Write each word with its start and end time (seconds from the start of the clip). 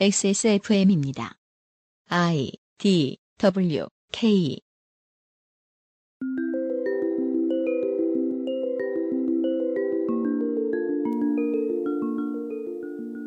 XSFM입니다. 0.00 1.38
I 2.08 2.52
D 2.78 3.18
W 3.38 3.86
K 4.10 4.60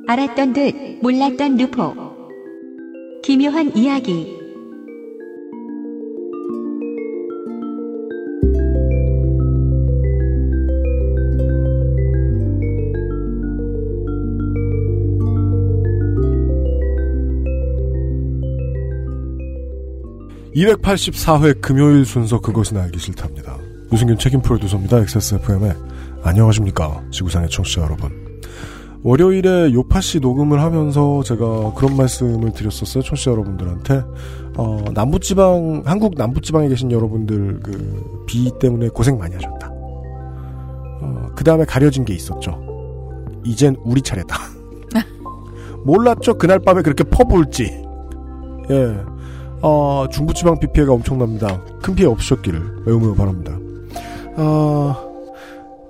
알았던 0.08 0.54
듯 0.54 0.74
몰랐던 1.02 1.58
루포. 1.58 1.96
기묘한 3.24 3.76
이야기. 3.76 4.45
(284회) 20.56 21.62
금요일 21.62 22.06
순서 22.06 22.40
그것은 22.40 22.78
알기 22.78 22.98
싫답니다. 23.00 23.58
유승균 23.92 24.18
책임 24.18 24.42
프로듀서입니다. 24.42 25.00
XSFM의 25.00 25.74
안녕하십니까. 26.24 27.02
지구상의 27.12 27.50
청취자 27.50 27.82
여러분. 27.82 28.10
월요일에 29.04 29.72
요파씨 29.74 30.20
녹음을 30.20 30.62
하면서 30.62 31.22
제가 31.24 31.74
그런 31.76 31.96
말씀을 31.96 32.54
드렸었어요. 32.54 33.04
청취자 33.04 33.32
여러분들한테. 33.32 34.04
어, 34.58 34.84
남부지방 34.94 35.84
한국 35.86 36.16
남부지방에 36.16 36.70
계신 36.70 36.92
여러분들 36.92 37.60
그 37.62 38.16
비 38.26 38.52
때문에 38.60 38.90
고생 38.90 39.18
많이 39.18 39.36
하셨다. 39.36 39.70
어, 41.02 41.30
그 41.36 41.44
다음에 41.44 41.64
가려진 41.66 42.04
게 42.06 42.14
있었죠. 42.16 42.60
이젠 43.44 43.76
우리 43.84 44.02
차례다. 44.02 44.36
몰랐죠? 45.86 46.38
그날 46.38 46.60
밤에 46.60 46.82
그렇게 46.82 47.04
퍼부을지. 47.04 47.66
예 48.72 48.98
어, 49.68 50.06
중부지방 50.12 50.60
비 50.60 50.68
피해가 50.68 50.94
엄청납니다. 50.94 51.60
큰 51.82 51.96
피해 51.96 52.08
없으셨기를 52.08 52.84
매우 52.86 53.00
매우 53.00 53.16
바랍니다. 53.16 53.52
어, 54.38 54.96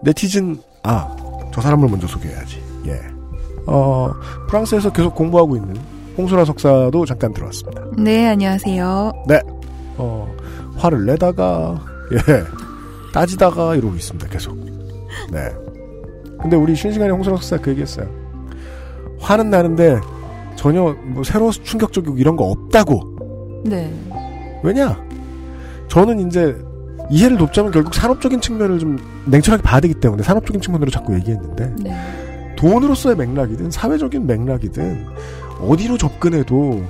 네티즌, 0.01 0.61
아, 0.83 1.13
저 1.53 1.59
사람을 1.59 1.89
먼저 1.89 2.07
소개해야지. 2.07 2.63
예. 2.85 3.01
어, 3.67 4.13
프랑스에서 4.47 4.93
계속 4.93 5.13
공부하고 5.13 5.57
있는 5.57 5.75
홍소라 6.17 6.45
석사도 6.45 7.05
잠깐 7.05 7.33
들어왔습니다. 7.33 7.83
네, 7.97 8.29
안녕하세요. 8.29 9.11
네. 9.27 9.41
어, 9.97 10.33
화를 10.77 11.05
내다가, 11.05 11.77
예. 12.13 12.43
따지다가 13.13 13.75
이러고 13.75 13.93
있습니다, 13.95 14.29
계속. 14.29 14.55
네. 15.33 15.49
근데 16.41 16.55
우리 16.55 16.77
쉬는 16.77 16.93
시간에 16.93 17.11
홍소라 17.11 17.35
석사 17.35 17.57
그 17.57 17.71
얘기 17.71 17.81
했어요. 17.81 18.07
화는 19.19 19.49
나는데 19.49 19.99
전혀 20.55 20.95
뭐 21.07 21.23
새로 21.25 21.51
충격적이고 21.51 22.17
이런 22.17 22.37
거 22.37 22.45
없다고. 22.45 23.14
네. 23.65 23.91
왜냐? 24.63 25.03
저는 25.87 26.27
이제 26.27 26.55
이해를 27.09 27.37
돕자면 27.37 27.71
결국 27.71 27.93
산업적인 27.93 28.41
측면을 28.41 28.79
좀 28.79 28.97
냉철하게 29.25 29.63
봐야 29.63 29.79
되기 29.79 29.93
때문에 29.93 30.23
산업적인 30.23 30.61
측면으로 30.61 30.89
자꾸 30.89 31.13
얘기했는데 31.15 31.73
네. 31.83 31.95
돈으로서의 32.55 33.15
맥락이든 33.15 33.71
사회적인 33.71 34.25
맥락이든 34.25 35.05
어디로 35.61 35.97
접근해도 35.97 36.83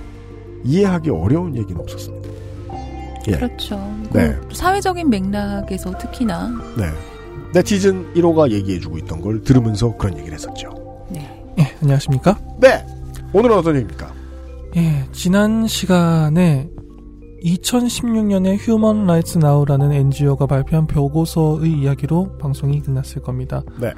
이해하기 0.63 1.09
어려운 1.09 1.55
얘기는 1.55 1.79
없었습니다. 1.79 2.29
예. 3.27 3.31
그렇죠. 3.31 3.75
네. 4.13 4.35
그 4.47 4.55
사회적인 4.55 5.09
맥락에서 5.09 5.97
특히나 5.97 6.49
네. 6.77 6.85
네티즌 7.53 8.13
1호가 8.13 8.51
얘기해주고 8.51 8.97
있던 8.99 9.21
걸 9.21 9.41
들으면서 9.43 9.95
그런 9.97 10.17
얘기를 10.17 10.33
했었죠. 10.33 11.05
네. 11.09 11.53
예, 11.57 11.73
안녕하십니까? 11.81 12.37
네! 12.59 12.85
오늘은 13.31 13.57
어떤 13.57 13.75
얘기입니까? 13.75 14.11
예, 14.75 15.05
지난 15.13 15.67
시간에 15.67 16.69
2016년에 17.43 18.57
휴먼 18.59 19.05
라이츠 19.05 19.37
나우라는 19.37 19.93
NGO가 19.93 20.47
발표한 20.47 20.85
보고서의 20.85 21.71
이야기로 21.71 22.37
방송이 22.37 22.81
끝났을 22.81 23.21
겁니다. 23.21 23.63
네. 23.79 23.93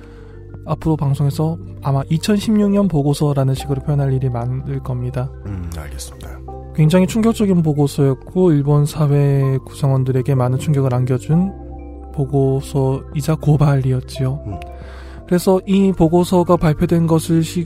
앞으로 0.67 0.95
방송에서 0.95 1.57
아마 1.81 2.03
2016년 2.03 2.89
보고서라는 2.89 3.55
식으로 3.55 3.81
표현할 3.81 4.13
일이 4.13 4.29
많을 4.29 4.79
겁니다. 4.83 5.31
음, 5.47 5.67
알겠습니다. 5.75 6.39
굉장히 6.75 7.07
충격적인 7.07 7.63
보고서였고 7.63 8.51
일본 8.51 8.85
사회 8.85 9.57
구성원들에게 9.65 10.35
많은 10.35 10.59
충격을 10.59 10.94
안겨준 10.94 12.11
보고서이자 12.13 13.35
고발이었지요. 13.35 14.44
음. 14.45 14.59
그래서 15.25 15.59
이 15.65 15.91
보고서가 15.91 16.57
발표된 16.57 17.07
것을 17.07 17.44
시, 17.44 17.65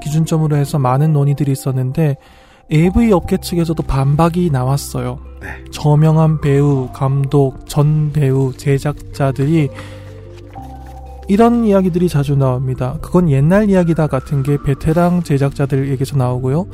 기준점으로 0.00 0.56
해서 0.56 0.78
많은 0.78 1.12
논의들이 1.12 1.50
있었는데 1.50 2.16
AV 2.72 3.12
업계 3.12 3.36
측에서도 3.36 3.82
반박이 3.82 4.50
나왔어요. 4.50 5.18
네. 5.40 5.48
저명한 5.70 6.40
배우, 6.40 6.88
감독, 6.92 7.68
전 7.68 8.12
배우, 8.12 8.52
제작자들이 8.56 9.68
이런 11.28 11.64
이야기들이 11.64 12.08
자주 12.08 12.36
나옵니다. 12.36 12.98
그건 13.02 13.30
옛날 13.30 13.68
이야기다 13.68 14.06
같은 14.06 14.42
게 14.42 14.56
베테랑 14.62 15.22
제작자들 15.22 15.90
얘기에서 15.90 16.16
나오고요. 16.16 16.66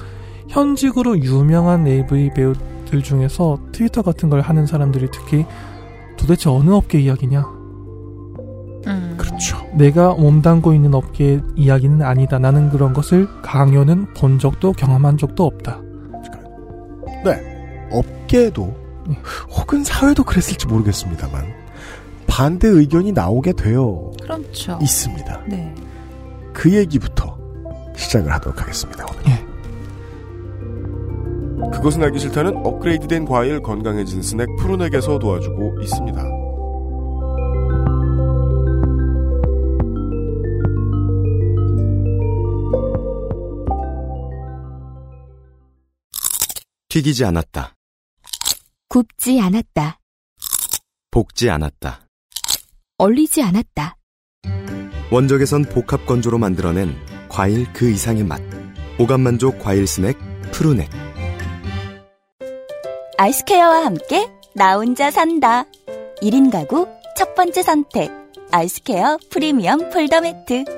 현직으로 0.48 1.18
유명한 1.18 1.86
AV 1.86 2.30
배우들 2.34 3.02
중에서 3.02 3.58
트위터 3.72 4.02
같은 4.02 4.28
걸 4.30 4.40
하는 4.40 4.66
사람들이 4.66 5.08
특히 5.12 5.44
도대체 6.16 6.48
어느 6.48 6.70
업계 6.70 7.00
이야기냐? 7.00 7.40
음. 8.86 9.14
그렇죠. 9.18 9.58
내가 9.74 10.14
몸담고 10.14 10.72
있는 10.72 10.94
업계의 10.94 11.42
이야기는 11.56 12.02
아니다. 12.02 12.38
나는 12.38 12.70
그런 12.70 12.92
것을 12.92 13.28
강요는 13.42 14.14
본 14.14 14.38
적도 14.38 14.72
경험한 14.72 15.18
적도 15.18 15.44
없다. 15.44 15.82
업계도 17.90 18.76
혹은 19.56 19.84
사회도 19.84 20.24
그랬을지 20.24 20.66
모르겠습니다만 20.66 21.46
반대 22.26 22.68
의견이 22.68 23.12
나오게 23.12 23.52
되어 23.54 24.10
그렇죠. 24.22 24.78
있습니다. 24.80 25.44
네. 25.48 25.74
그 26.52 26.72
얘기부터 26.74 27.38
시작을 27.96 28.32
하도록 28.34 28.60
하겠습니다. 28.60 29.06
오늘. 29.10 29.22
예. 29.32 29.48
그것은 31.70 32.02
알기 32.02 32.18
싫다는 32.18 32.56
업그레이드된 32.64 33.24
과일 33.24 33.60
건강해진 33.60 34.22
스낵 34.22 34.48
푸르넥에서 34.58 35.18
도와주고 35.18 35.80
있습니다. 35.82 36.37
튀기지 46.98 47.24
않았다. 47.24 47.76
굽지 48.88 49.40
않았다. 49.40 50.00
볶지 51.12 51.48
않았다. 51.48 52.00
얼리지 52.96 53.40
않았다. 53.40 53.96
원적에선 55.12 55.66
복합 55.66 56.06
건조로 56.06 56.38
만들어낸 56.38 56.96
과일 57.28 57.72
그 57.72 57.88
이상의 57.88 58.24
맛. 58.24 58.40
오감 58.98 59.20
만족 59.20 59.60
과일 59.60 59.86
스낵 59.86 60.16
푸르넥. 60.50 60.90
아이스케어와 63.16 63.84
함께 63.84 64.28
나 64.56 64.74
혼자 64.74 65.12
산다. 65.12 65.66
1인 66.20 66.50
가구 66.50 66.88
첫 67.16 67.36
번째 67.36 67.62
선택. 67.62 68.10
아이스케어 68.50 69.18
프리미엄 69.30 69.88
폴더 69.90 70.20
매트. 70.22 70.77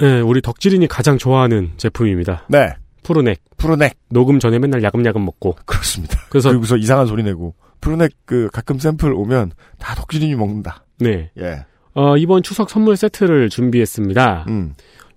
네, 0.00 0.20
우리 0.20 0.40
덕질인이 0.40 0.86
가장 0.86 1.18
좋아하는 1.18 1.72
제품입니다. 1.76 2.44
네. 2.48 2.72
푸르넥. 3.02 3.40
푸르넥. 3.56 3.94
녹음 4.10 4.38
전에 4.38 4.58
맨날 4.58 4.82
야금야금 4.82 5.24
먹고. 5.24 5.56
그렇습니다. 5.64 6.18
그래서 6.28 6.50
그리고서 6.50 6.76
이상한 6.76 7.06
소리 7.06 7.22
내고 7.22 7.54
푸르넥 7.80 8.12
그 8.24 8.48
가끔 8.52 8.78
샘플 8.78 9.12
오면 9.12 9.52
다 9.78 9.94
덕질인이 9.94 10.34
먹는다. 10.34 10.84
네. 10.98 11.30
예. 11.38 11.64
어, 11.94 12.16
이번 12.16 12.42
추석 12.42 12.70
선물 12.70 12.96
세트를 12.96 13.48
준비했습니다. 13.48 14.44
음. 14.48 14.74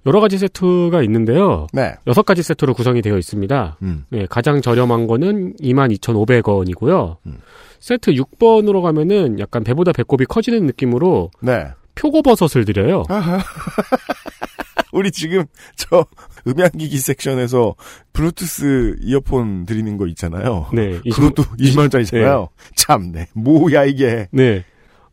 여러 0.07 0.19
가지 0.19 0.39
세트가 0.39 1.03
있는데요. 1.03 1.67
네. 1.73 1.93
여섯 2.07 2.23
가지 2.23 2.41
세트로 2.41 2.73
구성이 2.73 3.03
되어 3.03 3.17
있습니다. 3.17 3.77
음. 3.83 4.05
네, 4.09 4.25
가장 4.27 4.61
저렴한 4.61 5.05
거는 5.05 5.55
22,500원이고요. 5.57 7.17
음. 7.27 7.37
세트 7.79 8.11
6번으로 8.11 8.81
가면은 8.81 9.39
약간 9.39 9.63
배보다 9.63 9.91
배꼽이 9.91 10.25
커지는 10.25 10.65
느낌으로 10.65 11.29
네. 11.41 11.67
표고버섯을 11.95 12.65
드려요. 12.65 13.03
우리 14.91 15.11
지금 15.11 15.45
저 15.75 16.05
음향기기 16.47 16.97
섹션에서 16.97 17.75
블루투스 18.13 18.97
이어폰 19.01 19.65
드리는 19.65 19.97
거 19.97 20.07
있잖아요. 20.07 20.67
네. 20.73 20.99
20, 21.03 21.15
그것도 21.15 21.43
20만 21.57 21.79
원짜리잖아요. 21.79 22.49
참네. 22.75 23.27
뭐야 23.33 23.85
이게. 23.85 24.27
네. 24.31 24.65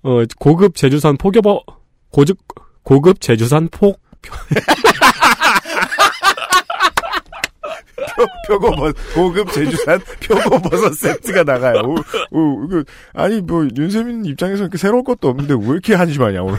어, 0.02 0.22
고급 0.38 0.74
제주산 0.74 1.16
포겨버, 1.16 1.62
고급, 2.10 2.38
고급 2.82 3.20
제주산 3.20 3.68
폭, 3.68 4.00
표고버섯 8.46 8.96
고급 9.14 9.52
제주산 9.52 10.00
표고버섯 10.24 10.94
세트가 10.94 11.44
나가요. 11.44 11.82
오, 11.84 11.96
오, 12.30 12.64
이거 12.64 12.84
아니 13.14 13.40
뭐 13.40 13.66
윤세민 13.76 14.24
입장에서 14.24 14.62
이렇게 14.62 14.78
새로울 14.78 15.04
것도 15.04 15.28
없는데 15.28 15.54
왜 15.54 15.72
이렇게 15.72 15.94
한심하냐 15.94 16.42
오늘. 16.42 16.58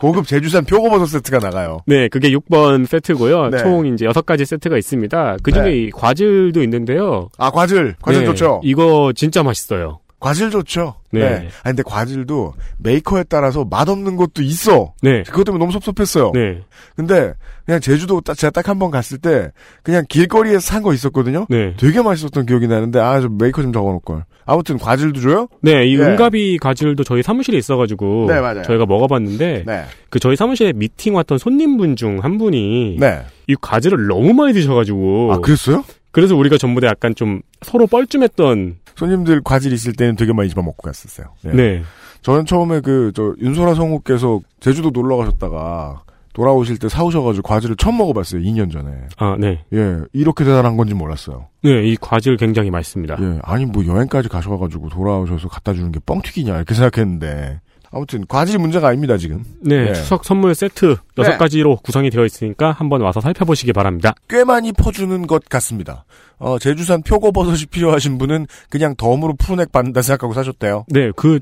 고급 0.00 0.26
제주산 0.26 0.64
표고버섯 0.64 1.08
세트가 1.08 1.38
나가요. 1.38 1.78
네, 1.86 2.08
그게 2.08 2.30
6번 2.30 2.86
세트고요. 2.86 3.50
네. 3.50 3.58
총 3.58 3.86
이제 3.86 4.06
6가지 4.06 4.44
세트가 4.44 4.78
있습니다. 4.78 5.36
그 5.42 5.52
중에 5.52 5.64
네. 5.64 5.76
이 5.76 5.90
과즙도 5.90 6.62
있는데요. 6.62 7.28
아 7.38 7.50
과즙, 7.50 7.96
과즙 8.02 8.20
네, 8.20 8.26
좋죠. 8.26 8.60
이거 8.64 9.12
진짜 9.14 9.42
맛있어요. 9.42 10.00
과즙 10.24 10.50
좋죠. 10.50 10.94
네. 11.10 11.20
네. 11.20 11.48
아 11.62 11.64
근데 11.68 11.82
과즙도 11.84 12.54
메이커에 12.78 13.24
따라서 13.28 13.64
맛없는 13.68 14.16
것도 14.16 14.42
있어. 14.42 14.94
네. 15.02 15.22
그것 15.24 15.44
때문에 15.44 15.60
너무 15.62 15.70
섭섭했어요. 15.72 16.32
네. 16.32 16.62
근데 16.96 17.34
그냥 17.66 17.80
제주도 17.80 18.20
딱- 18.22 18.34
제가 18.36 18.50
딱 18.50 18.68
한 18.68 18.78
번 18.78 18.90
갔을 18.90 19.18
때 19.18 19.50
그냥 19.82 20.04
길거리에서 20.08 20.60
산 20.60 20.82
거 20.82 20.94
있었거든요. 20.94 21.46
네. 21.50 21.74
되게 21.76 22.00
맛있었던 22.02 22.46
기억이 22.46 22.66
나는데 22.68 22.98
아 23.00 23.09
좀 23.09 23.36
메이커 23.38 23.60
좀 23.62 23.72
적어놓을 23.72 24.00
걸. 24.04 24.24
아무튼 24.46 24.78
과즙도 24.78 25.20
줘요? 25.20 25.48
네, 25.60 25.86
이 25.86 25.96
네. 25.96 26.02
은가비 26.04 26.58
과즙도 26.58 27.04
저희 27.04 27.22
사무실에 27.22 27.56
있어가지고 27.58 28.26
네, 28.28 28.40
맞아요. 28.40 28.62
저희가 28.62 28.86
먹어봤는데 28.86 29.64
네. 29.66 29.84
그 30.10 30.18
저희 30.20 30.36
사무실에 30.36 30.72
미팅 30.72 31.14
왔던 31.16 31.36
손님분 31.38 31.96
중 31.96 32.18
한 32.22 32.38
분이 32.38 32.96
네. 32.98 33.22
이 33.46 33.54
과즙을 33.60 34.06
너무 34.06 34.32
많이 34.32 34.52
드셔가지고 34.54 35.32
아 35.34 35.38
그랬어요? 35.38 35.84
그래서 36.12 36.36
우리가 36.36 36.56
전부 36.58 36.80
다 36.80 36.86
약간 36.88 37.14
좀 37.14 37.40
서로 37.62 37.86
뻘쭘했던 37.86 38.76
손님들 38.96 39.42
과즙 39.42 39.72
있을 39.72 39.92
때는 39.92 40.16
되게 40.16 40.32
많이 40.32 40.48
집어먹고 40.48 40.82
갔었어요. 40.82 41.28
예. 41.46 41.50
네. 41.50 41.82
저는 42.22 42.46
처음에 42.46 42.80
그 42.80 43.12
저 43.14 43.34
윤소라 43.40 43.74
성우께서 43.74 44.40
제주도 44.60 44.90
놀러 44.90 45.16
가셨다가 45.16 46.02
돌아오실 46.32 46.78
때 46.78 46.88
사오셔가지고 46.88 47.46
과즙을 47.46 47.76
처음 47.76 47.96
먹어봤어요. 47.98 48.40
2년 48.42 48.72
전에. 48.72 48.90
아, 49.18 49.36
네. 49.38 49.64
예, 49.72 49.98
이렇게 50.12 50.42
대단한 50.44 50.76
건지 50.76 50.92
몰랐어요. 50.94 51.46
네, 51.62 51.84
이 51.86 51.96
과즙 51.96 52.38
굉장히 52.40 52.70
맛있습니다. 52.70 53.16
예, 53.20 53.38
아니 53.44 53.66
뭐 53.66 53.86
여행까지 53.86 54.28
가셔가지고 54.28 54.88
돌아오셔서 54.88 55.48
갖다 55.48 55.72
주는 55.74 55.92
게 55.92 56.00
뻥튀기냐 56.04 56.56
이렇게 56.56 56.74
생각했는데 56.74 57.60
아무튼 57.94 58.26
과즙이 58.26 58.58
문제가 58.58 58.88
아닙니다 58.88 59.16
지금. 59.16 59.44
네, 59.60 59.84
네. 59.86 59.94
추석 59.94 60.24
선물 60.24 60.54
세트 60.54 60.96
여섯 61.16 61.30
네. 61.30 61.36
가지로 61.36 61.76
구성이 61.76 62.10
되어 62.10 62.24
있으니까 62.24 62.72
한번 62.72 63.00
와서 63.00 63.20
살펴보시기 63.20 63.72
바랍니다. 63.72 64.14
꽤 64.28 64.44
많이 64.44 64.72
퍼주는 64.72 65.26
것 65.26 65.44
같습니다. 65.48 66.04
어, 66.38 66.58
제주산 66.58 67.02
표고버섯이 67.02 67.66
필요하신 67.66 68.18
분은 68.18 68.46
그냥 68.68 68.94
덤으로 68.96 69.34
푸른액 69.34 69.70
받는다 69.70 70.02
생각하고 70.02 70.34
사셨대요. 70.34 70.86
네, 70.88 71.12
그 71.14 71.38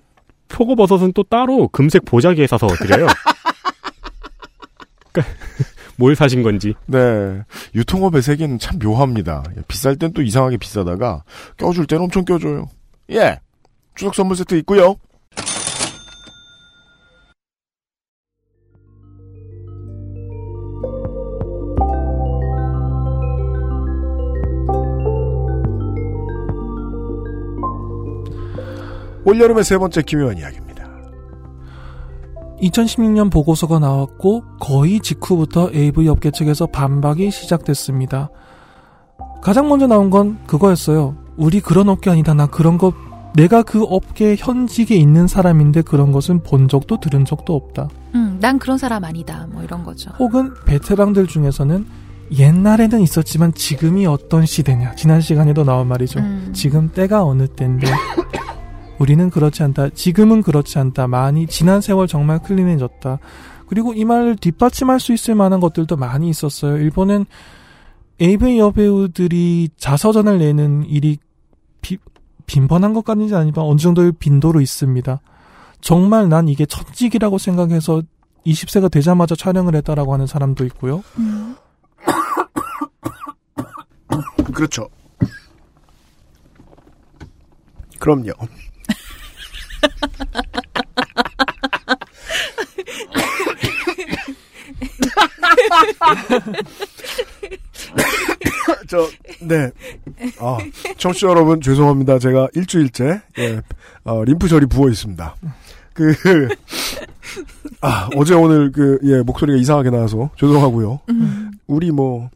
표고버섯은 0.48 1.12
또 1.14 1.22
따로 1.22 1.68
금색 1.68 2.04
보자기에 2.04 2.46
사서 2.46 2.66
드려요. 2.68 3.06
뭘 5.96 6.16
사신 6.16 6.42
건지. 6.42 6.74
네. 6.86 6.98
유통업의 7.74 8.22
세계는 8.22 8.58
참 8.58 8.78
묘합니다. 8.78 9.42
예, 9.56 9.62
비쌀 9.68 9.96
땐 9.96 10.12
또 10.12 10.22
이상하게 10.22 10.56
비싸다가 10.56 11.24
껴줄 11.56 11.86
땐 11.86 12.00
엄청 12.00 12.24
껴줘요. 12.24 12.68
예. 13.10 13.38
추석 13.94 14.14
선물 14.14 14.36
세트 14.36 14.54
있고요. 14.56 14.96
올여름의 29.24 29.64
세 29.64 29.78
번째 29.78 30.02
기묘한 30.02 30.38
이야기입니다. 30.38 30.72
2016년 32.62 33.30
보고서가 33.30 33.78
나왔고 33.78 34.44
거의 34.60 35.00
직후부터 35.00 35.70
AV 35.74 36.08
업계 36.08 36.30
측에서 36.30 36.66
반박이 36.66 37.30
시작됐습니다. 37.30 38.30
가장 39.42 39.68
먼저 39.68 39.86
나온 39.86 40.10
건 40.10 40.38
그거였어요. 40.46 41.16
우리 41.36 41.60
그런 41.60 41.88
업계 41.88 42.10
아니다. 42.10 42.34
나 42.34 42.46
그런 42.46 42.78
거 42.78 42.92
내가 43.34 43.62
그 43.62 43.82
업계 43.82 44.36
현직에 44.36 44.94
있는 44.94 45.26
사람인데 45.26 45.82
그런 45.82 46.12
것은 46.12 46.42
본 46.42 46.68
적도 46.68 47.00
들은 47.00 47.24
적도 47.24 47.56
없다. 47.56 47.88
음, 48.14 48.38
난 48.40 48.58
그런 48.58 48.78
사람 48.78 49.04
아니다. 49.04 49.48
뭐 49.50 49.62
이런 49.62 49.82
거죠. 49.82 50.10
혹은 50.18 50.52
베테랑들 50.66 51.26
중에서는 51.26 51.86
옛날에는 52.38 53.00
있었지만 53.00 53.54
지금이 53.54 54.06
어떤 54.06 54.46
시대냐. 54.46 54.94
지난 54.94 55.20
시간에도 55.20 55.64
나온 55.64 55.88
말이죠. 55.88 56.20
음. 56.20 56.50
지금 56.54 56.88
때가 56.90 57.24
어느 57.24 57.46
때인데 57.48 57.90
우리는 59.02 59.30
그렇지 59.30 59.64
않다. 59.64 59.88
지금은 59.90 60.42
그렇지 60.42 60.78
않다. 60.78 61.08
많이 61.08 61.48
지난 61.48 61.80
세월 61.80 62.06
정말 62.06 62.40
클린해졌다. 62.40 63.18
그리고 63.66 63.92
이 63.94 64.04
말을 64.04 64.36
뒷받침할 64.36 65.00
수 65.00 65.12
있을 65.12 65.34
만한 65.34 65.58
것들도 65.58 65.96
많이 65.96 66.28
있었어요. 66.28 66.76
일본은 66.76 67.26
AV 68.20 68.60
여배우들이 68.60 69.70
자서전을 69.76 70.38
내는 70.38 70.84
일이 70.86 71.18
비- 71.80 71.98
빈번한 72.46 72.92
것까지는 72.94 73.34
아니지만 73.34 73.66
어느 73.66 73.78
정도의 73.80 74.12
빈도로 74.12 74.60
있습니다. 74.60 75.20
정말 75.80 76.28
난 76.28 76.46
이게 76.46 76.64
천직이라고 76.64 77.38
생각해서 77.38 78.02
20세가 78.46 78.88
되자마자 78.88 79.34
촬영을 79.34 79.74
했다라고 79.74 80.12
하는 80.14 80.28
사람도 80.28 80.64
있고요. 80.66 81.02
음. 81.18 81.56
그렇죠. 84.54 84.88
그럼요. 87.98 88.30
저, 98.88 99.08
네. 99.40 99.70
아, 100.38 100.58
청취자 100.96 101.28
여러분, 101.28 101.60
죄송합니다. 101.60 102.18
제가 102.18 102.48
일주일째, 102.54 103.22
예, 103.38 103.62
어, 104.04 104.24
림프절이 104.24 104.66
부어 104.66 104.88
있습니다. 104.90 105.34
그, 105.94 106.14
아, 107.80 108.08
어제 108.16 108.34
오늘 108.34 108.70
그, 108.72 108.98
예, 109.04 109.22
목소리가 109.22 109.58
이상하게 109.58 109.90
나와서 109.90 110.30
죄송하고요. 110.38 111.00
우리 111.66 111.90
뭐, 111.90 112.30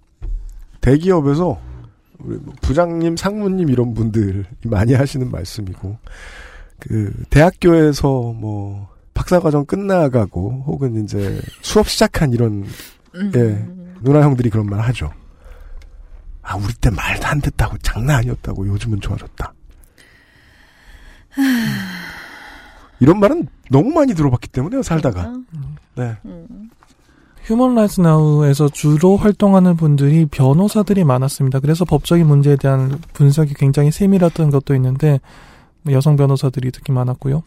대기업에서 0.81 1.59
우리 2.19 2.37
뭐 2.39 2.55
부장님, 2.63 3.17
상무님 3.17 3.69
이런 3.69 3.93
분들이 3.95 4.45
많이 4.65 4.95
하시는 4.95 5.31
말씀이고 5.31 5.99
그 6.79 7.13
대학교에서 7.31 8.09
뭐 8.09 8.89
박사과정 9.15 9.65
끝나가고 9.67 10.65
혹은 10.67 11.03
이제 11.05 11.41
수업 11.63 11.89
시작한 11.89 12.33
이런 12.33 12.67
음. 13.15 13.33
예 13.35 13.67
누나 14.03 14.23
형들이 14.23 14.51
그런 14.51 14.67
말 14.67 14.81
하죠. 14.81 15.13
아 16.43 16.57
우리 16.57 16.73
때 16.75 16.91
말도 16.91 17.27
안 17.27 17.41
됐다고 17.41 17.79
장난 17.79 18.19
아니었다고 18.19 18.67
요즘은 18.69 19.01
좋아졌다. 19.01 19.53
이런 23.01 23.21
말은 23.21 23.49
너무 23.71 23.91
많이 23.91 24.15
들어봤기 24.15 24.49
때문에요 24.49 24.83
살다가 24.83 25.35
네 25.97 26.17
휴먼 27.47 27.75
라이츠 27.75 28.01
나우에서 28.01 28.69
주로 28.69 29.17
활동하는 29.17 29.77
분들이 29.77 30.27
변호사들이 30.27 31.05
많았습니다. 31.05 31.61
그래서 31.61 31.85
법적인 31.85 32.27
문제에 32.27 32.57
대한 32.57 32.99
분석이 33.13 33.55
굉장히 33.55 33.93
세밀했던 33.93 34.51
것도 34.51 34.75
있는데 34.75 35.11
뭐 35.11 35.21
여성 35.91 36.17
변호사들이 36.17 36.71
특히 36.73 36.93
많았고요. 36.93 37.43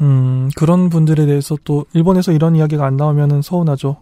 음, 0.00 0.50
그런 0.56 0.88
분들에 0.88 1.26
대해서 1.26 1.56
또 1.64 1.86
일본에서 1.92 2.32
이런 2.32 2.56
이야기가 2.56 2.84
안 2.84 2.96
나오면은 2.96 3.42
서운하죠. 3.42 3.98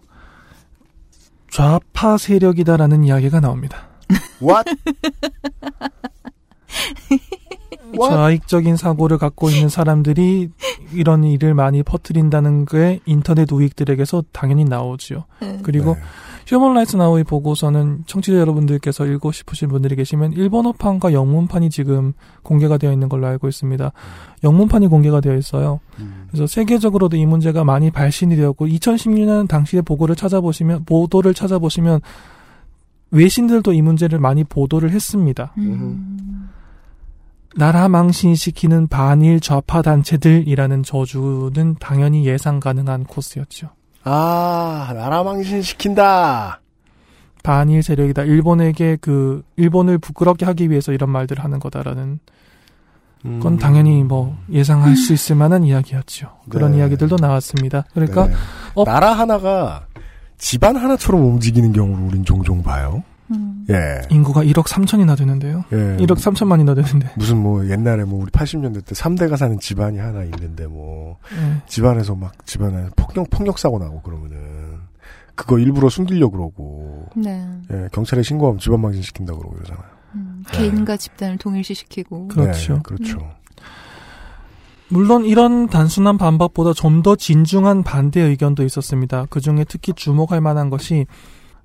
좌파 1.51 2.17
세력이다라는 2.17 3.03
이야기가 3.03 3.39
나옵니다. 3.39 3.89
What? 4.41 4.71
What? 7.93 8.09
좌익적인 8.09 8.75
사고를 8.75 9.19
갖고 9.19 9.49
있는 9.49 9.69
사람들이 9.69 10.49
이런 10.93 11.23
일을 11.23 11.53
많이 11.53 11.83
퍼뜨린다는 11.83 12.65
게 12.65 12.99
인터넷 13.05 13.51
우익들에게서 13.51 14.23
당연히 14.31 14.65
나오지요. 14.65 15.25
그리고 15.61 15.93
네. 15.95 16.01
휴먼 16.45 16.73
라이츠 16.73 16.97
나우의 16.97 17.23
보고서는 17.23 18.03
청취자 18.05 18.37
여러분들께서 18.37 19.05
읽고 19.05 19.31
싶으신 19.31 19.69
분들이 19.69 19.95
계시면 19.95 20.33
일본어판과 20.33 21.13
영문판이 21.13 21.69
지금 21.69 22.13
공개가 22.41 22.77
되어 22.77 22.91
있는 22.91 23.09
걸로 23.09 23.27
알고 23.27 23.47
있습니다. 23.47 23.91
영문판이 24.43 24.87
공개가 24.87 25.21
되어 25.21 25.35
있어요. 25.35 25.79
그래서 26.27 26.47
세계적으로도 26.47 27.15
이 27.17 27.25
문제가 27.25 27.63
많이 27.63 27.91
발신이 27.91 28.35
되었고 28.35 28.67
2016년 28.67 29.47
당시의 29.47 29.83
보고를 29.83 30.15
찾아보시면 30.15 30.85
보도를 30.85 31.33
찾아보시면 31.33 32.01
외신들도 33.11 33.73
이 33.73 33.81
문제를 33.81 34.19
많이 34.19 34.43
보도를 34.43 34.91
했습니다. 34.91 35.53
음. 35.57 36.49
나라 37.55 37.87
망신시키는 37.87 38.87
반일 38.87 39.39
좌파 39.39 39.83
단체들이라는 39.83 40.81
저주는 40.81 41.75
당연히 41.79 42.25
예상 42.25 42.59
가능한 42.59 43.03
코스였죠. 43.03 43.69
아 44.03 44.91
나라 44.95 45.23
망신 45.23 45.61
시킨다. 45.61 46.59
반일 47.43 47.83
세력이다. 47.83 48.23
일본에게 48.23 48.97
그 49.01 49.43
일본을 49.57 49.97
부끄럽게 49.97 50.45
하기 50.45 50.69
위해서 50.69 50.93
이런 50.93 51.09
말들을 51.09 51.43
하는 51.43 51.59
거다라는 51.59 52.19
음. 53.25 53.39
건 53.39 53.57
당연히 53.57 54.03
뭐 54.03 54.37
예상할 54.51 54.95
수 54.95 55.13
있을 55.13 55.35
만한 55.35 55.63
이야기였죠. 55.63 56.29
그런 56.49 56.71
네. 56.71 56.77
이야기들도 56.79 57.17
나왔습니다. 57.17 57.85
그러니까 57.93 58.27
네. 58.27 58.33
어- 58.75 58.83
나라 58.85 59.13
하나가 59.13 59.85
집안 60.37 60.75
하나처럼 60.75 61.21
움직이는 61.21 61.71
경우를 61.73 62.03
우린 62.05 62.25
종종 62.25 62.61
봐요. 62.63 63.03
음. 63.31 63.65
예. 63.69 64.01
인구가 64.09 64.43
1억 64.43 64.65
3천이나 64.65 65.17
되는데요. 65.17 65.63
예. 65.71 65.97
1억 65.97 66.15
3천만이나 66.17 66.75
되는데. 66.75 67.11
무슨 67.15 67.37
뭐 67.37 67.67
옛날에 67.69 68.03
뭐 68.03 68.21
우리 68.21 68.31
80년대 68.31 68.85
때 68.85 68.93
3대가 68.95 69.37
사는 69.37 69.59
집안이 69.59 69.99
하나 69.99 70.23
있는데 70.23 70.67
뭐 70.67 71.17
예. 71.33 71.61
집안에서 71.67 72.15
막 72.15 72.45
집안에 72.45 72.89
폭력 72.95 73.29
폭력 73.29 73.59
사고 73.59 73.79
나고 73.79 74.01
그러면은 74.01 74.79
그거 75.35 75.57
일부러 75.57 75.89
숨기려 75.89 76.27
고 76.27 76.31
그러고 76.31 77.09
네. 77.15 77.43
예, 77.71 77.87
경찰에 77.91 78.21
신고하면 78.21 78.59
집안 78.59 78.81
망신 78.81 79.01
시킨다 79.01 79.33
고 79.33 79.39
그러고 79.39 79.55
그러잖아요. 79.55 79.85
음, 80.15 80.43
네. 80.51 80.57
개인과 80.57 80.97
집단을 80.97 81.37
동일시시키고. 81.37 82.27
그렇죠. 82.27 82.73
네, 82.75 82.79
그렇죠. 82.83 83.19
물론 84.89 85.25
이런 85.25 85.67
단순한 85.67 86.19
반박보다 86.19 86.73
좀 86.73 87.01
더 87.01 87.15
진중한 87.15 87.81
반대 87.83 88.21
의견도 88.21 88.63
있었습니다. 88.63 89.25
그 89.29 89.41
중에 89.41 89.65
특히 89.67 89.91
주목할 89.93 90.39
만한 90.39 90.69
것이 90.69 91.07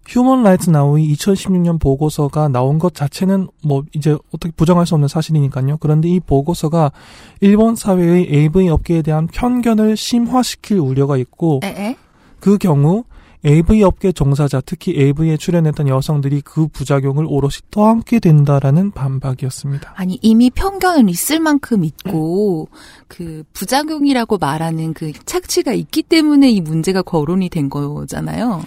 휴먼 0.09 0.43
라이츠 0.43 0.71
나우의 0.71 1.13
2016년 1.13 1.79
보고서가 1.79 2.49
나온 2.49 2.79
것 2.79 2.95
자체는 2.95 3.49
뭐 3.63 3.85
이제 3.93 4.17
어떻게 4.35 4.51
부정할 4.53 4.87
수 4.87 4.95
없는 4.95 5.07
사실이니까요. 5.07 5.77
그런데 5.81 6.09
이 6.09 6.19
보고서가 6.19 6.93
일본 7.41 7.77
사회의 7.77 8.27
AV 8.33 8.71
업계에 8.71 9.03
대한 9.03 9.27
편견을 9.27 9.99
심화시킬 9.99 10.79
우려가 10.79 11.19
있고 11.19 11.61
에에? 11.63 11.97
그 12.41 12.57
경우 12.57 13.05
AV 13.47 13.85
업계 13.85 14.11
종사자, 14.11 14.61
특히 14.61 14.99
AV에 14.99 15.37
출연했던 15.37 15.87
여성들이 15.87 16.41
그 16.41 16.67
부작용을 16.67 17.25
오롯이 17.29 17.53
떠안게 17.71 18.19
된다라는 18.19 18.91
반박이었습니다. 18.91 19.93
아니 19.95 20.19
이미 20.23 20.51
편견은 20.51 21.09
있을 21.09 21.39
만큼 21.39 21.85
있고 21.85 22.69
그 23.07 23.45
부작용이라고 23.53 24.39
말하는 24.39 24.93
그 24.93 25.13
착취가 25.13 25.73
있기 25.73 26.03
때문에 26.03 26.51
이 26.51 26.61
문제가 26.61 27.03
거론이 27.03 27.49
된 27.49 27.71
거잖아요. 27.71 28.63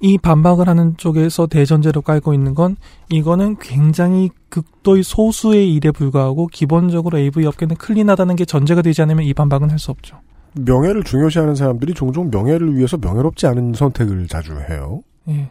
이 0.00 0.18
반박을 0.18 0.68
하는 0.68 0.96
쪽에서 0.96 1.46
대전제로 1.46 2.02
깔고 2.02 2.34
있는 2.34 2.54
건 2.54 2.76
이거는 3.08 3.56
굉장히 3.60 4.30
극도의 4.50 5.02
소수의 5.02 5.72
일에 5.74 5.90
불과하고 5.90 6.48
기본적으로 6.48 7.18
AV 7.18 7.46
업계는 7.46 7.76
클린하다는 7.76 8.36
게 8.36 8.44
전제가 8.44 8.82
되지 8.82 9.02
않으면 9.02 9.24
이 9.24 9.32
반박은 9.34 9.70
할 9.70 9.78
수 9.78 9.90
없죠. 9.90 10.20
명예를 10.58 11.02
중요시하는 11.04 11.54
사람들이 11.54 11.92
종종 11.94 12.30
명예를 12.30 12.76
위해서 12.76 12.96
명예롭지 12.96 13.46
않은 13.46 13.74
선택을 13.74 14.26
자주 14.28 14.52
해요. 14.70 15.02
예. 15.28 15.50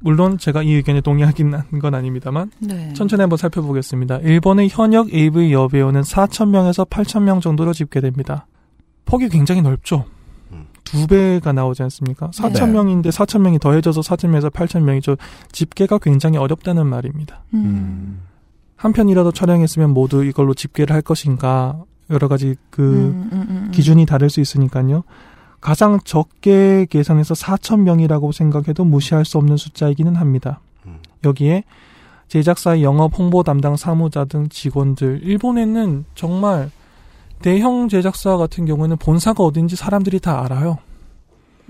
물론 0.00 0.38
제가 0.38 0.62
이 0.62 0.72
의견에 0.74 1.00
동의하긴 1.00 1.54
한 1.54 1.80
건 1.80 1.94
아닙니다만 1.94 2.50
네. 2.60 2.92
천천히 2.92 3.20
한번 3.20 3.36
살펴보겠습니다. 3.36 4.18
일본의 4.18 4.68
현역 4.70 5.12
AV 5.12 5.52
여배우는 5.52 6.02
4,000명에서 6.02 6.88
8,000명 6.88 7.40
정도로 7.40 7.72
집계됩니다. 7.72 8.46
폭이 9.04 9.28
굉장히 9.28 9.62
넓죠. 9.62 10.04
음. 10.94 11.00
두 11.00 11.06
배가 11.06 11.52
나오지 11.52 11.82
않습니까? 11.84 12.30
4,000명인데 12.30 13.10
4,000명이 13.10 13.60
더해져서 13.60 14.00
4,000명에서 14.00 14.50
8,000명이죠. 14.50 15.18
집계가 15.52 15.98
굉장히 15.98 16.38
어렵다는 16.38 16.86
말입니다. 16.86 17.42
음. 17.54 18.20
한 18.76 18.92
편이라도 18.92 19.32
촬영했으면 19.32 19.90
모두 19.90 20.24
이걸로 20.24 20.54
집계를 20.54 20.94
할 20.94 21.02
것인가 21.02 21.82
여러 22.10 22.28
가지 22.28 22.56
그 22.70 22.82
음, 22.82 23.28
음, 23.32 23.40
음, 23.40 23.46
음. 23.50 23.70
기준이 23.72 24.06
다를 24.06 24.30
수 24.30 24.40
있으니까요. 24.40 25.02
가장 25.60 25.98
적게 26.04 26.86
계산해서 26.88 27.34
4천 27.34 27.80
명이라고 27.80 28.30
생각해도 28.32 28.84
무시할 28.84 29.24
수 29.24 29.38
없는 29.38 29.56
숫자이기는 29.56 30.14
합니다. 30.14 30.60
음. 30.86 30.98
여기에 31.24 31.64
제작사의 32.28 32.82
영업 32.82 33.18
홍보 33.18 33.42
담당 33.42 33.76
사무자 33.76 34.24
등 34.24 34.48
직원들 34.48 35.20
일본에는 35.24 36.04
정말 36.14 36.70
대형 37.40 37.88
제작사 37.88 38.36
같은 38.36 38.66
경우에는 38.66 38.96
본사가 38.96 39.42
어딘지 39.44 39.76
사람들이 39.76 40.20
다 40.20 40.44
알아요. 40.44 40.78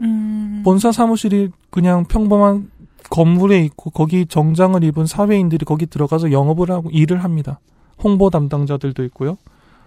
음. 0.00 0.62
본사 0.64 0.92
사무실이 0.92 1.50
그냥 1.70 2.04
평범한 2.04 2.70
건물에 3.10 3.60
있고 3.64 3.90
거기 3.90 4.26
정장을 4.26 4.82
입은 4.84 5.06
사회인들이 5.06 5.64
거기 5.64 5.86
들어가서 5.86 6.32
영업을 6.32 6.70
하고 6.70 6.90
일을 6.90 7.24
합니다. 7.24 7.60
홍보 8.02 8.30
담당자들도 8.30 9.04
있고요. 9.04 9.38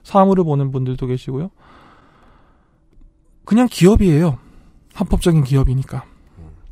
사무를 0.04 0.44
보는 0.44 0.72
분들도 0.72 1.06
계시고요. 1.08 1.50
그냥 3.46 3.68
기업이에요. 3.70 4.38
합법적인 4.94 5.44
기업이니까. 5.44 6.04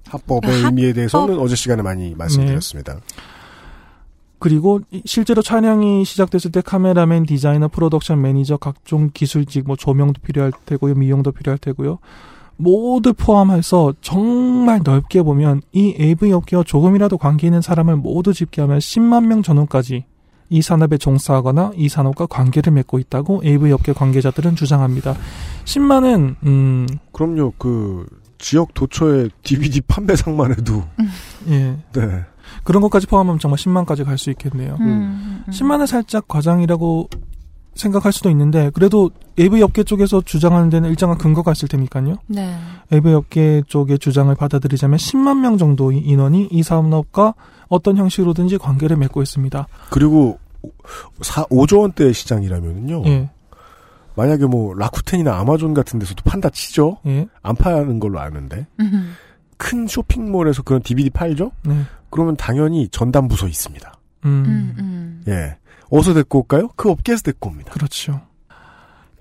합법의 0.08 0.52
합법? 0.52 0.66
의미에 0.66 0.94
대해서는 0.94 1.40
어제 1.40 1.56
시간에 1.56 1.82
많이 1.82 2.16
말씀드렸습니다. 2.16 3.00
그리고 4.40 4.80
이- 4.92 5.02
실제로 5.06 5.42
촬영이 5.42 6.06
시작됐을 6.06 6.52
때 6.52 6.62
카메라맨, 6.62 7.26
디자이너, 7.26 7.68
프로덕션 7.68 8.22
매니저, 8.22 8.58
각종 8.58 9.10
기술직, 9.14 9.66
뭐 9.68 9.76
조명도 9.76 10.22
필요할 10.24 10.52
테고요, 10.66 10.96
미용도 10.96 11.32
필요할 11.32 11.58
테고요. 11.58 12.00
모두 12.56 13.14
포함해서 13.14 13.94
정말 14.02 14.82
넓게 14.84 15.22
보면 15.24 15.62
이 15.72 15.96
AV 16.00 16.32
업계와 16.34 16.64
조금이라도 16.64 17.18
관계 17.18 17.48
있는 17.48 17.62
사람을 17.62 17.96
모두 17.96 18.34
집계하면 18.34 18.80
10만 18.80 19.28
명 19.28 19.42
전후까지 19.44 20.04
이 20.50 20.62
산업에 20.62 20.98
종사하거나 20.98 21.72
이 21.76 21.88
산업과 21.88 22.26
관계를 22.26 22.74
맺고 22.74 23.00
있다고 23.00 23.42
AV 23.46 23.72
업계 23.72 23.94
관계자들은 23.94 24.56
주장합니다. 24.56 25.16
10만은 25.66 26.36
음, 26.46 26.88
그럼요. 27.14 27.54
그 27.58 28.06
지역 28.40 28.74
도처의 28.74 29.30
DVD 29.44 29.82
판매상만 29.82 30.52
해도 30.52 30.84
예. 31.50 31.78
네. 31.94 32.24
그런 32.64 32.82
것까지 32.82 33.08
포함하면 33.08 33.40
정말 33.40 33.58
10만까지 33.58 34.06
갈 34.06 34.18
수 34.18 34.30
있겠네요. 34.32 34.76
음, 34.82 35.44
음. 35.48 35.52
10만은 35.52 35.88
살짝 35.88 36.28
과장이라고 36.28 37.10
생각할 37.76 38.12
수도 38.12 38.30
있는데 38.32 38.70
그래도 38.74 39.10
AV 39.40 39.62
업계 39.62 39.84
쪽에서 39.84 40.22
주장하는 40.22 40.70
데는 40.70 40.90
일정한 40.90 41.18
근거가 41.18 41.54
있을 41.54 41.70
테니까요. 41.70 42.16
네. 42.28 42.58
AV 42.92 43.14
업계 43.14 43.62
쪽의 43.68 44.00
주장을 44.00 44.34
받아들이자면 44.36 44.98
10만 44.98 45.40
명 45.40 45.58
정도의 45.58 46.00
인원이 46.00 46.50
이 46.52 46.62
산업과 46.64 47.36
어떤 47.70 47.96
형식으로든지 47.96 48.58
관계를 48.58 48.98
맺고 48.98 49.22
있습니다. 49.22 49.68
그리고 49.92 50.40
4, 51.22 51.46
5조 51.46 51.80
원대의 51.82 52.14
시장이라면은요. 52.14 53.04
예, 53.06 53.30
만약에 54.16 54.46
뭐 54.46 54.74
라쿠텐이나 54.74 55.40
아마존 55.40 55.74
같은 55.74 56.00
데서도 56.00 56.24
판다 56.26 56.50
치죠. 56.50 56.98
예, 57.06 57.28
안 57.42 57.56
파는 57.56 58.00
걸로 58.02 58.20
아는데 58.20 58.68
음. 58.82 59.14
큰 59.56 59.88
쇼핑몰에서 59.88 60.64
그런 60.64 60.82
DVD 60.82 61.10
팔죠. 61.12 61.52
네, 61.64 61.84
그러면 62.10 62.36
당연히 62.36 62.88
전담 62.90 63.28
부서 63.28 63.48
있습니다. 63.48 63.94
음, 64.26 64.30
음, 64.30 64.76
음. 64.80 65.24
예. 65.28 65.58
어디서 65.90 66.14
데리고 66.14 66.40
올까요? 66.40 66.70
그 66.76 66.90
업계에서 66.90 67.24
데리고 67.24 67.50
옵니다. 67.50 67.72
그렇죠. 67.72 68.22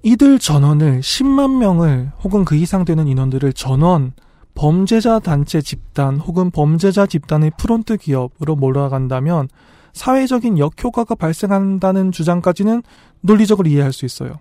이들 0.02 0.38
전원을 0.38 1.00
10만 1.00 1.58
명을 1.58 2.12
혹은 2.22 2.44
그 2.44 2.54
이상 2.56 2.84
되는 2.84 3.06
인원들을 3.08 3.52
전원 3.52 4.12
범죄자 4.54 5.18
단체 5.18 5.60
집단 5.60 6.18
혹은 6.18 6.50
범죄자 6.50 7.06
집단의 7.06 7.52
front 7.58 7.96
기업으로 7.98 8.56
몰아간다면 8.56 9.48
사회적인 9.92 10.58
역효과가 10.58 11.14
발생한다는 11.14 12.12
주장까지는 12.12 12.82
논리적으로 13.20 13.68
이해할 13.68 13.92
수 13.92 14.04
있어요. 14.04 14.38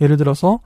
예를 0.00 0.16
들어서 0.16 0.60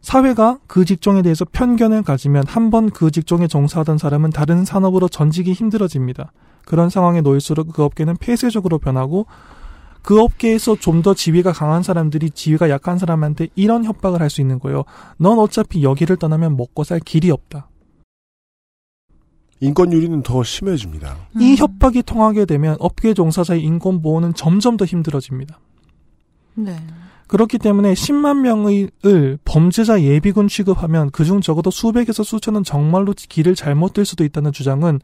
사회가 0.00 0.58
그 0.66 0.84
직종에 0.84 1.22
대해서 1.22 1.44
편견을 1.44 2.02
가지면 2.02 2.44
한 2.46 2.70
번 2.70 2.90
그 2.90 3.10
직종에 3.10 3.46
종사하던 3.48 3.98
사람은 3.98 4.30
다른 4.30 4.64
산업으로 4.64 5.08
전직이 5.08 5.52
힘들어집니다. 5.52 6.32
그런 6.64 6.90
상황에 6.90 7.20
놓일수록 7.20 7.72
그 7.72 7.82
업계는 7.82 8.16
폐쇄적으로 8.18 8.78
변하고 8.78 9.26
그 10.02 10.20
업계에서 10.20 10.76
좀 10.76 11.02
더 11.02 11.14
지위가 11.14 11.52
강한 11.52 11.82
사람들이 11.82 12.30
지위가 12.30 12.70
약한 12.70 12.98
사람한테 12.98 13.48
이런 13.56 13.84
협박을 13.84 14.20
할 14.20 14.30
수 14.30 14.40
있는 14.40 14.58
거예요. 14.60 14.84
넌 15.18 15.38
어차피 15.38 15.82
여기를 15.82 16.16
떠나면 16.16 16.56
먹고 16.56 16.84
살 16.84 17.00
길이 17.00 17.30
없다. 17.30 17.68
인권 19.60 19.92
유린은 19.92 20.22
더 20.22 20.44
심해집니다. 20.44 21.16
이 21.40 21.52
음. 21.52 21.56
협박이 21.56 22.02
통하게 22.02 22.44
되면 22.44 22.76
업계 22.78 23.14
종사자의 23.14 23.62
인권 23.62 24.02
보호는 24.02 24.34
점점 24.34 24.76
더 24.76 24.84
힘들어집니다. 24.84 25.58
네. 26.54 26.76
그렇기 27.26 27.58
때문에 27.58 27.94
10만 27.94 28.40
명을 28.40 29.38
범죄자 29.44 30.00
예비군 30.02 30.48
취급하면 30.48 31.10
그중 31.10 31.40
적어도 31.40 31.70
수백에서 31.70 32.22
수천은 32.22 32.62
정말로 32.62 33.12
길을 33.16 33.54
잘못 33.54 33.92
들 33.92 34.04
수도 34.04 34.24
있다는 34.24 34.52
주장은 34.52 35.00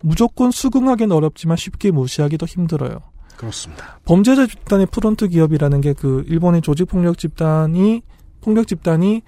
무조건 0.00 0.50
수긍하기는 0.50 1.14
어렵지만 1.14 1.56
쉽게 1.56 1.90
무시하기도 1.90 2.46
힘들어요. 2.46 3.00
그렇습니다. 3.36 3.98
범죄자 4.04 4.46
집단의 4.46 4.86
front 4.86 5.28
기업이라는 5.28 5.80
게 5.80 5.94
그 5.94 6.24
일본의 6.28 6.62
조직 6.62 6.86
폭력 6.86 7.18
집단이 7.18 8.02
폭력 8.40 8.66
집단이 8.66 9.22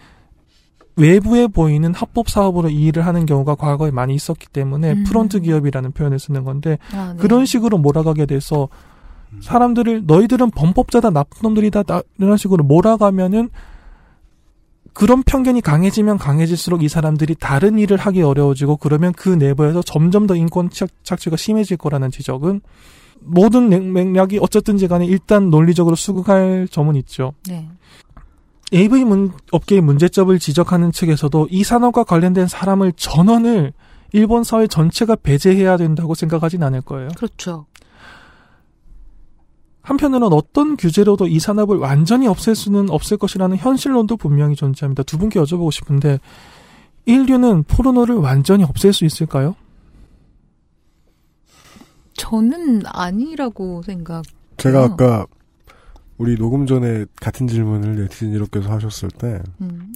외부에 0.97 1.47
보이는 1.47 1.95
합법 1.95 2.29
사업으로 2.29 2.69
이 2.69 2.87
일을 2.87 3.07
하는 3.07 3.25
경우가 3.27 3.55
과거에 3.55 3.91
많이 3.91 4.15
있었기 4.15 4.49
때문에 4.49 4.93
음. 4.93 5.05
front 5.05 5.41
기업이라는 5.41 5.93
표현을 5.93 6.19
쓰는 6.19 6.45
건데 6.45 6.79
아, 6.93 7.15
네. 7.15 7.23
그런 7.23 7.47
식으로 7.47 7.79
몰아가게 7.79 8.27
돼서 8.27 8.69
사람들을 9.41 10.05
너희들은 10.07 10.51
범법자다 10.51 11.11
나쁜 11.11 11.39
놈들이다 11.43 11.83
나- 11.85 12.03
이런 12.19 12.37
식으로 12.37 12.65
몰아가면은 12.65 13.49
그런 14.93 15.23
편견이 15.23 15.61
강해지면 15.61 16.19
강해질수록 16.19 16.83
이 16.83 16.89
사람들이 16.89 17.37
다른 17.39 17.79
일을 17.79 17.97
하기 17.97 18.23
어려워지고 18.23 18.77
그러면 18.79 19.13
그 19.13 19.29
내부에서 19.29 19.83
점점 19.83 20.27
더 20.27 20.35
인권 20.35 20.69
착- 20.69 20.91
착취가 21.05 21.37
심해질 21.37 21.77
거라는 21.77 22.11
지적은 22.11 22.61
모든 23.21 23.69
맥- 23.69 23.85
맥락이 23.85 24.39
어쨌든지 24.43 24.89
간에 24.89 25.07
일단 25.07 25.51
논리적으로 25.51 25.95
수긍할 25.95 26.67
점은 26.71 26.97
있죠. 26.97 27.33
네. 27.47 27.69
AV 28.73 29.05
문, 29.05 29.33
업계의 29.53 29.81
문제점을 29.81 30.37
지적하는 30.39 30.93
측에서도 30.93 31.49
이 31.51 31.63
산업과 31.65 32.05
관련된 32.05 32.47
사람을 32.47 32.93
전원을 32.97 33.73
일본 34.13 34.43
사회 34.45 34.67
전체가 34.67 35.17
배제해야 35.17 35.77
된다고 35.77 36.15
생각하진 36.15 36.63
않을 36.63 36.81
거예요. 36.83 37.09
그렇죠. 37.17 37.67
한편으로는 39.83 40.37
어떤 40.37 40.77
규제로도 40.77 41.27
이 41.27 41.39
산업을 41.39 41.79
완전히 41.79 42.27
없앨 42.27 42.55
수는 42.55 42.91
없을 42.91 43.17
것이라는 43.17 43.57
현실론도 43.57 44.17
분명히 44.17 44.55
존재합니다. 44.55 45.03
두 45.05 45.19
분께 45.19 45.41
여쭤보고 45.41 45.73
싶은데 45.73 46.19
인류는 47.07 47.65
포르노를 47.65 48.17
완전히 48.17 48.65
없앨 48.65 48.93
수 48.93 49.05
있을까요? 49.05 49.55
저는 52.15 52.83
아니라고 52.87 53.83
생각. 53.83 54.25
제가 54.59 54.83
어. 54.83 54.85
아까 54.85 55.27
우리 56.19 56.37
녹음 56.37 56.67
전에 56.67 57.07
같은 57.21 57.47
질문을 57.47 57.97
네티즌 57.97 58.33
이렇게서 58.33 58.71
하셨을 58.71 59.09
때 59.11 59.41
음. 59.63 59.95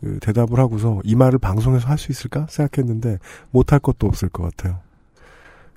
그 0.00 0.18
대답을 0.20 0.58
하고서 0.58 1.00
이 1.04 1.14
말을 1.14 1.38
방송에서 1.38 1.88
할 1.88 1.96
수 1.96 2.12
있을까 2.12 2.46
생각했는데 2.50 3.18
못할 3.50 3.78
것도 3.78 4.06
없을 4.06 4.28
것 4.28 4.42
같아요. 4.42 4.80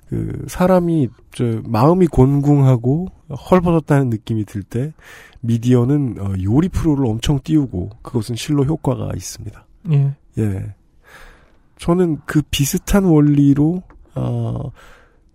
그 0.08 0.44
사람이 0.48 1.08
저 1.34 1.60
마음이 1.64 2.06
곤궁하고 2.06 3.08
헐벗었다는 3.50 4.08
느낌이 4.10 4.44
들 4.44 4.62
때 4.62 4.92
미디어는 5.40 6.16
어, 6.20 6.34
요리 6.42 6.68
프로를 6.68 7.06
엄청 7.06 7.40
띄우고 7.42 7.90
그것은 8.02 8.36
실로 8.36 8.64
효과가 8.64 9.10
있습니다. 9.14 9.64
예. 9.92 10.12
예. 10.38 10.74
저는 11.78 12.18
그 12.24 12.42
비슷한 12.50 13.04
원리로 13.04 13.82
어, 14.14 14.70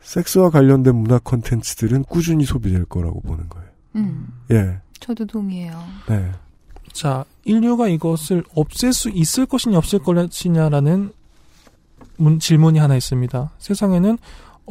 섹스와 0.01 0.49
관련된 0.49 0.95
문화 0.95 1.19
콘텐츠들은 1.19 2.03
꾸준히 2.05 2.45
소비될 2.45 2.85
거라고 2.85 3.21
보는 3.21 3.47
거예요. 3.49 3.67
음. 3.97 4.27
예. 4.51 4.79
저도 4.99 5.25
동의해요. 5.25 5.79
네. 6.09 6.31
자, 6.93 7.23
인류가 7.45 7.87
이것을 7.87 8.43
없앨 8.55 8.91
수 8.93 9.09
있을 9.09 9.45
것이냐 9.45 9.77
없을 9.77 9.99
것이냐라는 9.99 11.11
문- 12.17 12.39
질문이 12.39 12.79
하나 12.79 12.95
있습니다. 12.95 13.51
세상에는 13.59 14.17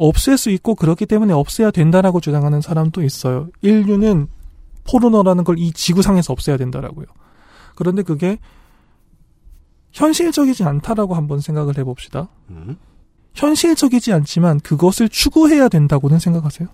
없앨 0.07 0.37
수 0.37 0.49
있고 0.49 0.75
그렇기 0.75 1.05
때문에 1.05 1.33
없애야 1.33 1.71
된다라고 1.71 2.19
주장하는 2.21 2.61
사람도 2.61 3.03
있어요. 3.03 3.49
인류는 3.61 4.27
포르노라는 4.89 5.43
걸 5.43 5.57
이 5.57 5.71
지구상에서 5.71 6.33
없애야 6.33 6.57
된다라고요. 6.57 7.05
그런데 7.75 8.01
그게 8.01 8.39
현실적이지 9.91 10.63
않다라고 10.63 11.13
한번 11.13 11.39
생각을 11.39 11.77
해봅시다. 11.77 12.29
음. 12.49 12.77
현실적이지 13.33 14.11
않지만 14.13 14.59
그것을 14.59 15.07
추구해야 15.07 15.69
된다고는 15.69 16.19
생각하세요? 16.19 16.67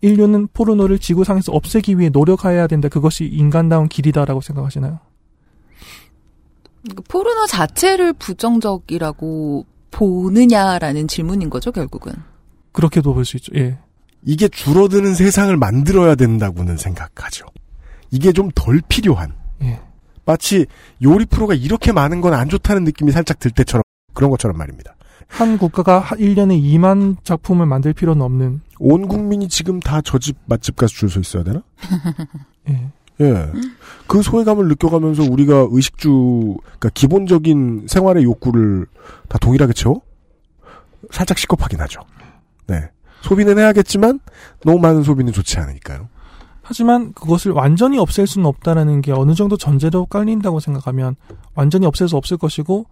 인류는 0.00 0.48
포르노를 0.52 0.98
지구상에서 0.98 1.52
없애기 1.52 1.98
위해 1.98 2.08
노력해야 2.10 2.66
된다. 2.66 2.88
그것이 2.88 3.24
인간다운 3.26 3.88
길이다라고 3.88 4.40
생각하시나요? 4.40 4.98
그러니까 6.82 7.02
포르노 7.08 7.46
자체를 7.46 8.12
부정적이라고 8.14 9.64
보느냐라는 9.90 11.08
질문인 11.08 11.50
거죠, 11.50 11.72
결국은. 11.72 12.12
그렇게도 12.72 13.14
볼 13.14 13.24
수 13.24 13.36
있죠. 13.36 13.52
예. 13.56 13.78
이게 14.22 14.48
줄어드는 14.48 15.14
세상을 15.14 15.56
만들어야 15.56 16.14
된다고는 16.14 16.76
생각하죠. 16.76 17.46
이게 18.10 18.32
좀 18.32 18.50
덜 18.54 18.80
필요한. 18.88 19.32
예. 19.62 19.80
마치 20.24 20.66
요리 21.02 21.24
프로가 21.26 21.54
이렇게 21.54 21.92
많은 21.92 22.20
건 22.20 22.34
안 22.34 22.48
좋다는 22.48 22.84
느낌이 22.84 23.12
살짝 23.12 23.38
들 23.38 23.50
때처럼 23.50 23.82
그런 24.14 24.30
것처럼 24.30 24.56
말입니다. 24.58 24.94
한 25.28 25.58
국가가 25.58 26.02
1년에 26.12 26.60
2만 26.62 27.16
작품을 27.22 27.66
만들 27.66 27.92
필요는 27.92 28.22
없는 28.22 28.60
온 28.78 29.08
국민이 29.08 29.48
지금 29.48 29.78
다 29.80 30.00
저 30.00 30.18
집 30.18 30.36
맛집 30.46 30.76
가서 30.76 30.94
줄 30.94 31.08
서 31.10 31.20
있어야 31.20 31.44
되나? 31.44 31.62
예. 32.70 32.88
예. 33.20 33.52
그 34.06 34.22
소외감을 34.22 34.68
느껴가면서 34.68 35.24
우리가 35.24 35.66
의식주, 35.70 36.56
그러니까 36.62 36.88
기본적인 36.94 37.86
생활의 37.88 38.24
욕구를 38.24 38.86
다 39.28 39.38
동일하게 39.38 39.72
채워? 39.72 40.00
살짝 41.10 41.36
시겁하긴 41.38 41.80
하죠. 41.82 42.00
네. 42.68 42.90
소비는 43.22 43.58
해야겠지만, 43.58 44.20
너무 44.64 44.78
많은 44.78 45.02
소비는 45.02 45.32
좋지 45.32 45.58
않으니까요. 45.58 46.08
하지만 46.68 47.14
그것을 47.14 47.52
완전히 47.52 47.98
없앨 47.98 48.26
수는 48.26 48.44
없다라는 48.44 49.00
게 49.00 49.10
어느 49.10 49.34
정도 49.34 49.56
전제로 49.56 50.04
깔린다고 50.04 50.60
생각하면 50.60 51.16
완전히 51.54 51.86
없앨 51.86 52.10
수 52.10 52.16
없을 52.18 52.36
것이고 52.36 52.84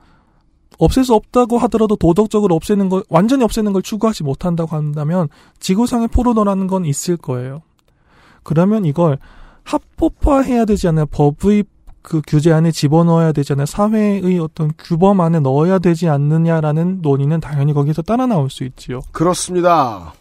없앨 0.78 1.04
수 1.04 1.12
없다고 1.12 1.58
하더라도 1.58 1.94
도덕적으로 1.96 2.54
없애는 2.54 2.88
걸 2.88 3.02
완전히 3.10 3.44
없애는 3.44 3.74
걸 3.74 3.82
추구하지 3.82 4.22
못한다고 4.22 4.74
한다면 4.74 5.28
지구상에 5.60 6.06
포르노라는 6.06 6.68
건 6.68 6.86
있을 6.86 7.18
거예요. 7.18 7.60
그러면 8.42 8.86
이걸 8.86 9.18
합법화해야 9.64 10.64
되지 10.64 10.88
않아요? 10.88 11.04
법의 11.06 11.64
그 12.08 12.22
규제 12.24 12.52
안에 12.52 12.70
집어넣어야 12.70 13.32
되지 13.32 13.54
않아요? 13.54 13.66
사회의 13.66 14.38
어떤 14.38 14.70
규범 14.78 15.20
안에 15.20 15.40
넣어야 15.40 15.80
되지 15.80 16.08
않느냐라는 16.08 17.00
논의는 17.02 17.40
당연히 17.40 17.72
거기서 17.72 18.02
따라 18.02 18.26
나올 18.26 18.48
수 18.48 18.62
있지요. 18.62 19.00
그렇습니다. 19.10 20.14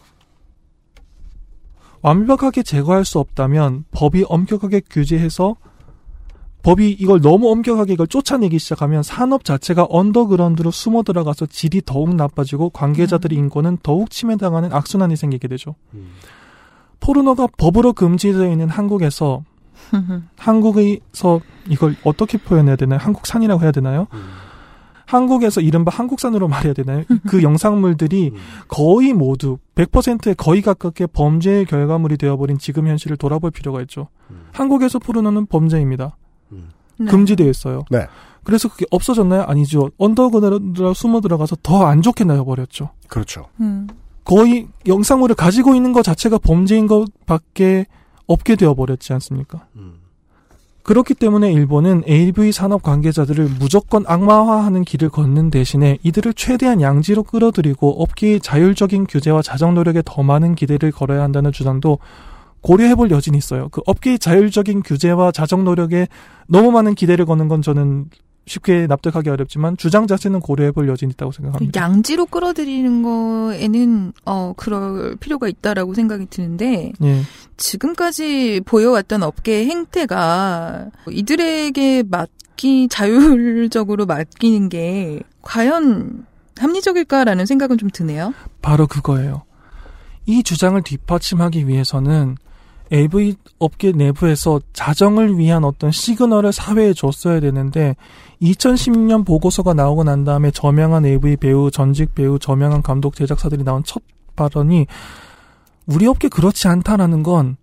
완벽하게 2.02 2.64
제거할 2.64 3.04
수 3.04 3.20
없다면 3.20 3.84
법이 3.92 4.24
엄격하게 4.28 4.82
규제해서 4.90 5.54
법이 6.64 6.90
이걸 6.90 7.20
너무 7.20 7.52
엄격하게 7.52 7.92
이걸 7.92 8.08
쫓아내기 8.08 8.58
시작하면 8.58 9.04
산업 9.04 9.44
자체가 9.44 9.86
언더그라운드로 9.88 10.72
숨어 10.72 11.04
들어가서 11.04 11.46
질이 11.46 11.82
더욱 11.86 12.16
나빠지고 12.16 12.70
관계자들의 12.70 13.38
인권은 13.38 13.78
더욱 13.84 14.10
침해당하는 14.10 14.72
악순환이 14.72 15.14
생기게 15.14 15.46
되죠. 15.46 15.76
포르노가 16.98 17.46
법으로 17.56 17.92
금지되어 17.92 18.50
있는 18.50 18.68
한국에서 18.68 19.44
한국에서 20.38 21.40
이걸 21.68 21.96
어떻게 22.04 22.38
표현해야 22.38 22.76
되나요? 22.76 22.98
한국산이라고 23.02 23.62
해야 23.62 23.72
되나요? 23.72 24.06
한국에서 25.06 25.60
이른바 25.60 25.90
한국산으로 25.92 26.48
말해야 26.48 26.72
되나요? 26.74 27.04
그 27.28 27.42
영상물들이 27.42 28.32
거의 28.66 29.12
모두 29.12 29.58
100%에 29.76 30.34
거의 30.34 30.62
가깝게 30.62 31.06
범죄의 31.06 31.64
결과물이 31.66 32.16
되어버린 32.16 32.58
지금 32.58 32.88
현실을 32.88 33.16
돌아볼 33.16 33.52
필요가 33.52 33.80
있죠. 33.82 34.08
한국에서 34.52 34.98
포르노는 34.98 35.46
범죄입니다. 35.46 36.16
네. 36.98 37.06
금지되어 37.10 37.48
있어요. 37.48 37.84
네. 37.90 38.06
그래서 38.42 38.68
그게 38.68 38.86
없어졌나요? 38.90 39.42
아니죠. 39.42 39.90
언더그라운드로 39.98 40.94
숨어 40.94 41.20
들어가서 41.20 41.56
더 41.62 41.84
안 41.86 42.00
좋게 42.02 42.24
나여버렸죠. 42.24 42.90
그렇죠. 43.08 43.46
음. 43.60 43.86
거의 44.24 44.66
영상물을 44.88 45.36
가지고 45.36 45.74
있는 45.76 45.92
것 45.92 46.02
자체가 46.02 46.38
범죄인 46.38 46.86
것밖에 46.88 47.86
없게 48.26 48.56
되어버렸지 48.56 49.12
않습니까? 49.14 49.66
그렇기 50.82 51.14
때문에 51.14 51.52
일본은 51.52 52.04
AV 52.08 52.52
산업 52.52 52.82
관계자들을 52.82 53.48
무조건 53.58 54.04
악마화하는 54.06 54.84
길을 54.84 55.08
걷는 55.08 55.50
대신에 55.50 55.98
이들을 56.04 56.34
최대한 56.34 56.80
양지로 56.80 57.24
끌어들이고 57.24 58.02
업계의 58.02 58.38
자율적인 58.38 59.06
규제와 59.06 59.42
자정 59.42 59.74
노력에 59.74 60.02
더 60.04 60.22
많은 60.22 60.54
기대를 60.54 60.92
걸어야 60.92 61.22
한다는 61.22 61.50
주장도 61.50 61.98
고려해볼 62.60 63.10
여진이 63.10 63.36
있어요. 63.36 63.68
그 63.70 63.80
업계의 63.86 64.20
자율적인 64.20 64.82
규제와 64.82 65.32
자정 65.32 65.64
노력에 65.64 66.06
너무 66.46 66.70
많은 66.70 66.94
기대를 66.94 67.26
거는 67.26 67.48
건 67.48 67.62
저는 67.62 68.06
쉽게 68.46 68.86
납득하기 68.86 69.28
어렵지만 69.28 69.76
주장 69.76 70.06
자체는 70.06 70.40
고려해 70.40 70.70
볼 70.70 70.88
여진이 70.88 71.12
있다고 71.12 71.32
생각합니다. 71.32 71.80
양지로 71.80 72.26
끌어들이는 72.26 73.02
거에는 73.02 74.12
어 74.24 74.54
그럴 74.56 75.16
필요가 75.16 75.48
있다라고 75.48 75.94
생각이 75.94 76.26
드는데 76.26 76.92
예. 77.02 77.22
지금까지 77.56 78.62
보여왔던 78.64 79.24
업계의 79.24 79.66
행태가 79.66 80.86
이들에게 81.10 82.04
맡기 82.08 82.86
자율적으로 82.88 84.06
맡기는 84.06 84.68
게 84.68 85.20
과연 85.42 86.24
합리적일까라는 86.56 87.46
생각은 87.46 87.78
좀 87.78 87.90
드네요. 87.90 88.32
바로 88.62 88.86
그거예요. 88.86 89.42
이 90.26 90.42
주장을 90.42 90.80
뒷받침하기 90.82 91.66
위해서는 91.68 92.36
AV 92.92 93.34
업계 93.58 93.92
내부에서 93.92 94.60
자정을 94.72 95.38
위한 95.38 95.64
어떤 95.64 95.90
시그널을 95.90 96.52
사회에 96.52 96.92
줬어야 96.92 97.40
되는데 97.40 97.96
2010년 98.42 99.26
보고서가 99.26 99.74
나오고 99.74 100.04
난 100.04 100.24
다음에 100.24 100.50
저명한 100.50 101.06
AV 101.06 101.36
배우, 101.36 101.70
전직 101.70 102.14
배우, 102.14 102.38
저명한 102.38 102.82
감독 102.82 103.16
제작사들이 103.16 103.64
나온 103.64 103.82
첫 103.84 104.02
발언이 104.36 104.86
우리 105.86 106.06
업계 106.06 106.28
그렇지 106.28 106.68
않다라는 106.68 107.22
건 107.22 107.56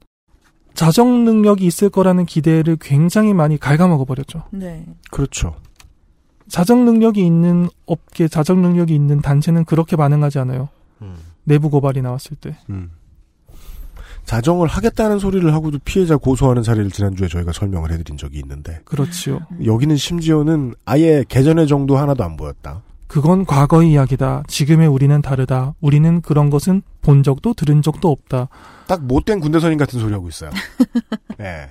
자정 0.73 1.23
능력이 1.23 1.65
있을 1.65 1.89
거라는 1.89 2.25
기대를 2.25 2.77
굉장히 2.81 3.33
많이 3.33 3.57
갉아먹어 3.57 4.05
버렸죠. 4.05 4.43
네. 4.49 4.85
그렇죠. 5.11 5.55
자정 6.47 6.85
능력이 6.85 7.23
있는 7.25 7.69
업계, 7.85 8.27
자정 8.27 8.61
능력이 8.61 8.93
있는 8.93 9.21
단체는 9.21 9.65
그렇게 9.65 9.95
반응하지 9.95 10.39
않아요. 10.39 10.69
내부 11.43 11.69
고발이 11.69 12.01
나왔을 12.01 12.35
때. 12.37 12.57
음. 12.69 12.91
자정을 14.25 14.67
하겠다는 14.67 15.19
소리를 15.19 15.53
하고도 15.53 15.79
피해자 15.83 16.17
고소하는 16.17 16.63
사례를 16.63 16.91
지난주에 16.91 17.27
저희가 17.27 17.51
설명을 17.51 17.91
해드린 17.91 18.17
적이 18.17 18.39
있는데 18.39 18.79
그렇지요. 18.85 19.39
여기는 19.65 19.95
심지어는 19.97 20.75
아예 20.85 21.23
개전의 21.27 21.67
정도 21.67 21.97
하나도 21.97 22.23
안 22.23 22.37
보였다. 22.37 22.81
그건 23.07 23.45
과거의 23.45 23.91
이야기다. 23.91 24.43
지금의 24.47 24.87
우리는 24.87 25.21
다르다. 25.21 25.75
우리는 25.81 26.21
그런 26.21 26.49
것은 26.49 26.81
본 27.01 27.21
적도 27.21 27.53
들은 27.53 27.81
적도 27.83 28.09
없다. 28.09 28.47
딱 28.87 29.03
못된 29.03 29.39
군대선임 29.39 29.77
같은 29.77 29.99
소리 29.99 30.13
하고 30.13 30.29
있어요. 30.29 30.49
네. 31.37 31.69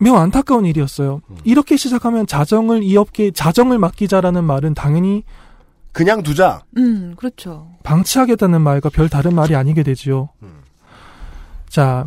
매우 0.00 0.16
안타까운 0.16 0.64
일이었어요. 0.66 1.20
음. 1.30 1.36
이렇게 1.44 1.76
시작하면 1.76 2.26
자정을 2.26 2.82
이 2.82 2.96
업계에 2.96 3.30
자정을 3.30 3.78
맡기자라는 3.78 4.42
말은 4.42 4.74
당연히 4.74 5.22
그냥 5.92 6.24
두자. 6.24 6.62
음, 6.76 7.14
그렇죠. 7.16 7.68
방치하겠다는 7.84 8.60
말과 8.60 8.88
별 8.88 9.08
다른 9.08 9.34
말이 9.34 9.54
아니게 9.54 9.84
되지요. 9.84 10.30
자, 11.74 12.06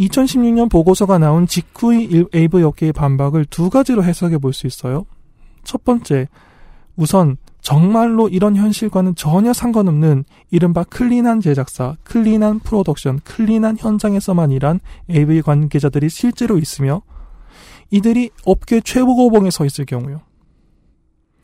2016년 0.00 0.68
보고서가 0.68 1.18
나온 1.18 1.46
직후의 1.46 2.02
일- 2.06 2.26
AV 2.34 2.64
업계의 2.64 2.92
반박을 2.92 3.44
두 3.44 3.70
가지로 3.70 4.02
해석해 4.02 4.38
볼 4.38 4.52
수 4.52 4.66
있어요. 4.66 5.06
첫 5.62 5.84
번째, 5.84 6.26
우선 6.96 7.36
정말로 7.60 8.28
이런 8.28 8.56
현실과는 8.56 9.14
전혀 9.14 9.52
상관없는 9.52 10.24
이른바 10.50 10.82
clean한 10.82 11.42
제작사, 11.42 11.96
clean한 12.02 12.58
프로덕션, 12.58 13.20
clean한 13.20 13.76
현장에서만 13.78 14.50
일한 14.50 14.80
AV 15.08 15.40
관계자들이 15.42 16.08
실제로 16.08 16.58
있으며 16.58 17.02
이들이 17.92 18.30
업계 18.44 18.80
최고봉에 18.80 19.52
서 19.52 19.64
있을 19.64 19.84
경우요. 19.86 20.22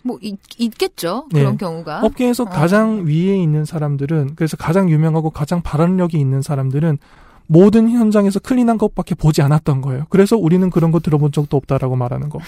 뭐 0.03 0.19
있, 0.23 0.39
있겠죠. 0.59 1.27
네. 1.33 1.41
그런 1.41 1.57
경우가. 1.59 2.01
업계에서 2.03 2.45
어. 2.45 2.47
가장 2.47 3.07
위에 3.07 3.37
있는 3.37 3.65
사람들은 3.65 4.35
그래서 4.37 4.57
가장 4.57 4.91
유명하고 4.91 5.31
가장 5.31 5.63
발언력이 5.63 6.19
있는 6.19 6.43
사람들은 6.43 6.99
모든 7.47 7.91
현장에서 7.91 8.39
clean한 8.39 8.79
것밖에 8.79 9.15
보지 9.15 9.43
않았던 9.43 9.81
거예요. 9.81 10.07
그래서 10.09 10.37
우리는 10.37 10.71
그런 10.71 10.93
거 10.93 11.01
들어본 11.01 11.33
적도 11.33 11.57
없다라고 11.57 11.97
말하는 11.97 12.29
거. 12.29 12.39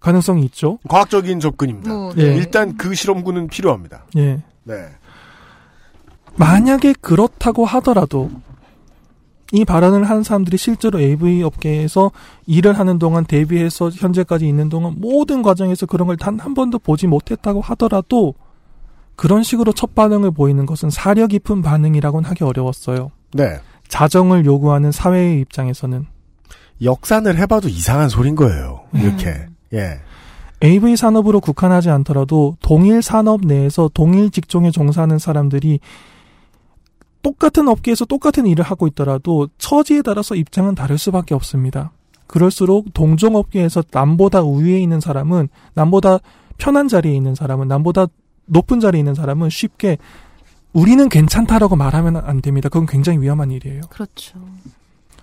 가능성이 0.00 0.44
있죠. 0.46 0.78
과학적인 0.88 1.40
접근입니다. 1.40 1.90
뭐, 1.90 2.12
예. 2.16 2.30
네. 2.30 2.36
일단 2.36 2.76
그 2.76 2.94
실험군은 2.94 3.48
필요합니다. 3.48 4.04
예. 4.16 4.42
네. 4.64 4.74
만약에 6.36 6.94
그렇다고 7.00 7.64
하더라도 7.64 8.30
이 9.52 9.64
발언을 9.64 10.04
한 10.04 10.22
사람들이 10.22 10.56
실제로 10.56 11.00
AV 11.00 11.42
업계에서 11.42 12.10
일을 12.46 12.78
하는 12.78 12.98
동안 12.98 13.24
데뷔해서 13.24 13.90
현재까지 13.90 14.48
있는 14.48 14.68
동안 14.68 14.94
모든 14.98 15.42
과정에서 15.42 15.86
그런 15.86 16.06
걸 16.08 16.16
단 16.16 16.38
한 16.40 16.54
번도 16.54 16.78
보지 16.80 17.06
못했다고 17.06 17.60
하더라도 17.60 18.34
그런 19.16 19.42
식으로 19.42 19.72
첫 19.72 19.94
반응을 19.94 20.32
보이는 20.32 20.66
것은 20.66 20.90
사려 20.90 21.26
깊은 21.28 21.62
반응이라고는 21.62 22.28
하기 22.30 22.42
어려웠어요. 22.44 23.10
네. 23.32 23.60
자정을 23.88 24.44
요구하는 24.44 24.90
사회의 24.90 25.40
입장에서는 25.40 26.06
역산을 26.82 27.36
해봐도 27.38 27.68
이상한 27.68 28.08
소린 28.08 28.34
거예요. 28.34 28.80
이렇게. 28.94 29.46
예. 29.72 30.00
AV 30.64 30.96
산업으로 30.96 31.40
국한하지 31.40 31.90
않더라도 31.90 32.56
동일 32.60 33.02
산업 33.02 33.42
내에서 33.42 33.90
동일 33.92 34.30
직종에 34.30 34.70
종사하는 34.70 35.18
사람들이 35.18 35.78
똑같은 37.24 37.66
업계에서 37.68 38.04
똑같은 38.04 38.46
일을 38.46 38.64
하고 38.64 38.86
있더라도 38.86 39.48
처지에 39.58 40.02
따라서 40.02 40.36
입장은 40.36 40.74
다를 40.74 40.98
수밖에 40.98 41.34
없습니다. 41.34 41.90
그럴수록 42.26 42.92
동종 42.92 43.34
업계에서 43.34 43.82
남보다 43.90 44.42
우위에 44.42 44.78
있는 44.78 45.00
사람은 45.00 45.48
남보다 45.72 46.18
편한 46.58 46.86
자리에 46.86 47.16
있는 47.16 47.34
사람은 47.34 47.66
남보다 47.66 48.06
높은 48.44 48.78
자리에 48.78 48.98
있는 48.98 49.14
사람은 49.14 49.48
쉽게 49.48 49.96
우리는 50.74 51.08
괜찮다라고 51.08 51.76
말하면 51.76 52.16
안 52.16 52.42
됩니다. 52.42 52.68
그건 52.68 52.86
굉장히 52.86 53.20
위험한 53.20 53.50
일이에요. 53.50 53.80
그렇죠. 53.88 54.38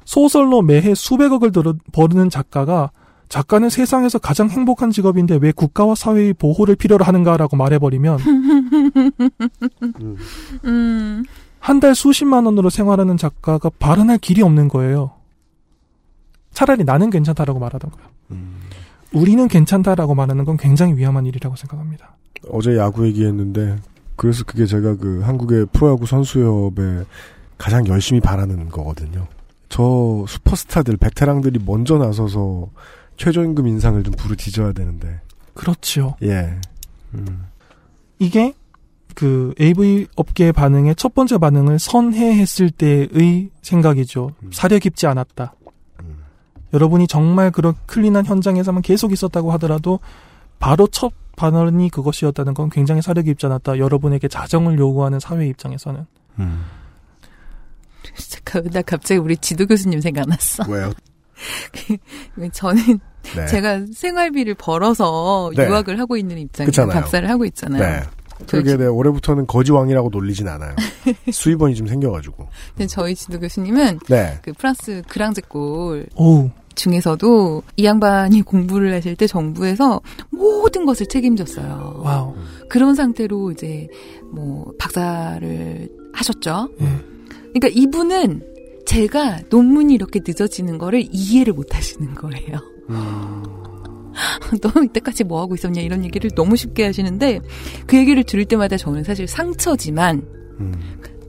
소설로 0.03 0.63
매해 0.63 0.95
수백억을 0.95 1.51
버는 1.91 2.29
작가가 2.29 2.89
작가는 3.29 3.69
세상에서 3.69 4.19
가장 4.19 4.49
행복한 4.49 4.91
직업인데 4.91 5.39
왜 5.41 5.51
국가와 5.51 5.95
사회의 5.95 6.33
보호를 6.33 6.75
필요로 6.75 7.05
하는가라고 7.05 7.55
말해버리면 7.55 8.19
음. 10.65 11.23
한 11.61 11.79
달 11.79 11.93
수십만 11.95 12.45
원으로 12.45 12.69
생활하는 12.69 13.17
작가가 13.17 13.69
발언할 13.69 14.17
길이 14.17 14.41
없는 14.41 14.67
거예요. 14.67 15.11
차라리 16.51 16.83
나는 16.83 17.09
괜찮다라고 17.09 17.59
말하던가요. 17.59 18.07
우리는 19.13 19.47
괜찮다라고 19.47 20.15
말하는 20.15 20.43
건 20.43 20.57
굉장히 20.57 20.95
위험한 20.95 21.25
일이라고 21.27 21.55
생각합니다. 21.55 22.15
어제 22.49 22.75
야구 22.77 23.05
얘기했는데 23.05 23.77
그래서 24.15 24.43
그게 24.43 24.65
제가 24.65 24.95
그 24.97 25.21
한국의 25.21 25.67
프로야구 25.71 26.05
선수협에 26.07 27.05
가장 27.57 27.87
열심히 27.87 28.19
바라는 28.19 28.69
거거든요. 28.69 29.27
저 29.69 30.25
슈퍼스타들 30.27 30.97
베테랑들이 30.97 31.59
먼저 31.63 31.97
나서서 31.97 32.69
최저임금 33.17 33.67
인상을 33.67 34.03
좀 34.03 34.13
부르짖어야 34.15 34.73
되는데 34.73 35.21
그렇죠. 35.53 36.15
예. 36.23 36.59
음. 37.13 37.45
이게 38.19 38.53
그 39.15 39.53
AV 39.59 40.07
업계의 40.15 40.51
반응의 40.53 40.95
첫 40.95 41.13
번째 41.13 41.37
반응을 41.37 41.79
선해했을 41.79 42.71
때의 42.71 43.49
생각이죠. 43.61 44.31
사려 44.51 44.79
깊지 44.79 45.07
않았다. 45.07 45.53
여러분이 46.73 47.07
정말 47.07 47.51
그런 47.51 47.73
clean한 47.85 48.25
현장에서만 48.25 48.81
계속 48.81 49.11
있었다고 49.11 49.51
하더라도 49.53 49.99
바로 50.59 50.87
첫 50.87 51.11
반응이 51.35 51.89
그것이었다는 51.89 52.53
건 52.53 52.69
굉장히 52.69 53.01
사려 53.01 53.21
깊지 53.21 53.45
않았다. 53.45 53.77
여러분에게 53.77 54.27
자정을 54.27 54.77
요구하는 54.77 55.19
사회 55.19 55.47
입장에서는. 55.47 56.05
음. 56.39 56.65
잠깐, 58.29 58.63
나 58.71 58.81
갑자기 58.81 59.19
우리 59.19 59.37
지도 59.37 59.65
교수님 59.65 60.01
생각났어. 60.01 60.63
왜요? 60.69 60.91
저는 62.53 62.99
네. 63.35 63.47
제가 63.47 63.85
생활비를 63.93 64.55
벌어서 64.55 65.51
네. 65.55 65.65
유학을 65.67 65.99
하고 65.99 66.17
있는 66.17 66.47
그렇잖아요. 66.53 66.93
박사를 66.93 67.27
하고 67.29 67.45
있잖아요. 67.45 67.81
네. 67.81 68.03
그러게 68.47 68.77
내 68.77 68.85
올해부터는 68.85 69.47
거지왕이라고 69.47 70.09
놀리진 70.11 70.47
않아요. 70.47 70.75
수입원이 71.31 71.75
좀 71.75 71.87
생겨가지고. 71.87 72.47
근데 72.75 72.87
저희 72.87 73.15
지도 73.15 73.39
교수님은 73.39 73.99
네. 74.09 74.39
그 74.41 74.53
프랑스 74.53 75.01
grandes 75.07 75.61
écoles 75.61 76.07
오. 76.15 76.49
중에서도 76.75 77.63
이 77.77 77.85
양반이 77.85 78.41
공부를 78.43 78.93
하실 78.93 79.15
때 79.15 79.27
정부에서 79.27 80.01
모든 80.29 80.85
것을 80.85 81.07
책임졌어요. 81.07 82.01
wow. 82.03 82.35
그런 82.69 82.95
상태로 82.95 83.51
이제 83.51 83.87
뭐 84.31 84.71
박사를 84.79 85.89
하셨죠. 86.13 86.69
예. 86.81 86.85
그러니까 87.53 87.67
이분은 87.73 88.41
제가 88.85 89.41
논문이 89.49 89.93
이렇게 89.93 90.19
늦어지는 90.25 90.77
거를 90.77 91.07
이해를 91.11 91.53
못 91.53 91.75
하시는 91.75 92.13
거예요. 92.15 92.59
너 94.61 94.83
이때까지 94.83 95.23
뭐 95.23 95.41
하고 95.41 95.55
있었냐 95.55 95.81
이런 95.81 96.03
얘기를 96.03 96.29
너무 96.35 96.55
쉽게 96.55 96.85
하시는데 96.85 97.39
그 97.87 97.97
얘기를 97.97 98.23
들을 98.23 98.45
때마다 98.45 98.77
저는 98.77 99.03
사실 99.03 99.27
상처지만 99.27 100.21
음. 100.59 100.73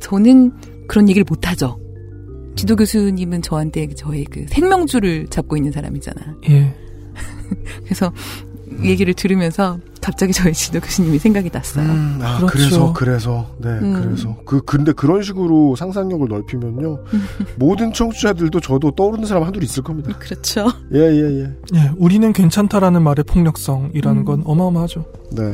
저는 0.01 0.53
그런 0.89 1.09
얘기를 1.09 1.25
못 1.29 1.49
하죠. 1.49 1.79
지도 2.57 2.77
교수님은 2.77 3.43
저한테 3.43 3.89
저의 3.89 4.25
그 4.25 4.45
생명줄을 4.49 5.29
잡고 5.29 5.57
있는 5.57 5.73
사람이잖아. 5.73 6.37
예. 6.51 6.75
그래서 7.85 8.13
얘기를 8.85 9.15
들으면서 9.15 9.79
갑자기 10.01 10.33
저희 10.33 10.53
지도 10.53 10.81
교수님이 10.81 11.19
생각이 11.19 11.51
났어요. 11.53 11.85
음, 11.85 12.19
아, 12.23 12.39
그렇죠. 12.39 12.93
그래서 12.93 12.93
그래서 12.93 13.47
네, 13.59 13.69
음. 13.69 14.03
그래서 14.03 14.37
그 14.45 14.61
근데 14.63 14.93
그런 14.93 15.23
식으로 15.23 15.77
상상력을 15.77 16.27
넓히면요 16.29 17.05
모든 17.57 17.93
청취자들도 17.93 18.61
저도 18.61 18.91
떠오르는 18.93 19.27
사람 19.27 19.45
한둘 19.45 19.63
있을 19.63 19.83
겁니다. 19.83 20.13
그렇죠. 20.19 20.67
예, 20.93 20.99
예, 20.99 21.41
예. 21.41 21.57
예. 21.75 21.91
우리는 21.97 22.33
괜찮다라는 22.33 23.03
말의 23.03 23.25
폭력성이라는 23.25 24.23
음. 24.23 24.25
건 24.25 24.43
어마어마하죠. 24.45 25.05
네. 25.33 25.53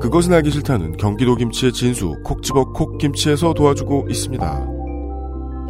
그것은 0.00 0.34
알기 0.34 0.50
싫다는 0.50 0.98
경기도 0.98 1.34
김치의 1.34 1.72
진수 1.72 2.14
콕 2.22 2.42
집어 2.42 2.72
콕 2.72 2.98
김치에서 2.98 3.54
도와주고 3.54 4.08
있습니다. 4.10 4.66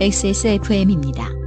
XSFM입니다. 0.01 1.46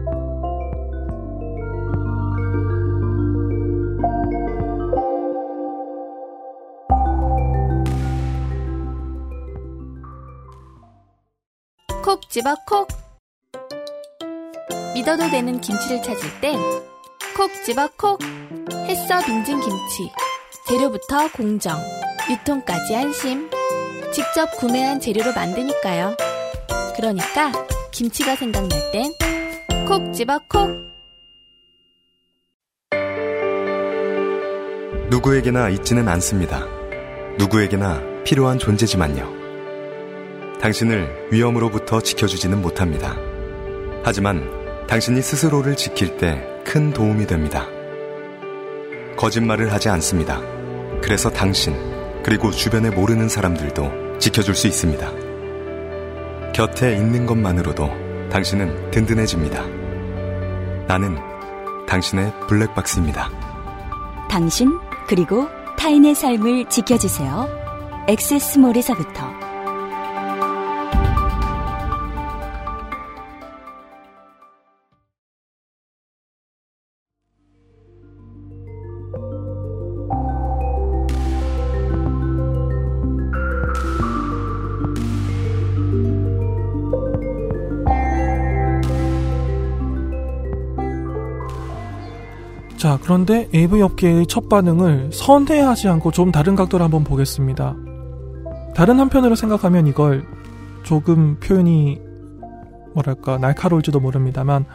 콕 12.10 12.28
집어 12.28 12.56
콕. 12.66 12.88
믿어도 14.96 15.30
되는 15.30 15.62
김치를 15.62 16.02
찾을 16.02 16.42
땐 16.42 16.58
콕 17.38 17.52
집어 17.64 17.88
콕. 17.96 18.20
햇서 18.88 19.24
빙진 19.24 19.60
김치 19.60 20.12
재료부터 20.68 21.32
공정 21.34 21.78
유통까지 22.28 22.96
안심. 22.96 23.48
직접 24.12 24.50
구매한 24.58 25.00
재료로 25.00 25.34
만드니까요. 25.34 26.18
그러니까 26.96 27.52
김치가 27.92 28.36
생각날 28.36 28.92
땐 28.92 29.14
콕 29.88 30.12
집어 30.12 30.40
콕. 30.50 30.68
누구에게나 35.12 35.70
있지는 35.70 36.08
않습니다. 36.08 36.66
누구에게나 37.38 38.02
필요한 38.24 38.58
존재지만요. 38.58 39.39
당신을 40.62 41.30
위험으로부터 41.32 42.02
지켜주지는 42.02 42.62
못합니다. 42.62 43.18
하지만 44.04 44.50
당신이 44.88 45.22
스스로를 45.22 45.76
지킬 45.76 46.18
때 46.18 46.50
큰 46.70 46.94
도움이 46.94 47.26
됩니다. 47.26 47.66
거짓말을 49.18 49.74
하지 49.74 49.90
않습니다. 49.90 50.40
그래서 51.02 51.32
당신, 51.32 51.74
그리고 52.22 52.52
주변에 52.52 52.92
모르는 52.92 53.28
사람들도 53.28 54.20
지켜줄 54.20 54.54
수 54.54 54.68
있습니다. 54.68 55.12
곁에 56.54 56.96
있는 56.96 57.26
것만으로도 57.26 58.30
당신은 58.30 58.92
든든해집니다. 58.92 59.66
나는 60.88 61.18
당신의 61.88 62.32
블랙박스입니다. 62.48 63.32
당신 64.30 64.78
그리고 65.08 65.48
타인의 65.76 66.14
삶을 66.14 66.70
지켜주세요. 66.70 67.50
엑세스몰에서부터 68.08 69.49
그런데 93.10 93.50
AV 93.56 93.82
업계의 93.82 94.28
첫 94.28 94.50
반응을 94.50 95.10
선회하지 95.12 95.88
않고 95.88 96.12
좀 96.12 96.32
다른 96.32 96.56
각도로 96.56 96.84
한번 96.84 97.04
보겠습니다. 97.04 97.76
다른 98.76 99.00
한편으로 99.00 99.36
생각하면 99.36 99.88
이걸 99.88 100.28
조금 100.84 101.40
표현이 101.40 102.00
뭐랄까 102.94 103.40
날카로울지도 103.40 104.00
모릅니다만 104.00 104.66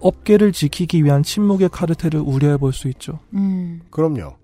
업계를 0.00 0.50
지키기 0.50 1.04
위한 1.04 1.22
침묵의 1.22 1.68
카르텔을 1.68 2.16
우려해 2.16 2.56
볼 2.56 2.72
수 2.72 2.88
있죠. 2.88 3.20
음. 3.34 3.82
그럼요. 3.90 4.34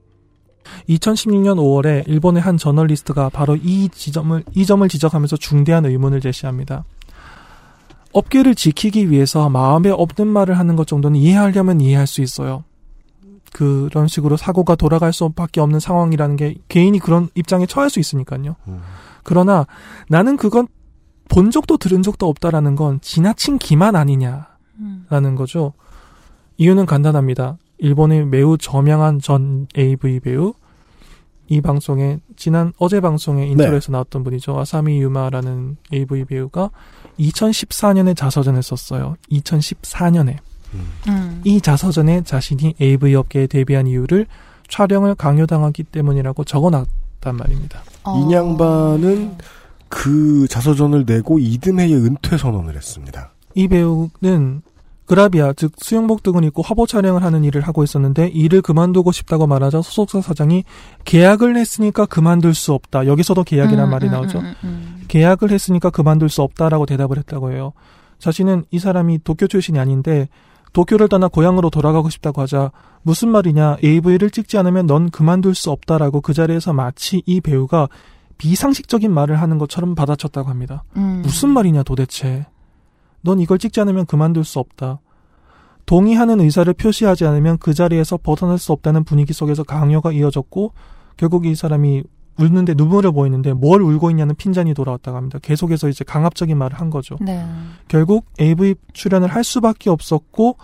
2016년 0.88 1.56
5월에 1.56 2.06
일본의 2.06 2.40
한 2.40 2.56
저널리스트가 2.56 3.30
바로 3.30 3.56
이 3.56 3.88
지점을 3.88 4.40
이 4.54 4.64
점을 4.64 4.88
지적하면서 4.88 5.36
중대한 5.38 5.84
의문을 5.84 6.20
제시합니다. 6.20 6.84
업계를 8.12 8.54
지키기 8.54 9.10
위해서 9.10 9.48
마음에 9.48 9.90
없는 9.90 10.28
말을 10.28 10.60
하는 10.60 10.76
것 10.76 10.86
정도는 10.86 11.18
이해하려면 11.18 11.80
이해할 11.80 12.06
수 12.06 12.22
있어요. 12.22 12.62
그런 13.52 14.08
식으로 14.08 14.36
사고가 14.36 14.74
돌아갈 14.74 15.12
수밖에 15.12 15.60
없는 15.60 15.80
상황이라는 15.80 16.36
게 16.36 16.54
개인이 16.68 16.98
그런 16.98 17.28
입장에 17.34 17.66
처할 17.66 17.90
수 17.90 18.00
있으니까요. 18.00 18.56
그러나 19.22 19.66
나는 20.08 20.36
그건 20.36 20.66
본 21.28 21.50
적도 21.50 21.76
들은 21.76 22.02
적도 22.02 22.28
없다라는 22.28 22.76
건 22.76 23.00
지나친 23.00 23.58
기만 23.58 23.96
아니냐라는 23.96 25.34
거죠. 25.36 25.72
이유는 26.56 26.86
간단합니다. 26.86 27.56
일본의 27.78 28.26
매우 28.26 28.58
저명한 28.58 29.20
전 29.20 29.66
AV 29.76 30.20
배우 30.20 30.54
이 31.48 31.60
방송에 31.60 32.20
지난 32.36 32.72
어제 32.78 33.00
방송에 33.00 33.46
intro에서 33.48 33.92
나왔던 33.92 34.24
분이죠. 34.24 34.58
아사미 34.58 35.00
유마라는 35.02 35.76
AV 35.92 36.24
배우가 36.24 36.70
2014년에 37.18 38.16
자서전을 38.16 38.62
썼어요. 38.62 39.16
2014년에. 39.30 40.38
음. 41.08 41.40
이 41.44 41.60
자서전에 41.60 42.22
자신이 42.22 42.74
AV 42.80 43.14
업계에 43.14 43.46
데뷔한 43.46 43.86
이유를 43.86 44.26
촬영을 44.68 45.14
강요당하기 45.14 45.84
때문이라고 45.84 46.44
적어놨단 46.44 47.36
말입니다. 47.36 47.82
어. 48.04 48.18
이 48.18 48.32
양반은 48.32 49.36
그 49.88 50.46
자서전을 50.48 51.04
내고 51.06 51.38
이듬해에 51.38 51.92
은퇴 51.92 52.38
선언을 52.38 52.76
했습니다. 52.76 53.32
이 53.54 53.68
배우는 53.68 54.62
그라비아 55.04 55.52
즉 55.52 55.72
수영복 55.76 56.22
등을 56.22 56.44
입고 56.44 56.62
화보 56.62 56.86
촬영을 56.86 57.22
하는 57.22 57.44
일을 57.44 57.60
하고 57.60 57.84
있었는데 57.84 58.28
일을 58.28 58.62
그만두고 58.62 59.12
싶다고 59.12 59.46
말하자 59.46 59.82
소속사 59.82 60.22
사장이 60.22 60.64
계약을 61.04 61.56
했으니까 61.56 62.06
그만둘 62.06 62.54
수 62.54 62.72
없다. 62.72 63.06
여기서도 63.06 63.44
계약이란 63.44 63.88
음, 63.88 63.90
말이 63.90 64.06
음, 64.06 64.12
나오죠. 64.12 64.38
음, 64.38 64.54
음. 64.64 65.02
계약을 65.08 65.50
했으니까 65.50 65.90
그만둘 65.90 66.30
수 66.30 66.40
없다라고 66.40 66.86
대답을 66.86 67.18
했다고 67.18 67.52
해요. 67.52 67.74
자신은 68.18 68.64
이 68.70 68.78
사람이 68.78 69.24
도쿄 69.24 69.48
출신이 69.48 69.78
아닌데 69.78 70.28
도쿄를 70.72 71.08
떠나 71.08 71.28
고향으로 71.28 71.70
돌아가고 71.70 72.08
싶다고 72.08 72.40
하자 72.42 72.72
무슨 73.02 73.28
말이냐 73.28 73.78
AV를 73.84 74.30
찍지 74.30 74.56
않으면 74.58 74.86
넌 74.86 75.10
그만둘 75.10 75.54
수 75.54 75.70
없다라고 75.70 76.20
그 76.20 76.32
자리에서 76.32 76.72
마치 76.72 77.22
이 77.26 77.40
배우가 77.40 77.88
비상식적인 78.38 79.12
말을 79.12 79.40
하는 79.40 79.58
것처럼 79.58 79.94
받아쳤다고 79.94 80.48
합니다. 80.48 80.84
음. 80.96 81.22
무슨 81.22 81.50
말이냐 81.50 81.82
도대체. 81.82 82.46
넌 83.20 83.38
이걸 83.38 83.58
찍지 83.58 83.80
않으면 83.80 84.06
그만둘 84.06 84.44
수 84.44 84.58
없다. 84.58 85.00
동의하는 85.86 86.40
의사를 86.40 86.72
표시하지 86.72 87.24
않으면 87.24 87.58
그 87.58 87.74
자리에서 87.74 88.16
벗어날 88.16 88.58
수 88.58 88.72
없다는 88.72 89.04
분위기 89.04 89.32
속에서 89.32 89.62
강요가 89.62 90.10
이어졌고 90.10 90.72
결국 91.16 91.46
이 91.46 91.54
사람이 91.54 92.02
울는데 92.38 92.74
눈물을 92.74 93.12
보이는데 93.12 93.52
뭘 93.52 93.82
울고 93.82 94.10
있냐는 94.10 94.34
핀잔이 94.34 94.74
돌아왔다고 94.74 95.16
합니다. 95.16 95.38
계속해서 95.42 95.88
이제 95.88 96.04
강압적인 96.04 96.56
말을 96.56 96.80
한 96.80 96.90
거죠. 96.90 97.16
네. 97.20 97.44
결국 97.88 98.26
AV 98.40 98.74
출연을 98.92 99.28
할 99.28 99.44
수밖에 99.44 99.90
없었고 99.90 100.56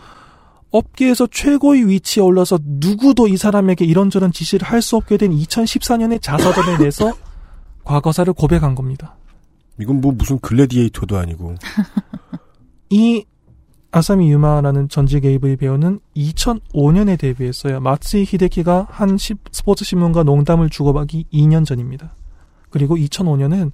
업계에서 0.71 1.27
최고의 1.31 1.89
위치에 1.89 2.23
올라서 2.23 2.59
누구도 2.63 3.29
이 3.29 3.37
사람에게 3.37 3.85
이런저런 3.85 4.33
지시를 4.33 4.67
할 4.69 4.83
수 4.83 4.97
없게 4.97 5.17
된 5.17 5.33
2014년에 5.33 6.21
자서전에 6.21 6.79
내서 6.79 7.13
과거사를 7.85 8.33
고백한 8.35 8.75
겁니다. 8.75 9.17
이건 9.81 10.01
뭐 10.01 10.13
무슨 10.13 10.39
글래디에이터도 10.41 11.17
아니고. 11.17 11.55
이 12.91 13.25
아사미 13.91 14.31
유마라는 14.31 14.89
전직 14.91 15.25
AV 15.25 15.57
배우는 15.57 16.01
2005년에 16.17 17.19
데뷔했어요. 17.19 17.81
마츠이 17.81 18.25
히데키가 18.25 18.87
한 18.91 19.17
시- 19.17 19.35
스포츠 19.51 19.85
신문과 19.85 20.25
농담을 20.25 20.69
주고받기 20.69 21.25
2년 21.33 21.65
전입니다. 21.65 22.15
그리고 22.71 22.97
2005년은 22.97 23.73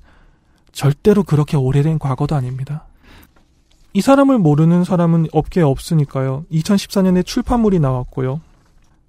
절대로 0.73 1.25
그렇게 1.25 1.57
오래된 1.57 1.99
과거도 1.99 2.37
아닙니다. 2.37 2.87
이 3.93 4.01
사람을 4.01 4.39
모르는 4.39 4.85
사람은 4.85 5.27
업계에 5.33 5.63
없으니까요. 5.65 6.45
2014년에 6.51 7.25
출판물이 7.27 7.81
나왔고요. 7.81 8.41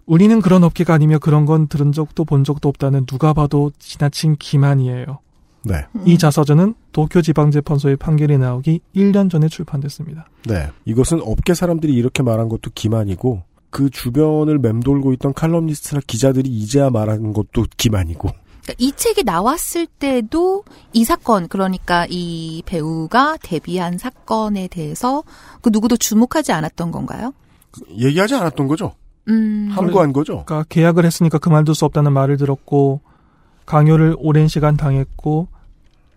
우리는 0.06 0.40
그런 0.42 0.64
업계가 0.64 0.94
아니며 0.94 1.18
그런 1.20 1.46
건 1.46 1.68
들은 1.68 1.92
적도 1.92 2.24
본 2.26 2.44
적도 2.44 2.70
없다는 2.70 3.06
누가 3.08 3.34
봐도 3.34 3.72
지나친 3.80 4.36
기만이에요. 4.38 5.20
네. 5.66 5.86
이 6.06 6.18
자서전은 6.18 6.76
도쿄지방재판소의 6.92 7.98
판결이 7.98 8.38
나오기 8.38 8.82
1년 8.96 9.30
전에 9.30 9.48
출판됐습니다. 9.48 10.28
네. 10.48 10.70
이것은 10.86 11.22
업계 11.22 11.54
사람들이 11.54 11.94
이렇게 11.94 12.24
말한 12.24 12.50
것도 12.50 12.72
기만이고, 12.74 13.44
그 13.70 13.90
주변을 13.90 14.60
맴돌고 14.60 15.12
있던 15.14 15.34
칼럼니스트나 15.34 16.02
기자들이 16.08 16.50
이제야 16.50 16.90
말한 16.90 17.34
것도 17.34 17.66
기만이고. 17.76 18.30
그러니까 18.30 18.74
이 18.78 18.92
책이 18.94 19.24
나왔을 19.24 19.86
때도 19.86 20.64
이 20.94 21.04
사건 21.04 21.48
그러니까 21.48 22.08
이 22.10 22.64
배우가 22.66 23.38
데뷔한 23.42 23.98
사건에 23.98 24.68
대해서 24.68 25.24
그 25.62 25.70
누구도 25.72 25.98
주목하지 25.98 26.52
않았던 26.52 26.92
건가요? 26.92 27.34
얘기하지 27.92 28.36
않았던 28.36 28.68
거죠? 28.68 28.94
음. 29.28 29.70
함구한 29.72 30.14
거죠? 30.14 30.44
그러니까 30.46 30.66
계약을 30.70 31.06
했으니까 31.06 31.38
그만둘 31.38 31.76
수 31.76 31.86
없다는 31.86 32.14
말을 32.14 32.38
들었고 32.38 33.02
강요를 33.66 34.16
오랜 34.20 34.48
시간 34.48 34.78
당했고 34.78 35.48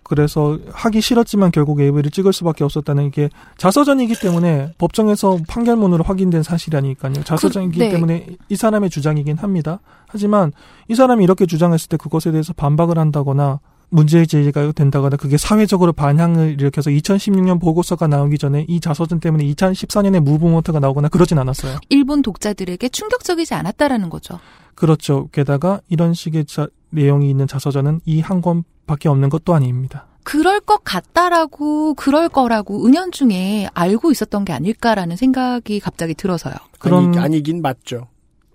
그래서 0.08 0.58
하기 0.72 1.00
싫었지만 1.00 1.50
결국 1.52 1.80
AV를 1.80 2.10
찍을 2.10 2.32
수밖에 2.32 2.64
없었다는 2.64 3.04
이게 3.06 3.28
자서전이기 3.58 4.14
때문에 4.20 4.72
법정에서 4.78 5.38
판결문으로 5.48 6.02
확인된 6.04 6.42
사실이 6.42 6.76
아니니까요. 6.76 7.12
자서전이기 7.24 7.78
그, 7.78 7.84
네. 7.84 7.90
때문에 7.90 8.26
이 8.48 8.56
사람의 8.56 8.90
주장이긴 8.90 9.36
합니다. 9.38 9.80
하지만 10.06 10.52
이 10.88 10.94
사람이 10.94 11.22
이렇게 11.22 11.44
주장했을 11.46 11.88
때 11.88 11.96
그것에 11.98 12.30
대해서 12.30 12.52
반박을 12.54 12.98
한다거나 12.98 13.60
문제 13.90 14.26
제기가 14.26 14.72
된다거나 14.72 15.16
그게 15.16 15.36
사회적으로 15.38 15.92
반향을 15.92 16.52
일으켜서 16.60 16.90
2016년 16.90 17.58
보고서가 17.60 18.06
나오기 18.06 18.36
전에 18.36 18.66
이 18.68 18.80
자서전 18.80 19.18
때문에 19.20 19.44
2014년에 19.44 20.20
무브먼트가 20.20 20.78
나오거나 20.80 21.08
그러진 21.08 21.38
않았어요. 21.38 21.78
일본 21.88 22.20
독자들에게 22.22 22.86
충격적이지 22.90 23.54
않았다라는 23.54 24.10
거죠. 24.10 24.40
그렇죠. 24.74 25.28
게다가 25.32 25.80
이런 25.88 26.12
식의 26.14 26.44
자- 26.46 26.68
내용이 26.90 27.28
있는 27.30 27.46
자서전은 27.46 28.00
이 28.06 28.20
한 28.20 28.40
권 28.42 28.64
밖에 28.88 29.08
없는 29.08 29.28
것도 29.28 29.54
아닙니다. 29.54 30.06
그럴 30.24 30.60
것 30.60 30.82
같다라고 30.82 31.94
그럴 31.94 32.28
거라고 32.28 32.84
은연중에 32.84 33.68
알고 33.72 34.10
있었던 34.10 34.44
게 34.44 34.52
아닐까라는 34.52 35.16
생각이 35.16 35.78
갑자기 35.78 36.14
들어서요. 36.14 36.54
그런 36.80 37.06
아니, 37.08 37.18
아니긴 37.18 37.62
맞죠. 37.62 38.08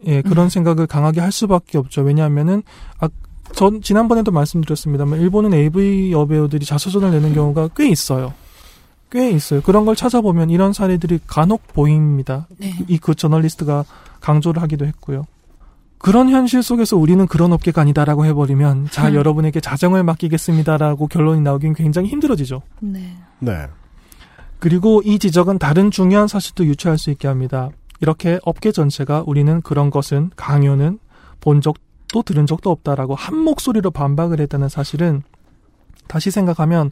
예, 0.05 0.21
그런 0.21 0.49
생각을 0.49 0.85
강하게 0.85 1.21
할 1.21 1.31
수밖에 1.31 1.77
없죠. 1.77 2.01
왜냐하면은 2.01 2.61
아, 2.99 3.07
전 3.53 3.81
지난번에도 3.81 4.31
말씀드렸습니다만 4.31 5.21
일본은 5.21 5.53
AV 5.53 6.11
여배우들이 6.11 6.65
자서전을 6.65 7.11
내는 7.11 7.33
경우가 7.33 7.69
꽤 7.75 7.87
있어요. 7.87 8.33
꽤 9.11 9.29
있어요. 9.31 9.61
그런 9.61 9.85
걸 9.85 9.95
찾아보면 9.95 10.49
이런 10.49 10.73
사례들이 10.73 11.21
간혹 11.27 11.67
보입니다. 11.67 12.47
네. 12.57 12.73
이그 12.87 13.15
저널리스트가 13.15 13.85
강조를 14.19 14.61
하기도 14.61 14.85
했고요. 14.85 15.25
그런 16.03 16.29
현실 16.29 16.61
속에서 16.61 16.97
우리는 16.97 17.25
그런 17.27 17.53
업계가 17.53 17.79
아니다라고 17.79 18.25
해버리면 18.25 18.89
자 18.91 19.07
음. 19.07 19.15
여러분에게 19.15 19.61
자정을 19.61 20.03
맡기겠습니다라고 20.03 21.07
결론이 21.07 21.39
나오긴 21.39 21.73
굉장히 21.73 22.09
힘들어지죠. 22.09 22.61
네. 22.81 23.15
네. 23.39 23.67
그리고 24.59 25.01
이 25.05 25.17
지적은 25.17 25.59
다른 25.59 25.91
중요한 25.91 26.27
사실도 26.27 26.65
유추할 26.65 26.97
수 26.97 27.09
있게 27.09 27.29
합니다. 27.29 27.69
이렇게 28.01 28.37
업계 28.43 28.73
전체가 28.73 29.23
우리는 29.25 29.61
그런 29.61 29.91
것은 29.91 30.31
강요는 30.35 30.99
본 31.39 31.61
적도 31.61 32.21
들은 32.21 32.47
적도 32.47 32.69
없다라고 32.69 33.15
한 33.15 33.37
목소리로 33.37 33.91
반박을 33.91 34.41
했다는 34.41 34.67
사실은 34.67 35.21
다시 36.09 36.31
생각하면 36.31 36.91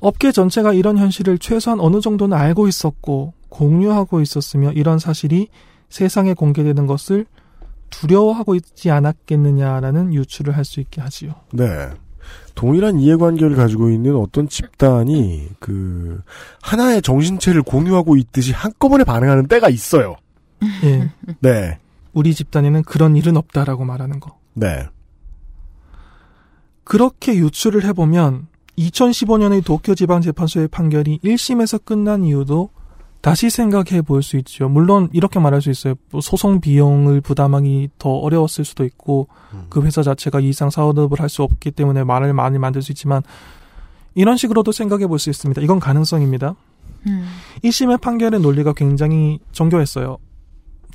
업계 0.00 0.32
전체가 0.32 0.72
이런 0.72 0.96
현실을 0.96 1.36
최소한 1.36 1.80
어느 1.80 2.00
정도는 2.00 2.34
알고 2.34 2.66
있었고 2.66 3.34
공유하고 3.50 4.22
있었으며 4.22 4.72
이런 4.72 4.98
사실이 4.98 5.48
세상에 5.90 6.32
공개되는 6.32 6.86
것을 6.86 7.26
두려워하고 7.90 8.54
있지 8.54 8.90
않았겠느냐라는 8.90 10.12
유추를 10.14 10.56
할 10.56 10.64
수 10.64 10.80
있게 10.80 11.00
하지요. 11.00 11.34
네. 11.52 11.64
동일한 12.54 12.98
이해관계를 12.98 13.54
가지고 13.54 13.90
있는 13.90 14.16
어떤 14.16 14.48
집단이 14.48 15.48
그 15.60 16.20
하나의 16.62 17.02
정신체를 17.02 17.62
공유하고 17.62 18.16
있듯이 18.16 18.52
한꺼번에 18.52 19.04
반응하는 19.04 19.46
때가 19.46 19.68
있어요. 19.68 20.16
예. 20.84 21.10
네. 21.40 21.78
우리 22.12 22.34
집단에는 22.34 22.82
그런 22.82 23.14
일은 23.14 23.36
없다라고 23.36 23.84
말하는 23.84 24.20
거. 24.20 24.38
네. 24.54 24.86
그렇게 26.82 27.36
유추를 27.36 27.84
해보면 27.84 28.46
2015년의 28.78 29.64
도쿄지방재판소의 29.64 30.68
판결이 30.68 31.20
1심에서 31.22 31.84
끝난 31.84 32.24
이유도 32.24 32.70
다시 33.20 33.50
생각해 33.50 34.02
볼 34.02 34.22
수 34.22 34.36
있죠. 34.38 34.68
물론 34.68 35.08
이렇게 35.12 35.38
말할 35.40 35.60
수 35.60 35.70
있어요. 35.70 35.94
뭐 36.10 36.20
소송 36.20 36.60
비용을 36.60 37.20
부담하기 37.20 37.88
더 37.98 38.10
어려웠을 38.10 38.64
수도 38.64 38.84
있고 38.84 39.28
그 39.68 39.82
회사 39.82 40.02
자체가 40.02 40.38
이상 40.40 40.70
사업을 40.70 41.18
할 41.20 41.28
수 41.28 41.42
없기 41.42 41.72
때문에 41.72 42.04
말을 42.04 42.32
많이 42.34 42.58
만들 42.58 42.82
수 42.82 42.92
있지만 42.92 43.22
이런 44.14 44.36
식으로도 44.36 44.70
생각해 44.72 45.06
볼 45.08 45.18
수 45.18 45.28
있습니다. 45.30 45.60
이건 45.60 45.80
가능성입니다. 45.80 46.54
음. 47.08 47.26
1심의 47.64 48.00
판결의 48.00 48.40
논리가 48.40 48.72
굉장히 48.74 49.38
정교했어요. 49.52 50.18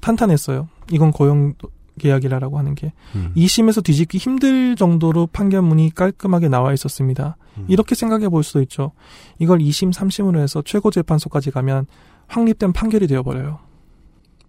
탄탄했어요. 0.02 0.68
이건 0.92 1.12
고용 1.12 1.54
계약이라고 2.00 2.58
하는 2.58 2.74
게 2.74 2.94
음. 3.16 3.32
2심에서 3.36 3.84
뒤집기 3.84 4.18
힘들 4.18 4.76
정도로 4.76 5.28
판결문이 5.28 5.94
깔끔하게 5.94 6.48
나와 6.48 6.74
있었습니다. 6.74 7.36
이렇게 7.68 7.96
생각해 7.96 8.30
볼 8.30 8.44
수도 8.44 8.62
있죠. 8.62 8.94
이걸 9.38 9.60
2심, 9.60 9.94
3심으로 9.94 10.40
해서 10.40 10.62
최고재판소까지 10.66 11.52
가면 11.52 11.86
확립된 12.32 12.72
판결이 12.72 13.08
되어버려요. 13.08 13.60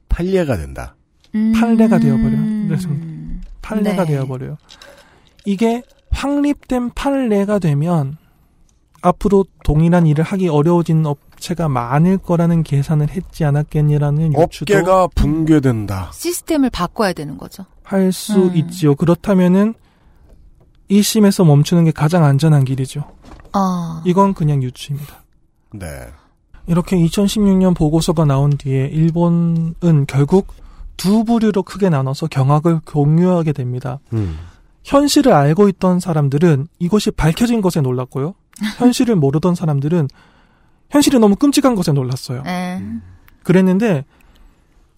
판례가 0.08 0.56
된다. 0.56 0.94
판례가 1.32 1.98
되어버려요. 1.98 2.68
그래서 2.68 2.88
판례가 3.60 4.04
네. 4.04 4.12
되어버려요. 4.12 4.56
이게 5.44 5.82
확립된 6.10 6.90
판례가 6.90 7.58
되면 7.58 8.16
앞으로 9.00 9.44
동일한 9.64 10.06
일을 10.06 10.22
하기 10.22 10.48
어려워진 10.48 11.04
업체가 11.04 11.68
많을 11.68 12.18
거라는 12.18 12.62
계산을 12.62 13.10
했지 13.10 13.44
않았겠냐라는 13.44 14.34
유추도 14.34 14.74
업계가 14.74 15.08
붕괴된다. 15.08 16.10
시스템을 16.12 16.70
바꿔야 16.70 17.12
되는 17.12 17.36
거죠. 17.36 17.64
할수 17.82 18.44
음. 18.50 18.56
있지요. 18.56 18.94
그렇다면은 18.94 19.74
1심에서 20.88 21.44
멈추는 21.44 21.84
게 21.86 21.90
가장 21.90 22.22
안전한 22.24 22.64
길이죠. 22.64 23.10
아. 23.52 24.02
이건 24.06 24.34
그냥 24.34 24.62
유추입니다. 24.62 25.24
네. 25.72 25.86
이렇게 26.66 26.96
2016년 26.96 27.74
보고서가 27.76 28.24
나온 28.24 28.50
뒤에 28.50 28.86
일본은 28.86 29.74
결국 30.06 30.48
두 30.96 31.24
부류로 31.24 31.62
크게 31.62 31.88
나눠서 31.88 32.28
경악을 32.28 32.80
공유하게 32.84 33.52
됩니다. 33.52 33.98
음. 34.12 34.38
현실을 34.84 35.32
알고 35.32 35.68
있던 35.70 36.00
사람들은 36.00 36.66
이것이 36.78 37.10
밝혀진 37.10 37.60
것에 37.60 37.80
놀랐고요. 37.80 38.34
현실을 38.78 39.16
모르던 39.16 39.54
사람들은 39.54 40.08
현실이 40.90 41.18
너무 41.18 41.36
끔찍한 41.36 41.74
것에 41.74 41.92
놀랐어요. 41.92 42.42
에. 42.46 42.82
그랬는데 43.42 44.04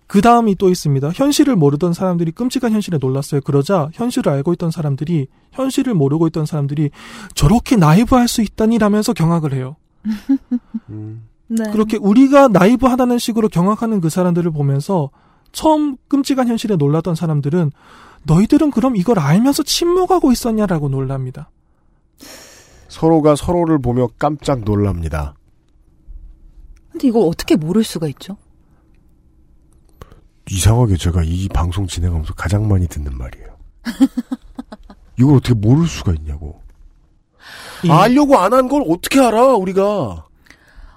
그 0.06 0.20
다음이 0.20 0.56
또 0.56 0.68
있습니다. 0.68 1.10
현실을 1.14 1.56
모르던 1.56 1.92
사람들이 1.92 2.32
끔찍한 2.32 2.72
현실에 2.72 2.98
놀랐어요. 2.98 3.40
그러자 3.40 3.88
현실을 3.94 4.30
알고 4.32 4.52
있던 4.54 4.70
사람들이 4.70 5.28
현실을 5.52 5.94
모르고 5.94 6.26
있던 6.28 6.46
사람들이 6.46 6.90
저렇게 7.34 7.76
나이브할 7.76 8.28
수 8.28 8.42
있다니라면서 8.42 9.12
경악을 9.14 9.54
해요. 9.54 9.76
음. 10.90 11.22
네. 11.48 11.70
그렇게 11.72 11.96
우리가 11.98 12.48
나이브 12.48 12.86
하다는 12.86 13.18
식으로 13.18 13.48
경악하는 13.48 14.00
그 14.00 14.08
사람들을 14.08 14.50
보면서 14.50 15.10
처음 15.52 15.96
끔찍한 16.08 16.48
현실에 16.48 16.76
놀랐던 16.76 17.14
사람들은 17.14 17.70
너희들은 18.24 18.70
그럼 18.70 18.96
이걸 18.96 19.18
알면서 19.18 19.62
침묵하고 19.62 20.32
있었냐라고 20.32 20.88
놀랍니다. 20.88 21.50
서로가 22.88 23.36
서로를 23.36 23.78
보며 23.78 24.08
깜짝 24.18 24.60
놀랍니다. 24.60 25.34
근데 26.90 27.08
이걸 27.08 27.22
어떻게 27.28 27.56
모를 27.56 27.84
수가 27.84 28.06
있죠? 28.08 28.36
이상하게 30.50 30.96
제가 30.96 31.22
이 31.24 31.48
방송 31.48 31.86
진행하면서 31.86 32.34
가장 32.34 32.68
많이 32.68 32.86
듣는 32.86 33.16
말이에요. 33.16 33.56
이걸 35.18 35.36
어떻게 35.36 35.54
모를 35.54 35.86
수가 35.86 36.12
있냐고. 36.14 36.60
이- 37.84 37.90
알려고 37.90 38.36
안 38.38 38.52
한 38.52 38.68
걸 38.68 38.84
어떻게 38.88 39.20
알아, 39.20 39.54
우리가. 39.54 40.26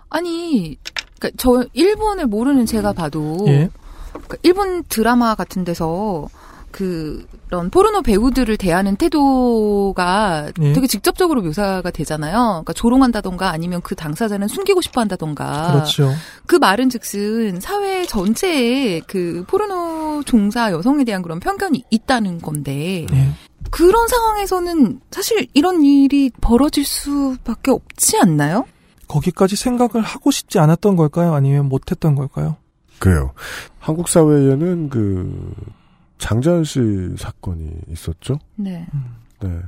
아니, 0.09 0.77
그러니까 1.19 1.35
저 1.37 1.65
일본을 1.73 2.27
모르는 2.27 2.65
제가 2.65 2.93
봐도 2.93 3.37
예. 3.47 3.69
그러니까 4.11 4.37
일본 4.43 4.83
드라마 4.83 5.35
같은 5.35 5.63
데서 5.63 6.27
그런 6.71 7.69
포르노 7.71 8.03
배우들을 8.03 8.57
대하는 8.57 8.95
태도가 8.97 10.51
예. 10.61 10.73
되게 10.73 10.85
직접적으로 10.85 11.41
묘사가 11.41 11.89
되잖아요. 11.91 12.33
그러니까 12.37 12.73
조롱한다던가 12.73 13.49
아니면 13.49 13.81
그 13.81 13.95
당사자는 13.95 14.47
숨기고 14.47 14.81
싶어 14.81 15.01
한다던가. 15.01 15.71
그렇죠. 15.71 16.11
그 16.45 16.55
말은 16.55 16.89
즉슨 16.89 17.59
사회 17.59 18.05
전체에 18.05 19.01
그 19.07 19.43
포르노 19.47 20.23
종사 20.25 20.71
여성에 20.71 21.03
대한 21.03 21.21
그런 21.21 21.39
편견이 21.39 21.85
있다는 21.89 22.41
건데 22.41 23.07
예. 23.11 23.29
그런 23.71 24.07
상황에서는 24.07 24.99
사실 25.09 25.47
이런 25.53 25.83
일이 25.83 26.29
벌어질 26.41 26.85
수밖에 26.85 27.71
없지 27.71 28.17
않나요? 28.19 28.65
거기까지 29.07 29.55
생각을 29.55 30.01
하고 30.01 30.31
싶지 30.31 30.59
않았던 30.59 30.95
걸까요? 30.95 31.33
아니면 31.33 31.67
못했던 31.67 32.15
걸까요? 32.15 32.57
그래요. 32.99 33.33
한국 33.79 34.07
사회에는 34.07 34.89
그, 34.89 35.53
장자연 36.17 36.63
씨 36.63 36.79
사건이 37.17 37.69
있었죠? 37.89 38.39
네. 38.55 38.87
네. 39.39 39.59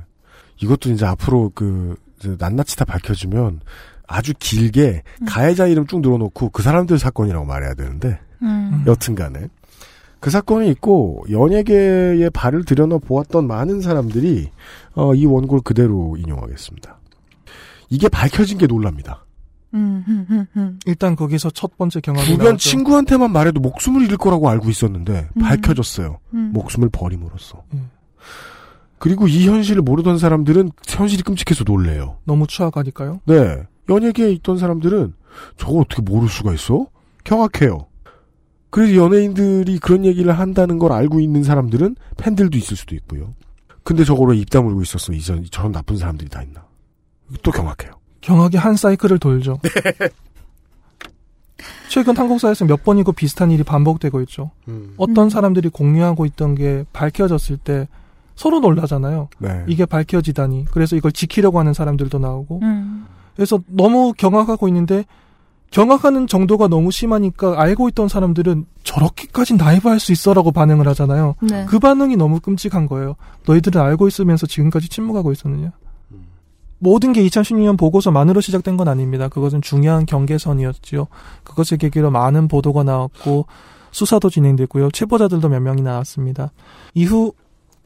이것도 0.60 0.90
이제 0.90 1.06
앞으로 1.06 1.52
그, 1.54 1.96
이제 2.18 2.36
낱낱이 2.38 2.76
다 2.76 2.84
밝혀지면 2.84 3.60
아주 4.06 4.34
길게 4.38 5.04
가해자 5.26 5.66
이름 5.68 5.86
쭉 5.86 6.00
늘어놓고 6.00 6.50
그 6.50 6.62
사람들 6.62 6.98
사건이라고 6.98 7.44
말해야 7.44 7.74
되는데, 7.74 8.18
음. 8.42 8.84
여튼 8.86 9.14
간에. 9.14 9.48
그 10.18 10.28
사건이 10.28 10.68
있고, 10.72 11.24
연예계에 11.30 12.28
발을 12.30 12.64
들여넣어 12.64 12.98
보았던 12.98 13.46
많은 13.46 13.80
사람들이, 13.80 14.50
어, 14.94 15.14
이 15.14 15.24
원고를 15.24 15.62
그대로 15.62 16.16
인용하겠습니다. 16.18 16.98
이게 17.88 18.08
밝혀진 18.08 18.58
게 18.58 18.66
놀랍니다. 18.66 19.24
음, 19.74 20.04
음, 20.08 20.26
음, 20.30 20.46
음. 20.56 20.78
일단 20.86 21.14
거기서 21.16 21.50
첫 21.50 21.76
번째 21.76 22.00
경험이 22.00 22.26
주변 22.26 22.44
나왔죠. 22.44 22.58
친구한테만 22.58 23.32
말해도 23.32 23.60
목숨을 23.60 24.02
잃을 24.02 24.16
거라고 24.16 24.48
알고 24.48 24.68
있었는데, 24.68 25.28
음. 25.36 25.42
밝혀졌어요. 25.42 26.18
음. 26.34 26.50
목숨을 26.52 26.88
버림으로써. 26.90 27.62
음. 27.74 27.90
그리고 28.98 29.28
이 29.28 29.46
현실을 29.46 29.82
모르던 29.82 30.18
사람들은 30.18 30.70
현실이 30.86 31.22
끔찍해서 31.22 31.64
놀래요. 31.66 32.18
너무 32.24 32.46
추악하니까요. 32.46 33.20
네. 33.24 33.62
연예계에 33.88 34.30
있던 34.32 34.58
사람들은 34.58 35.14
저걸 35.56 35.82
어떻게 35.82 36.02
모를 36.02 36.28
수가 36.28 36.52
있어? 36.52 36.86
경악해요. 37.24 37.86
그래서 38.68 38.94
연예인들이 38.96 39.78
그런 39.78 40.04
얘기를 40.04 40.32
한다는 40.32 40.78
걸 40.78 40.92
알고 40.92 41.20
있는 41.20 41.42
사람들은 41.42 41.96
팬들도 42.18 42.56
있을 42.58 42.76
수도 42.76 42.94
있고요. 42.94 43.32
근데 43.82 44.04
저거로 44.04 44.34
입 44.34 44.50
다물고 44.50 44.82
있었어. 44.82 45.12
이전 45.12 45.44
저런 45.50 45.72
나쁜 45.72 45.96
사람들이 45.96 46.28
다 46.28 46.42
있나. 46.42 46.64
또 47.42 47.50
경악해요. 47.50 47.99
경악이 48.20 48.56
한 48.56 48.76
사이클을 48.76 49.18
돌죠. 49.18 49.58
네. 49.62 50.08
최근 51.88 52.16
한국 52.16 52.38
사회에서 52.38 52.64
몇 52.64 52.84
번이고 52.84 53.12
비슷한 53.12 53.50
일이 53.50 53.62
반복되고 53.64 54.20
있죠. 54.22 54.50
어떤 54.96 55.24
음. 55.26 55.30
사람들이 55.30 55.68
공유하고 55.68 56.24
있던 56.26 56.54
게 56.54 56.84
밝혀졌을 56.92 57.56
때 57.56 57.88
서로 58.36 58.60
놀라잖아요. 58.60 59.28
네. 59.38 59.64
이게 59.66 59.84
밝혀지다니. 59.84 60.66
그래서 60.70 60.96
이걸 60.96 61.12
지키려고 61.12 61.58
하는 61.58 61.74
사람들도 61.74 62.18
나오고. 62.18 62.60
음. 62.62 63.06
그래서 63.34 63.60
너무 63.66 64.14
경악하고 64.16 64.68
있는데 64.68 65.04
경악하는 65.70 66.26
정도가 66.26 66.68
너무 66.68 66.90
심하니까 66.90 67.60
알고 67.60 67.88
있던 67.90 68.08
사람들은 68.08 68.66
저렇게까지 68.82 69.54
나이브할 69.54 70.00
수 70.00 70.12
있어라고 70.12 70.52
반응을 70.52 70.88
하잖아요. 70.88 71.36
네. 71.42 71.64
그 71.66 71.78
반응이 71.78 72.16
너무 72.16 72.40
끔찍한 72.40 72.86
거예요. 72.86 73.16
너희들은 73.46 73.80
알고 73.80 74.08
있으면서 74.08 74.46
지금까지 74.46 74.88
침묵하고 74.88 75.32
있었느냐? 75.32 75.72
모든 76.80 77.12
게 77.12 77.22
2016년 77.24 77.78
보고서만으로 77.78 78.40
시작된 78.40 78.76
건 78.76 78.88
아닙니다. 78.88 79.28
그것은 79.28 79.60
중요한 79.62 80.06
경계선이었지요. 80.06 81.06
그것을 81.44 81.76
계기로 81.76 82.10
많은 82.10 82.48
보도가 82.48 82.82
나왔고 82.82 83.46
수사도 83.92 84.30
진행됐고요. 84.30 84.90
체포자들도 84.90 85.48
몇 85.48 85.60
명이 85.60 85.82
나왔습니다. 85.82 86.52
이후 86.94 87.32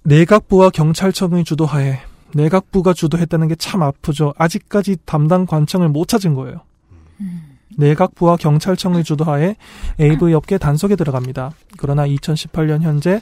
내각부와 0.04 0.70
경찰청의 0.70 1.44
주도하에 1.44 1.98
내각부가 2.34 2.92
주도했다는 2.92 3.48
게 3.48 3.54
참 3.58 3.82
아프죠. 3.82 4.32
아직까지 4.38 4.96
담당 5.04 5.46
관청을 5.46 5.88
못 5.88 6.08
찾은 6.08 6.34
거예요. 6.34 6.60
내각부와 7.76 8.36
경찰청의 8.36 9.02
주도하에 9.02 9.56
AV 10.00 10.34
업계 10.34 10.58
단속에 10.58 10.94
들어갑니다. 10.94 11.52
그러나 11.78 12.06
2018년 12.06 12.82
현재 12.82 13.20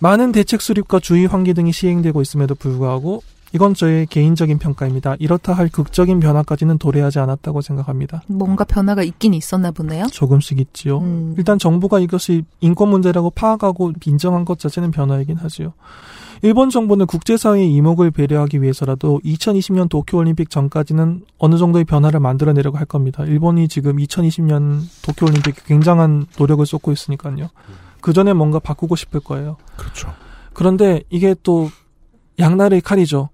많은 0.00 0.32
대책 0.32 0.60
수립과 0.60 1.00
주의 1.00 1.26
환기 1.26 1.54
등이 1.54 1.72
시행되고 1.72 2.22
있음에도 2.22 2.54
불구하고 2.54 3.22
이건 3.54 3.74
저의 3.74 4.06
개인적인 4.06 4.58
평가입니다. 4.58 5.16
이렇다 5.18 5.52
할 5.52 5.68
극적인 5.68 6.20
변화까지는 6.20 6.78
도래하지 6.78 7.18
않았다고 7.18 7.60
생각합니다. 7.62 8.22
뭔가 8.26 8.64
변화가 8.64 9.02
있긴 9.02 9.34
있었나 9.34 9.70
보네요. 9.70 10.06
조금씩 10.06 10.58
있지요. 10.60 10.98
음. 10.98 11.34
일단 11.38 11.58
정부가 11.58 11.98
이것이 11.98 12.44
인권 12.60 12.90
문제라고 12.90 13.30
파악하고 13.30 13.92
인정한 14.04 14.44
것 14.44 14.58
자체는 14.58 14.90
변화이긴 14.90 15.36
하지요. 15.36 15.72
일본 16.42 16.70
정부는 16.70 17.06
국제사회의 17.06 17.72
이목을 17.74 18.12
배려하기 18.12 18.62
위해서라도 18.62 19.20
2020년 19.24 19.88
도쿄올림픽 19.88 20.50
전까지는 20.50 21.22
어느 21.38 21.56
정도의 21.56 21.84
변화를 21.84 22.20
만들어내려고 22.20 22.78
할 22.78 22.86
겁니다. 22.86 23.24
일본이 23.24 23.66
지금 23.66 23.96
2020년 23.96 24.82
도쿄올림픽 25.02 25.64
굉장한 25.64 26.26
노력을 26.38 26.64
쏟고 26.64 26.92
있으니까요. 26.92 27.48
그 28.00 28.12
전에 28.12 28.32
뭔가 28.34 28.60
바꾸고 28.60 28.94
싶을 28.94 29.20
거예요. 29.20 29.56
그렇죠. 29.76 30.12
그런데 30.52 31.02
이게 31.10 31.34
또 31.42 31.70
양날의 32.38 32.82
칼이죠. 32.82 33.30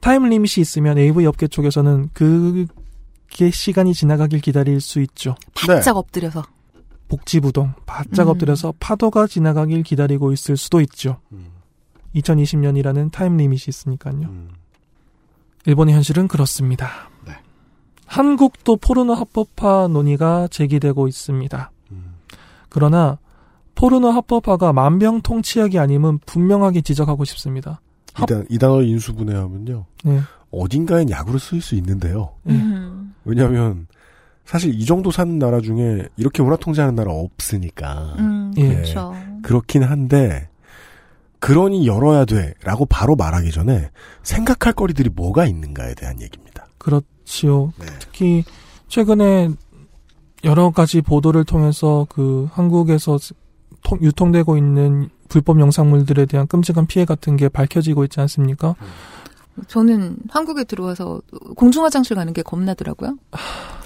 타임 0.00 0.28
리밋이 0.28 0.54
있으면 0.58 0.98
AV 0.98 1.26
업계 1.26 1.46
쪽에서는 1.48 2.10
그게 2.12 3.50
시간이 3.50 3.94
지나가길 3.94 4.40
기다릴 4.40 4.80
수 4.80 5.00
있죠. 5.00 5.34
바짝 5.54 5.96
엎드려서. 5.96 6.44
복지부동 7.08 7.72
바짝 7.86 8.24
음. 8.24 8.28
엎드려서 8.28 8.74
파도가 8.78 9.26
지나가길 9.26 9.82
기다리고 9.82 10.32
있을 10.32 10.56
수도 10.56 10.80
있죠. 10.82 11.20
2020년이라는 12.14 13.10
time 13.10 13.36
limit이 13.36 13.64
있으니까요. 13.68 14.30
일본의 15.66 15.94
현실은 15.94 16.28
그렇습니다. 16.28 17.10
한국도 18.08 18.76
포르노 18.76 19.12
합법화 19.12 19.88
논의가 19.88 20.48
제기되고 20.48 21.08
있습니다. 21.08 21.70
그러나 22.70 23.18
포르노 23.74 24.10
합법화가 24.10 24.72
만병통치약이 24.72 25.78
아님은 25.78 26.20
분명하게 26.26 26.80
지적하고 26.80 27.24
싶습니다. 27.24 27.80
이, 28.22 28.26
단, 28.26 28.46
이 28.48 28.58
단어 28.58 28.82
인수분해하면요. 28.82 29.84
네. 30.04 30.20
어딘가엔 30.50 31.10
약으로 31.10 31.38
쓰일 31.38 31.60
수 31.62 31.74
있는데요. 31.74 32.30
음. 32.46 33.14
왜냐하면 33.24 33.86
사실 34.44 34.72
이 34.74 34.84
정도 34.86 35.10
사는 35.10 35.38
나라 35.38 35.60
중에 35.60 36.08
이렇게 36.16 36.42
문화 36.42 36.56
통제하는 36.56 36.94
나라 36.94 37.12
없으니까. 37.12 38.14
음, 38.18 38.52
예. 38.56 38.68
그렇죠. 38.68 39.14
그렇긴 39.42 39.82
한데 39.82 40.48
그러니 41.38 41.86
열어야 41.86 42.24
돼라고 42.24 42.86
바로 42.86 43.14
말하기 43.14 43.50
전에 43.52 43.90
생각할 44.22 44.72
거리들이 44.72 45.10
뭐가 45.10 45.44
있는가에 45.46 45.94
대한 45.94 46.20
얘기입니다. 46.22 46.66
그렇지요. 46.78 47.72
네. 47.78 47.86
특히 48.00 48.44
최근에 48.88 49.50
여러 50.44 50.70
가지 50.70 51.02
보도를 51.02 51.44
통해서 51.44 52.06
그 52.08 52.48
한국에서 52.52 53.18
통- 53.82 53.98
유통되고 54.00 54.56
있는 54.56 55.10
불법 55.28 55.60
영상물들에 55.60 56.26
대한 56.26 56.46
끔찍한 56.46 56.86
피해 56.86 57.04
같은 57.04 57.36
게 57.36 57.48
밝혀지고 57.48 58.04
있지 58.04 58.20
않습니까? 58.20 58.74
저는 59.66 60.16
한국에 60.30 60.62
들어와서 60.64 61.20
공중 61.56 61.84
화장실 61.84 62.14
가는 62.14 62.32
게 62.32 62.42
겁나더라고요. 62.42 63.18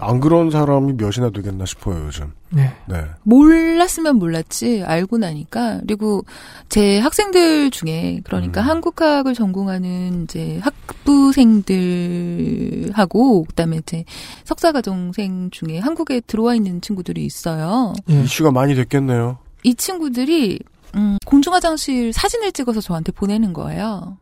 안 0.00 0.20
그런 0.20 0.50
사람이 0.50 0.94
몇이나 0.94 1.30
되겠나 1.30 1.64
싶어요 1.64 2.06
요즘. 2.06 2.32
네. 2.50 2.74
네. 2.86 3.04
몰랐으면 3.22 4.16
몰랐지 4.16 4.82
알고 4.84 5.18
나니까 5.18 5.80
그리고 5.80 6.24
제 6.68 6.98
학생들 6.98 7.70
중에 7.70 8.20
그러니까 8.24 8.62
음. 8.62 8.68
한국학을 8.68 9.34
전공하는 9.34 10.24
이제 10.24 10.60
학부생들하고 10.62 13.44
그다음에 13.44 13.78
이제 13.78 14.04
석사과정생 14.44 15.50
중에 15.50 15.78
한국에 15.78 16.20
들어와 16.20 16.54
있는 16.54 16.80
친구들이 16.80 17.24
있어요. 17.24 17.92
예. 18.10 18.22
이슈가 18.24 18.50
많이 18.50 18.74
됐겠네요. 18.74 19.38
이 19.62 19.74
친구들이 19.74 20.58
음, 20.94 21.16
공중 21.26 21.54
화장실 21.54 22.12
사진을 22.12 22.52
찍어서 22.52 22.80
저한테 22.80 23.12
보내는 23.12 23.52
거예요. 23.52 24.18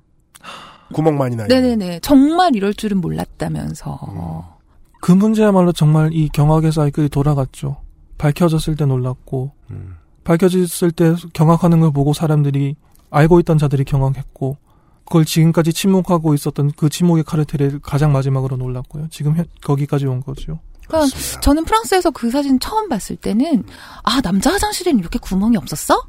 구멍 0.92 1.16
많이 1.18 1.36
나요. 1.36 1.46
네네네. 1.48 2.00
정말 2.00 2.54
이럴 2.56 2.74
줄은 2.74 3.00
몰랐다면서. 3.00 4.56
그 5.00 5.12
문제야말로 5.12 5.72
정말 5.72 6.10
이 6.12 6.28
경악의 6.28 6.72
사이클이 6.72 7.08
돌아갔죠. 7.10 7.76
밝혀졌을 8.18 8.76
때 8.76 8.84
놀랐고, 8.86 9.52
음. 9.70 9.96
밝혀졌을 10.24 10.90
때 10.90 11.14
경악하는 11.32 11.80
걸 11.80 11.92
보고 11.92 12.12
사람들이 12.12 12.76
알고 13.10 13.40
있던 13.40 13.56
자들이 13.58 13.84
경악했고, 13.84 14.56
그걸 15.04 15.24
지금까지 15.24 15.72
침묵하고 15.72 16.34
있었던 16.34 16.72
그 16.76 16.88
침묵의 16.88 17.24
카르텔을 17.24 17.80
가장 17.80 18.12
마지막으로 18.12 18.56
놀랐고요. 18.56 19.08
지금 19.10 19.36
현- 19.36 19.46
거기까지 19.62 20.06
온 20.06 20.20
거죠. 20.20 20.58
그러니까 20.86 21.16
저는 21.40 21.64
프랑스에서 21.64 22.10
그 22.10 22.30
사진 22.30 22.58
처음 22.60 22.88
봤을 22.88 23.14
때는 23.16 23.64
아 24.02 24.20
남자 24.20 24.52
화장실에는 24.52 24.98
이렇게 25.00 25.18
구멍이 25.20 25.56
없었어? 25.56 26.00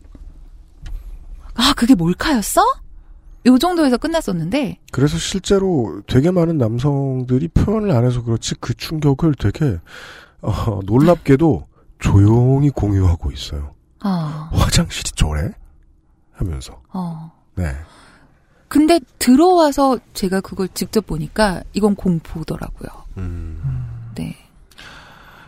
아 1.62 1.74
그게 1.76 1.94
몰카였어? 1.94 2.62
요 3.46 3.58
정도에서 3.58 3.98
끝났었는데 3.98 4.80
그래서 4.92 5.18
실제로 5.18 6.02
되게 6.08 6.32
많은 6.32 6.58
남성들이 6.58 7.50
표현을 7.50 7.92
안 7.92 8.06
해서 8.06 8.24
그렇지 8.24 8.56
그 8.60 8.74
충격을 8.74 9.36
되게 9.36 9.80
어, 10.42 10.80
놀랍게도 10.86 11.68
조용히 12.00 12.70
공유하고 12.72 13.32
있어요. 13.32 13.76
아 14.00 14.50
화장실이 14.52 15.12
저래? 15.16 15.52
하면서. 16.34 16.82
어. 16.94 17.32
네. 17.56 17.76
근데 18.68 19.00
들어와서 19.20 20.00
제가 20.14 20.42
그걸 20.42 20.68
직접 20.70 21.06
보니까 21.06 21.62
이건 21.74 21.94
공포더라고요. 21.96 22.90
네. 24.16 24.36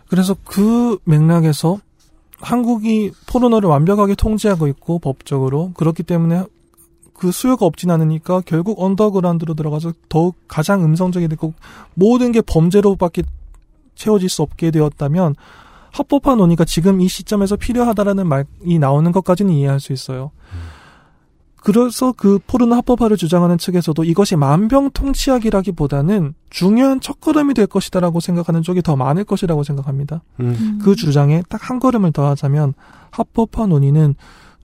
그래서 0.08 0.36
그 0.44 1.00
맥락에서 1.06 1.80
한국이 2.44 3.12
포르노를 3.26 3.70
완벽하게 3.70 4.16
통제하고 4.16 4.68
있고 4.68 5.00
법적으로 5.00 5.72
그렇기 5.76 6.04
때문에 6.04 6.44
그 7.14 7.32
수요가 7.32 7.66
없진 7.66 7.90
않으니까 7.90 8.42
결국 8.46 8.82
언더그라운드로 8.82 9.54
들어가서 9.54 9.94
더욱 10.10 10.36
가장 10.48 10.84
음성적이 10.84 11.30
되고 11.30 11.54
모든 11.94 12.32
게 12.32 12.42
범죄로밖에 12.42 13.24
채워질 13.96 14.28
수 14.28 14.42
없게 14.42 14.72
되었다면 14.72 15.36
합법화 15.92 16.36
논의가 16.36 16.66
지금 16.66 17.00
이 17.00 17.08
시점에서 17.08 17.56
필요하다라는 17.56 18.28
말이 18.28 18.80
나오는 18.80 19.12
것까지는 19.12 19.54
이해할 19.54 19.80
수 19.80 19.94
있어요. 19.94 20.32
그래서 21.64 22.14
그 22.16 22.40
포르노 22.46 22.76
합법화를 22.76 23.16
주장하는 23.16 23.58
측에서도 23.58 24.04
이것이 24.04 24.36
만병통치약이라기보다는 24.36 26.34
중요한 26.50 27.00
첫걸음이 27.00 27.54
될 27.54 27.68
것이다라고 27.68 28.20
생각하는 28.20 28.62
쪽이 28.62 28.82
더 28.82 28.96
많을 28.98 29.24
것이라고 29.24 29.64
생각합니다. 29.64 30.22
음. 30.42 30.80
그 30.84 30.96
주장에 30.96 31.42
딱 31.50 31.64
한 31.64 31.80
걸음을 31.80 32.12
더하자면 32.12 32.74
합법화 33.12 33.68
논의는 33.68 34.16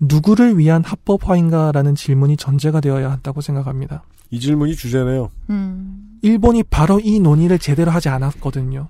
누구를 0.02 0.58
위한 0.58 0.84
합법화인가라는 0.84 1.96
질문이 1.96 2.36
전제가 2.36 2.82
되어야 2.82 3.10
한다고 3.12 3.40
생각합니다. 3.40 4.04
이 4.32 4.40
질문이 4.40 4.76
주제네요. 4.76 5.30
음. 5.50 6.20
일본이 6.22 6.64
바로 6.64 7.00
이 7.00 7.20
논의를 7.20 7.60
제대로 7.60 7.92
하지 7.92 8.10
않았거든요. 8.10 8.90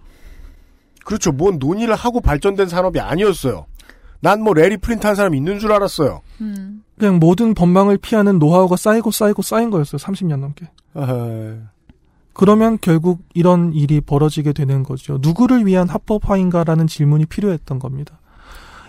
그렇죠. 1.05 1.32
뭔 1.32 1.60
논의를 1.60 1.93
하고 1.95 2.20
발전된 2.22 2.68
산업이 2.68 2.99
아니었어요. 2.99 3.66
난 4.22 4.42
뭐 4.42 4.54
레리 4.54 4.78
프린트 4.78 5.06
한 5.08 5.16
사람 5.16 5.34
있는 5.36 5.60
줄 5.60 5.72
알았어요. 5.72 6.22
음. 6.42 6.84
그냥 6.98 7.20
모든 7.20 7.54
법망을 7.54 7.98
피하는 7.98 8.40
노하우가 8.40 8.76
쌓이고 8.76 9.12
쌓이고 9.12 9.42
쌓인 9.42 9.70
거였어요. 9.70 9.98
30년 10.00 10.40
넘게. 10.40 10.68
그러면 12.34 12.78
결국 12.82 13.22
이런 13.34 13.74
일이 13.74 14.02
벌어지게 14.02 14.54
되는 14.54 14.84
거죠. 14.84 15.18
누구를 15.22 15.66
위한 15.66 15.88
합법화인가라는 15.90 16.88
질문이 16.88 17.26
필요했던 17.26 17.80
겁니다. 17.80 18.20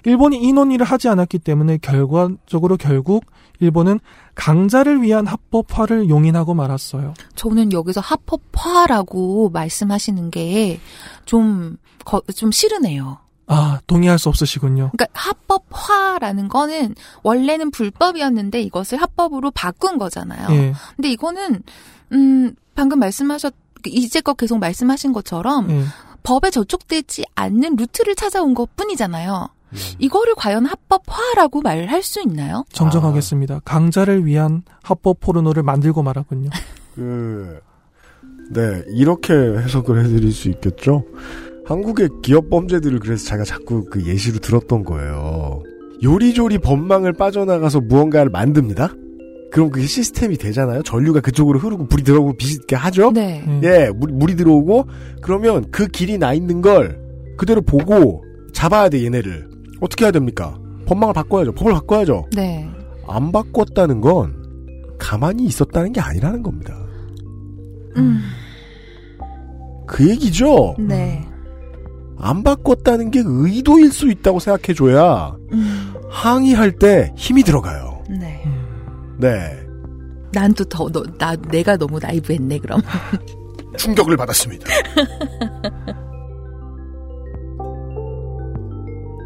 일본이 0.04 0.42
이 0.42 0.52
논의를 0.52 0.86
하지 0.86 1.08
않았기 1.08 1.40
때문에 1.40 1.78
결과적으로 1.78 2.76
결국 2.76 3.24
일본은 3.58 4.00
강자를 4.34 5.02
위한 5.02 5.26
합법화를 5.26 6.08
용인하고 6.08 6.54
말았어요. 6.54 7.14
저는 7.34 7.72
여기서 7.72 8.00
합법화라고 8.00 9.50
말씀하시는 9.50 10.30
게 10.30 10.80
좀, 11.26 11.76
좀 12.34 12.50
싫으네요. 12.50 13.18
아, 13.52 13.80
동의할 13.86 14.18
수 14.18 14.28
없으시군요. 14.28 14.92
그러니까 14.92 15.06
합법화라는 15.12 16.48
거는 16.48 16.94
원래는 17.24 17.72
불법이었는데 17.72 18.62
이것을 18.62 19.02
합법으로 19.02 19.50
바꾼 19.50 19.98
거잖아요. 19.98 20.48
예. 20.50 20.72
근데 20.94 21.10
이거는 21.10 21.62
음 22.12 22.54
방금 22.76 23.00
말씀하셨 23.00 23.52
이제껏 23.86 24.36
계속 24.36 24.58
말씀하신 24.58 25.12
것처럼 25.12 25.68
예. 25.70 25.84
법에 26.22 26.50
저촉되지 26.50 27.24
않는 27.34 27.76
루트를 27.76 28.14
찾아온 28.14 28.54
것 28.54 28.76
뿐이잖아요. 28.76 29.48
음. 29.72 29.78
이거를 29.98 30.34
과연 30.36 30.66
합법화라고 30.66 31.60
말할 31.62 32.02
수 32.02 32.20
있나요? 32.20 32.64
정정하겠습니다. 32.72 33.60
강자를 33.64 34.26
위한 34.26 34.62
합법 34.82 35.20
포르노를 35.20 35.62
만들고 35.62 36.02
말았군요. 36.02 36.50
그, 36.94 37.60
네, 38.50 38.82
이렇게 38.88 39.32
해석을 39.32 40.04
해드릴 40.04 40.32
수 40.32 40.48
있겠죠? 40.50 41.04
한국의 41.70 42.08
기업 42.20 42.50
범죄들을 42.50 42.98
그래서 42.98 43.24
제가 43.26 43.44
자꾸 43.44 43.84
그 43.84 44.04
예시로 44.04 44.40
들었던 44.40 44.82
거예요. 44.82 45.62
요리조리 46.02 46.58
법망을 46.58 47.12
빠져나가서 47.12 47.82
무언가를 47.82 48.28
만듭니다? 48.28 48.92
그럼 49.52 49.70
그게 49.70 49.86
시스템이 49.86 50.36
되잖아요? 50.36 50.82
전류가 50.82 51.20
그쪽으로 51.20 51.60
흐르고 51.60 51.86
불이 51.86 52.02
들어오고 52.02 52.32
비슷하죠? 52.34 53.12
네. 53.12 53.44
예. 53.62 53.68
예, 53.68 53.90
물, 53.94 54.10
물이 54.10 54.34
들어오고, 54.34 54.86
그러면 55.22 55.64
그 55.70 55.86
길이 55.86 56.18
나 56.18 56.32
있는 56.34 56.60
걸 56.60 57.00
그대로 57.38 57.62
보고 57.62 58.24
잡아야 58.52 58.88
돼, 58.88 59.04
얘네를. 59.04 59.48
어떻게 59.80 60.04
해야 60.04 60.10
됩니까? 60.10 60.58
법망을 60.86 61.14
바꿔야죠. 61.14 61.52
법을 61.52 61.72
바꿔야죠. 61.72 62.26
네. 62.34 62.68
안 63.06 63.30
바꿨다는 63.30 64.00
건 64.00 64.34
가만히 64.98 65.44
있었다는 65.44 65.92
게 65.92 66.00
아니라는 66.00 66.42
겁니다. 66.42 66.76
음. 67.96 68.20
그 69.86 70.08
얘기죠. 70.08 70.74
네. 70.78 71.29
안 72.20 72.42
바꿨다는 72.42 73.10
게 73.10 73.22
의도일 73.24 73.92
수 73.92 74.10
있다고 74.10 74.38
생각해줘야 74.40 75.36
음. 75.52 75.94
항의할 76.10 76.72
때 76.72 77.12
힘이 77.16 77.42
들어가요. 77.42 78.02
네. 78.08 78.42
네. 79.18 79.58
난 80.32 80.52
또 80.54 80.64
더, 80.64 80.88
너, 80.90 81.02
나, 81.18 81.34
내가 81.36 81.76
너무 81.76 81.98
나이브했네, 81.98 82.58
그럼. 82.58 82.80
충격을 83.76 84.16
받았습니다. 84.16 84.66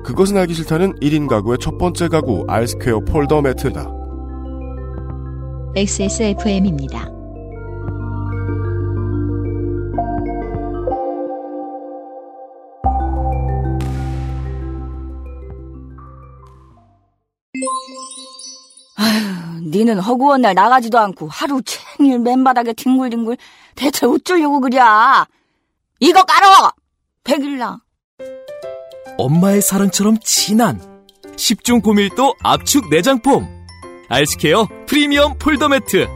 그것은 0.05 0.37
알기 0.37 0.55
싫다는 0.55 0.95
1인 1.01 1.29
가구의 1.29 1.59
첫 1.61 1.79
번째 1.79 2.09
가구 2.09 2.45
알스퀘어 2.49 3.01
폴더 3.01 3.41
매트다. 3.43 3.91
XSFM입니다. 5.77 7.14
니는 19.75 19.99
허구한 19.99 20.43
날 20.43 20.55
나가지도 20.55 20.99
않고 20.99 21.29
하루 21.29 21.61
종일 21.63 22.21
맨바닥에 22.21 22.75
뒹굴뒹굴 22.75 23.37
대체 23.75 24.07
어쩌려고 24.07 24.61
그랴? 24.61 25.27
이거 25.99 26.23
깔어! 26.23 26.73
백일랑. 27.25 27.81
엄마의 29.19 29.63
사랑처럼 29.63 30.19
진한 30.23 30.81
10중 31.37 31.83
고밀도 31.83 32.35
압축 32.43 32.89
내장폼 32.89 33.47
알스케어 34.09 34.69
프리미엄 34.87 35.37
폴더 35.39 35.69
매트 35.69 36.07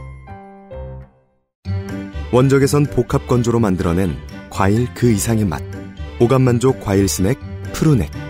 원적에선 2.31 2.85
복합 2.85 3.27
건조로 3.27 3.59
만들어낸 3.59 4.15
과일 4.49 4.87
그 4.93 5.11
이상의 5.11 5.45
맛. 5.45 5.61
오감 6.19 6.43
만족 6.43 6.79
과일 6.79 7.07
스낵 7.07 7.37
푸르넥. 7.73 8.28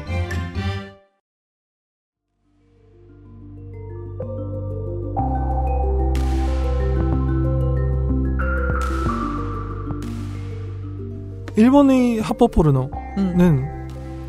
일본의 11.60 12.20
합법 12.22 12.52
포르노는 12.52 13.80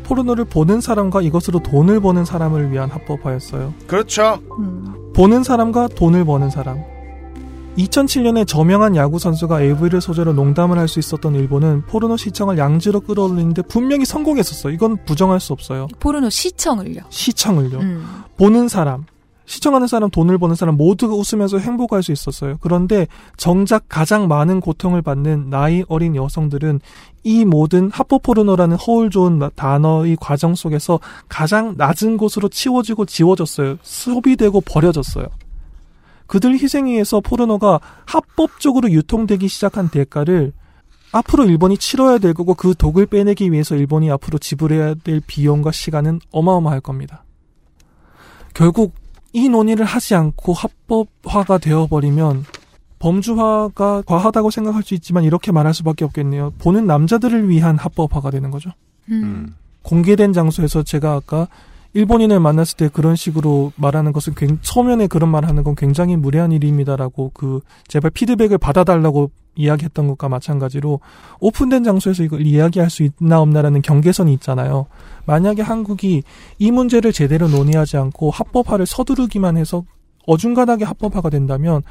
포르노를 0.03 0.45
보는 0.45 0.81
사람과 0.81 1.21
이것으로 1.21 1.59
돈을 1.59 2.01
버는 2.01 2.25
사람을 2.25 2.71
위한 2.71 2.89
합법화였어요. 2.89 3.73
그렇죠. 3.87 4.39
보는 5.15 5.43
사람과 5.43 5.87
돈을 5.87 6.25
버는 6.25 6.49
사람. 6.49 6.83
2007년에 7.77 8.45
저명한 8.45 8.97
야구 8.97 9.17
선수가 9.17 9.61
AV를 9.61 10.01
소재로 10.01 10.33
농담을 10.33 10.77
할 10.77 10.89
수 10.89 10.99
있었던 10.99 11.35
일본은 11.35 11.83
포르노 11.87 12.17
시청을 12.17 12.57
양지로 12.57 12.99
끌어올리는데 12.99 13.61
분명히 13.61 14.03
성공했었어요. 14.03 14.73
이건 14.73 14.97
부정할 15.05 15.39
수 15.39 15.53
없어요. 15.53 15.87
포르노 16.01 16.29
시청을요. 16.29 17.03
시청을요. 17.07 17.79
음. 17.79 18.05
보는 18.37 18.67
사람, 18.67 19.05
시청하는 19.45 19.87
사람, 19.87 20.09
돈을 20.09 20.37
버는 20.37 20.55
사람 20.55 20.77
모두가 20.77 21.13
웃으면서 21.15 21.57
행복할 21.57 22.03
수 22.03 22.11
있었어요. 22.11 22.57
그런데 22.61 23.07
정작 23.37 23.83
가장 23.89 24.27
많은 24.27 24.61
고통을 24.61 25.01
받는 25.01 25.49
나이 25.49 25.83
어린 25.87 26.15
여성들은 26.15 26.79
이 27.23 27.45
모든 27.45 27.89
합법 27.91 28.23
포르노라는 28.23 28.77
허울 28.77 29.09
좋은 29.09 29.41
단어의 29.55 30.17
과정 30.19 30.55
속에서 30.55 30.99
가장 31.27 31.75
낮은 31.77 32.17
곳으로 32.17 32.49
치워지고 32.49 33.05
지워졌어요. 33.05 33.77
소비되고 33.81 34.61
버려졌어요. 34.61 35.25
그들 36.27 36.53
희생에 36.53 36.91
의해서 36.91 37.19
포르노가 37.19 37.81
합법적으로 38.05 38.89
유통되기 38.89 39.49
시작한 39.49 39.89
대가를 39.89 40.53
앞으로 41.11 41.43
일본이 41.45 41.77
치러야 41.77 42.19
될 42.19 42.33
거고 42.33 42.53
그 42.53 42.73
독을 42.73 43.05
빼내기 43.05 43.51
위해서 43.51 43.75
일본이 43.75 44.09
앞으로 44.09 44.37
지불해야 44.37 44.95
될 45.03 45.21
비용과 45.25 45.73
시간은 45.73 46.21
어마어마할 46.31 46.79
겁니다. 46.79 47.25
결국 48.53 48.93
이 49.33 49.49
논의를 49.49 49.85
하지 49.85 50.15
않고 50.15 50.53
합법화가 50.53 51.57
되어버리면 51.57 52.45
범주화가 52.99 54.03
과하다고 54.05 54.51
생각할 54.51 54.83
수 54.83 54.93
있지만 54.93 55.23
이렇게 55.23 55.51
말할 55.51 55.73
수밖에 55.73 56.05
없겠네요. 56.05 56.53
보는 56.59 56.85
남자들을 56.85 57.49
위한 57.49 57.77
합법화가 57.77 58.29
되는 58.29 58.51
거죠. 58.51 58.71
음. 59.09 59.55
공개된 59.83 60.33
장소에서 60.33 60.83
제가 60.83 61.13
아까 61.13 61.47
일본인을 61.93 62.39
만났을 62.39 62.77
때 62.77 62.89
그런 62.89 63.15
식으로 63.15 63.73
말하는 63.75 64.13
것은 64.13 64.33
굉, 64.35 64.59
서면에 64.61 65.07
그런 65.07 65.29
말 65.29 65.45
하는 65.45 65.63
건 65.63 65.75
굉장히 65.75 66.15
무례한 66.15 66.51
일입니다라고 66.51 67.31
그 67.33 67.59
제발 67.87 68.11
피드백을 68.11 68.57
받아달라고 68.57 69.31
이야기했던 69.55 70.07
것과 70.07 70.29
마찬가지로 70.29 71.01
오픈된 71.41 71.83
장소에서 71.83 72.23
이걸 72.23 72.45
이야기할 72.45 72.89
수 72.89 73.03
있나 73.03 73.41
없나라는 73.41 73.81
경계선이 73.81 74.33
있잖아요. 74.35 74.85
만약에 75.25 75.61
한국이 75.61 76.23
이 76.57 76.71
문제를 76.71 77.11
제대로 77.11 77.49
논의하지 77.49 77.97
않고 77.97 78.31
합법화를 78.31 78.85
서두르기만 78.85 79.57
해서 79.57 79.83
어중간하게 80.27 80.85
합법화가 80.85 81.29
된다면 81.29 81.81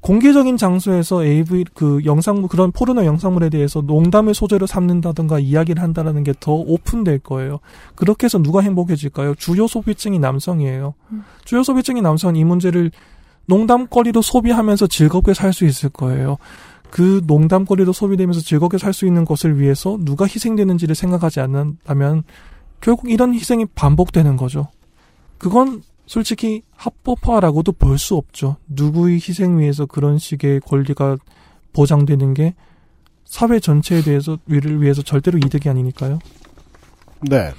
공개적인 0.00 0.56
장소에서 0.56 1.24
AV 1.24 1.64
그 1.74 2.00
영상 2.04 2.46
그런 2.46 2.70
포르노 2.70 3.04
영상물에 3.04 3.48
대해서 3.48 3.80
농담을 3.80 4.34
소재로 4.34 4.66
삼는다든가 4.66 5.38
이야기를 5.40 5.82
한다라는 5.82 6.22
게 6.22 6.32
더 6.38 6.52
오픈될 6.52 7.20
거예요. 7.20 7.58
그렇게 7.94 8.26
해서 8.26 8.38
누가 8.38 8.60
행복해질까요? 8.60 9.34
주요 9.36 9.66
소비층이 9.66 10.18
남성이에요. 10.18 10.94
음. 11.10 11.24
주요 11.44 11.62
소비층이 11.62 12.02
남성은 12.02 12.36
이 12.36 12.44
문제를 12.44 12.90
농담거리로 13.46 14.22
소비하면서 14.22 14.86
즐겁게 14.88 15.34
살 15.34 15.52
수 15.52 15.64
있을 15.64 15.88
거예요. 15.88 16.36
그 16.90 17.22
농담거리로 17.26 17.92
소비되면서 17.92 18.40
즐겁게 18.40 18.78
살 18.78 18.92
수 18.92 19.06
있는 19.06 19.24
것을 19.24 19.58
위해서 19.58 19.98
누가 20.00 20.24
희생되는지를 20.26 20.94
생각하지 20.94 21.40
않는다면 21.40 22.22
결국 22.80 23.10
이런 23.10 23.34
희생이 23.34 23.66
반복되는 23.74 24.36
거죠. 24.36 24.68
그건 25.38 25.82
솔직히 26.06 26.62
합법화라고도 26.76 27.72
볼 27.72 27.98
수 27.98 28.14
없죠. 28.14 28.56
누구의 28.68 29.16
희생 29.16 29.58
위해서 29.58 29.86
그런 29.86 30.18
식의 30.18 30.60
권리가 30.60 31.16
보장되는 31.72 32.34
게 32.34 32.54
사회 33.24 33.58
전체에 33.58 34.02
대해서 34.02 34.38
위를 34.46 34.80
위해서 34.80 35.02
절대로 35.02 35.38
이득이 35.38 35.68
아니니까요. 35.68 36.18
네. 37.22 37.52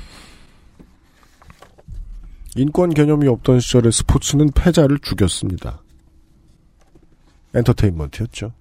인권 2.55 2.91
개념이 2.93 3.27
없던 3.27 3.59
시절에 3.59 3.91
스포츠는 3.91 4.51
패자를 4.51 4.99
죽였습니다. 4.99 5.81
엔터테인먼트였죠. 7.53 8.53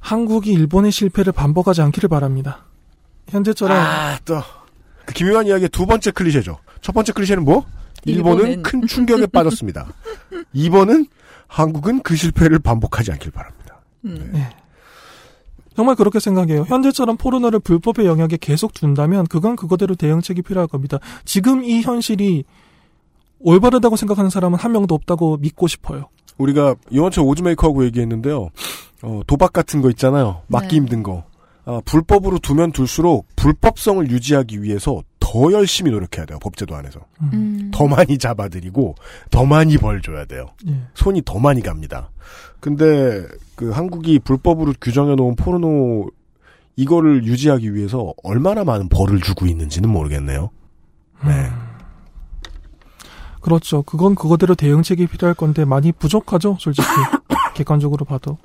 한국이 0.00 0.52
일본의 0.52 0.90
실패를 0.90 1.32
반복하지 1.32 1.80
않기를 1.82 2.08
바랍니다. 2.08 2.64
현재처럼 3.28 3.76
아, 3.78 4.18
또. 4.24 4.42
그 5.06 5.14
기묘한 5.14 5.46
이야기의 5.46 5.68
두 5.68 5.86
번째 5.86 6.10
클리셰죠. 6.10 6.58
첫 6.82 6.92
번째 6.92 7.12
클리셰는 7.12 7.44
뭐? 7.44 7.64
일본은, 8.04 8.38
일본은. 8.38 8.62
큰 8.62 8.86
충격에 8.86 9.26
빠졌습니다. 9.26 9.86
2번은 10.54 11.06
한국은 11.46 12.02
그 12.02 12.16
실패를 12.16 12.58
반복하지 12.58 13.12
않길 13.12 13.30
바랍니다. 13.30 13.80
네. 14.02 14.50
정말 15.74 15.94
그렇게 15.94 16.20
생각해요. 16.20 16.64
현재처럼 16.64 17.16
포르노를 17.16 17.60
불법의 17.60 18.04
영역에 18.06 18.36
계속 18.38 18.74
둔다면 18.74 19.26
그건 19.26 19.56
그거대로 19.56 19.94
대응책이 19.94 20.42
필요할 20.42 20.68
겁니다. 20.68 20.98
지금 21.24 21.64
이 21.64 21.80
현실이 21.80 22.44
올바르다고 23.38 23.96
생각하는 23.96 24.28
사람은 24.28 24.58
한 24.58 24.72
명도 24.72 24.94
없다고 24.94 25.38
믿고 25.38 25.68
싶어요. 25.68 26.08
우리가 26.38 26.74
이원철 26.90 27.24
오즈메이커하고 27.24 27.84
얘기했는데요. 27.86 28.50
어, 29.02 29.20
도박 29.26 29.52
같은 29.52 29.80
거 29.82 29.90
있잖아요. 29.90 30.42
막기 30.48 30.68
네. 30.68 30.76
힘든 30.76 31.02
거. 31.02 31.24
아, 31.64 31.80
불법으로 31.84 32.38
두면 32.38 32.72
둘수록 32.72 33.26
불법성을 33.36 34.10
유지하기 34.10 34.62
위해서 34.62 35.02
더 35.32 35.50
열심히 35.50 35.90
노력해야 35.90 36.26
돼요. 36.26 36.38
법제도 36.40 36.76
안에서. 36.76 37.00
음. 37.22 37.70
더 37.72 37.86
많이 37.86 38.18
잡아들이고 38.18 38.96
더 39.30 39.46
많이 39.46 39.78
벌 39.78 40.02
줘야 40.02 40.26
돼요. 40.26 40.48
예. 40.68 40.78
손이 40.92 41.22
더 41.24 41.38
많이 41.38 41.62
갑니다. 41.62 42.10
근데 42.60 43.26
그 43.56 43.70
한국이 43.70 44.18
불법으로 44.18 44.74
규정해 44.78 45.14
놓은 45.14 45.36
포르노 45.36 46.10
이거를 46.76 47.24
유지하기 47.24 47.74
위해서 47.74 48.12
얼마나 48.22 48.62
많은 48.64 48.90
벌을 48.90 49.22
주고 49.22 49.46
있는지는 49.46 49.88
모르겠네요. 49.88 50.50
네. 51.24 51.50
그렇죠. 53.40 53.82
그건 53.84 54.14
그거대로 54.14 54.54
대응책이 54.54 55.06
필요할 55.06 55.34
건데 55.34 55.64
많이 55.64 55.92
부족하죠, 55.92 56.58
솔직히. 56.60 56.86
객관적으로 57.54 58.04
봐도. 58.04 58.36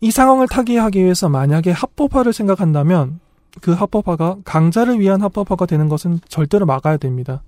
이 0.00 0.10
상황을 0.10 0.48
타개하기 0.48 1.04
위해서 1.04 1.28
만약에 1.28 1.70
합법화를 1.70 2.32
생각한다면 2.32 3.20
그 3.60 3.72
합법화가 3.72 4.38
강자를 4.44 5.00
위한 5.00 5.22
합법화가 5.22 5.66
되는 5.66 5.88
것은 5.88 6.20
절대로 6.28 6.66
막아야 6.66 6.96
됩니다. 6.96 7.42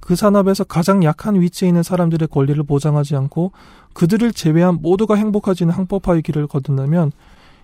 그 0.00 0.16
산업에서 0.16 0.64
가장 0.64 1.02
약한 1.02 1.40
위치에 1.40 1.68
있는 1.68 1.82
사람들의 1.82 2.28
권리를 2.28 2.62
보장하지 2.62 3.16
않고 3.16 3.52
그들을 3.94 4.32
제외한 4.32 4.78
모두가 4.80 5.14
행복해지는 5.14 5.72
합법화의 5.72 6.22
길을 6.22 6.46
거둔다면 6.46 7.12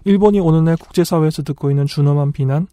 일본이 0.04 0.40
오늘날 0.40 0.76
국제사회에서 0.76 1.42
듣고 1.42 1.70
있는 1.70 1.86
준엄한 1.86 2.32
비난, 2.32 2.66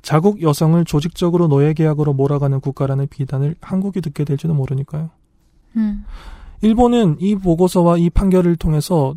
자국 0.00 0.40
여성을 0.40 0.82
조직적으로 0.84 1.48
노예 1.48 1.74
계약으로 1.74 2.14
몰아가는 2.14 2.60
국가라는 2.60 3.08
비난을 3.08 3.56
한국이 3.60 4.00
듣게 4.00 4.24
될지도 4.24 4.54
모르니까요. 4.54 5.10
음. 5.76 6.04
일본은 6.62 7.16
이 7.20 7.36
보고서와 7.36 7.98
이 7.98 8.08
판결을 8.08 8.56
통해서 8.56 9.14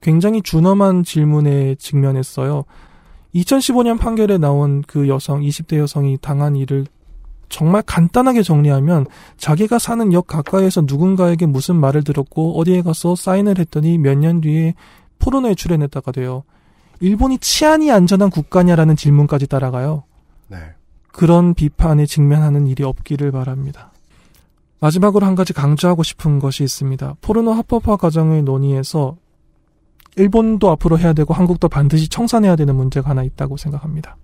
굉장히 0.00 0.40
준엄한 0.40 1.02
질문에 1.02 1.74
직면했어요. 1.74 2.64
2015년 3.34 3.98
판결에 3.98 4.38
나온 4.38 4.82
그 4.86 5.08
여성, 5.08 5.40
20대 5.42 5.78
여성이 5.78 6.16
당한 6.20 6.56
일을 6.56 6.86
정말 7.48 7.82
간단하게 7.82 8.42
정리하면 8.42 9.06
자기가 9.38 9.78
사는 9.78 10.12
역 10.12 10.26
가까이에서 10.26 10.82
누군가에게 10.82 11.46
무슨 11.46 11.76
말을 11.76 12.04
들었고 12.04 12.58
어디에 12.58 12.82
가서 12.82 13.14
사인을 13.16 13.58
했더니 13.58 13.98
몇 13.98 14.18
년 14.18 14.40
뒤에 14.40 14.74
포르노에 15.18 15.54
출연했다가 15.54 16.12
돼요. 16.12 16.44
일본이 17.00 17.38
치안이 17.38 17.90
안전한 17.90 18.30
국가냐라는 18.30 18.96
질문까지 18.96 19.46
따라가요. 19.46 20.04
네. 20.48 20.58
그런 21.12 21.54
비판에 21.54 22.06
직면하는 22.06 22.66
일이 22.66 22.84
없기를 22.84 23.32
바랍니다. 23.32 23.92
마지막으로 24.80 25.26
한 25.26 25.34
가지 25.34 25.52
강조하고 25.52 26.02
싶은 26.02 26.38
것이 26.38 26.62
있습니다. 26.62 27.16
포르노 27.20 27.52
합법화 27.52 27.96
과정의 27.96 28.42
논의에서 28.42 29.16
일본도 30.16 30.70
앞으로 30.70 30.98
해야 30.98 31.12
되고 31.12 31.32
한국도 31.34 31.68
반드시 31.68 32.08
청산해야 32.08 32.56
되는 32.56 32.74
문제가 32.74 33.10
하나 33.10 33.22
있다고 33.22 33.56
생각합니다. 33.56 34.16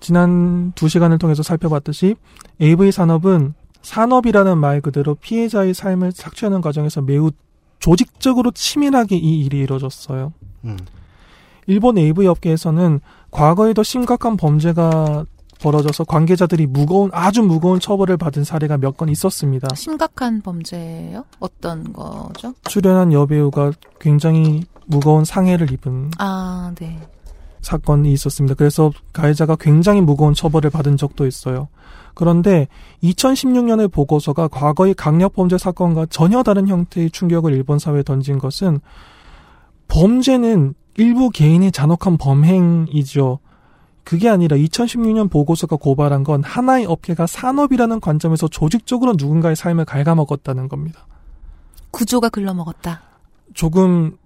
지난 0.00 0.72
두 0.74 0.88
시간을 0.88 1.18
통해서 1.18 1.42
살펴봤듯이 1.42 2.16
AV 2.60 2.90
산업은 2.90 3.54
산업이라는 3.82 4.58
말 4.58 4.80
그대로 4.80 5.14
피해자의 5.14 5.74
삶을 5.74 6.12
착취하는 6.12 6.60
과정에서 6.60 7.02
매우 7.02 7.30
조직적으로 7.78 8.50
치밀하게 8.50 9.16
이 9.16 9.40
일이 9.44 9.58
이루어졌어요. 9.58 10.32
음. 10.64 10.76
일본 11.66 11.98
AV 11.98 12.26
업계에서는 12.26 13.00
과거에 13.30 13.72
더 13.72 13.82
심각한 13.82 14.36
범죄가 14.36 15.24
벌어져서 15.62 16.04
관계자들이 16.04 16.66
무거운 16.66 17.10
아주 17.12 17.42
무거운 17.42 17.80
처벌을 17.80 18.16
받은 18.16 18.44
사례가 18.44 18.78
몇 18.78 18.96
건 18.96 19.08
있었습니다. 19.10 19.68
심각한 19.74 20.40
범죄예요? 20.42 21.24
어떤 21.38 21.92
거죠? 21.92 22.54
출연한 22.64 23.12
여배우가 23.12 23.72
굉장히 24.00 24.64
무거운 24.86 25.24
상해를 25.24 25.70
입은 25.72 26.10
아, 26.18 26.72
네. 26.78 26.98
사건이 27.62 28.12
있었습니다. 28.12 28.54
그래서 28.54 28.90
가해자가 29.12 29.56
굉장히 29.56 30.00
무거운 30.00 30.34
처벌을 30.34 30.70
받은 30.70 30.96
적도 30.96 31.26
있어요. 31.26 31.68
그런데 32.14 32.66
2016년의 33.02 33.90
보고서가 33.92 34.48
과거의 34.48 34.94
강력범죄 34.94 35.58
사건과 35.58 36.06
전혀 36.06 36.42
다른 36.42 36.68
형태의 36.68 37.10
충격을 37.10 37.52
일본 37.52 37.78
사회에 37.78 38.02
던진 38.02 38.38
것은 38.38 38.80
범죄는 39.88 40.74
일부 40.96 41.30
개인의 41.30 41.72
잔혹한 41.72 42.16
범행이죠. 42.18 43.38
그게 44.04 44.28
아니라 44.28 44.56
2016년 44.56 45.30
보고서가 45.30 45.76
고발한 45.76 46.24
건 46.24 46.42
하나의 46.42 46.86
업계가 46.86 47.26
산업이라는 47.26 48.00
관점에서 48.00 48.48
조직적으로 48.48 49.14
누군가의 49.16 49.56
삶을 49.56 49.84
갉아먹었다는 49.84 50.68
겁니다. 50.68 51.06
구조가 51.90 52.28
글러먹었다. 52.30 53.02
조금 53.54 54.16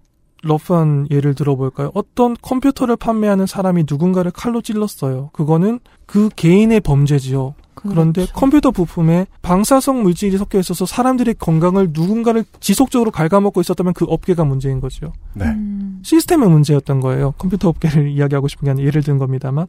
러프한 0.43 1.09
예를 1.11 1.35
들어볼까요? 1.35 1.91
어떤 1.95 2.37
컴퓨터를 2.41 2.97
판매하는 2.97 3.47
사람이 3.47 3.85
누군가를 3.89 4.31
칼로 4.31 4.61
찔렀어요. 4.61 5.31
그거는 5.33 5.81
그 6.07 6.29
개인의 6.37 6.81
범죄지요. 6.81 7.55
그런데 7.75 8.27
컴퓨터 8.33 8.71
부품에 8.71 9.27
방사성 9.43 10.03
물질이 10.03 10.39
섞여 10.39 10.59
있어서 10.59 10.87
사람들의 10.87 11.35
건강을 11.39 11.91
누군가를 11.93 12.45
지속적으로 12.61 13.11
갉아먹고 13.11 13.61
있었다면 13.61 13.93
그 13.93 14.05
업계가 14.07 14.45
문제인 14.45 14.81
거죠. 14.81 15.13
네. 15.35 15.47
음. 15.47 16.01
시스템의 16.03 16.49
문제였던 16.49 17.01
거예요. 17.01 17.33
컴퓨터 17.39 17.69
업계를 17.69 18.09
이야기하고 18.09 18.49
싶은 18.49 18.67
게 18.67 18.71
아니라 18.71 18.87
예를 18.87 19.03
든 19.03 19.19
겁니다만. 19.19 19.67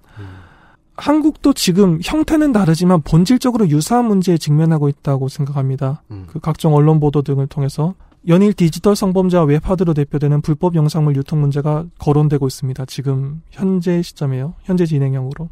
한국도 0.98 1.54
지금 1.54 2.00
형태는 2.02 2.54
다르지만 2.54 3.02
본질적으로 3.02 3.70
유사한 3.70 4.06
문제에 4.06 4.38
직면하고 4.38 4.88
있다고 4.88 5.28
생각합니다. 5.28 6.04
그 6.28 6.40
각종 6.40 6.74
언론 6.74 7.00
보도 7.02 7.22
등을 7.22 7.48
통해서 7.48 7.96
연일 8.28 8.54
디지털 8.54 8.96
성범죄와 8.96 9.44
웹하드로 9.44 9.94
대표되는 9.94 10.42
불법 10.42 10.76
영상물 10.76 11.16
유통 11.16 11.42
문제가 11.42 11.86
거론되고 12.00 12.48
있습니다. 12.48 12.86
지금 12.86 13.42
현재 13.52 14.02
시점이에요. 14.02 14.54
현재 14.64 14.86
진행형으로. 14.86 15.50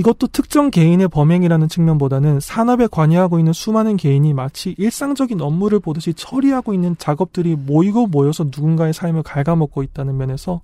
이것도 0.00 0.28
특정 0.28 0.70
개인의 0.70 1.08
범행이라는 1.08 1.68
측면보다는 1.68 2.40
산업에 2.40 2.86
관여하고 2.90 3.38
있는 3.38 3.52
수많은 3.52 3.98
개인이 3.98 4.32
마치 4.32 4.74
일상적인 4.78 5.42
업무를 5.42 5.78
보듯이 5.78 6.14
처리하고 6.14 6.72
있는 6.72 6.96
작업들이 6.98 7.54
모이고 7.54 8.06
모여서 8.06 8.44
누군가의 8.44 8.94
삶을 8.94 9.22
갉아먹고 9.22 9.82
있다는 9.82 10.16
면에서 10.16 10.62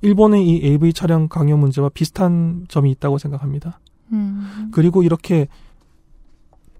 일본의 0.00 0.48
이 0.48 0.64
AV 0.64 0.94
촬영 0.94 1.28
강요 1.28 1.58
문제와 1.58 1.90
비슷한 1.90 2.64
점이 2.68 2.90
있다고 2.92 3.18
생각합니다. 3.18 3.78
음. 4.12 4.70
그리고 4.72 5.02
이렇게 5.02 5.46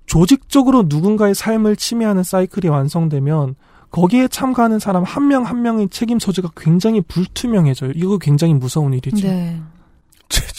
조직적으로 0.06 0.84
누군가의 0.88 1.34
삶을 1.34 1.76
침해하는 1.76 2.22
사이클이 2.22 2.68
완성되면 2.68 3.54
거기에 3.90 4.28
참가하는 4.28 4.78
사람 4.78 5.04
한 5.04 5.28
명한 5.28 5.60
명의 5.60 5.90
책임 5.90 6.18
소재가 6.18 6.52
굉장히 6.56 7.02
불투명해져요. 7.02 7.92
이거 7.96 8.16
굉장히 8.16 8.54
무서운 8.54 8.94
일이죠. 8.94 9.28
네. 9.28 9.60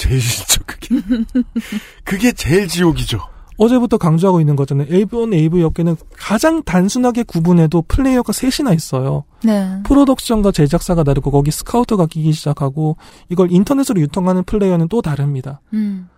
제, 0.02 0.10
제일 0.10 0.22
진짜 0.22 0.60
그게 0.66 0.88
그게 2.04 2.32
제일 2.32 2.68
지옥이죠. 2.68 3.20
어제부터 3.58 3.98
강조하고 3.98 4.40
있는 4.40 4.56
거잖아요. 4.56 4.88
일본 4.90 5.34
AV 5.34 5.62
업계는 5.62 5.96
가장 6.18 6.64
단순하게 6.64 7.24
구분해도 7.24 7.84
플레이어가 7.84 8.34
셋이나 8.34 8.74
있어요. 8.74 9.26
네. 9.44 9.82
프로덕션과 9.84 10.52
제작사가 10.52 11.04
다르고 11.04 11.30
거기 11.30 11.52
스카우터가 11.52 12.08
끼기 12.08 12.32
시작하고 12.32 12.98
이걸 13.30 13.52
인터넷으로 13.52 14.02
유통하는 14.02 14.44
플레이어는 14.44 14.88
또 14.88 15.04
다릅니다. 15.04 15.62
음. 15.74 16.10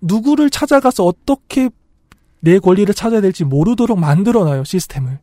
누구를 0.00 0.48
찾아가서 0.48 1.04
어떻게 1.04 1.68
내 2.40 2.58
권리를 2.58 2.94
찾아야 2.94 3.20
될지 3.20 3.44
모르도록 3.44 4.00
만들어놔요 4.00 4.64
시스템을. 4.64 5.18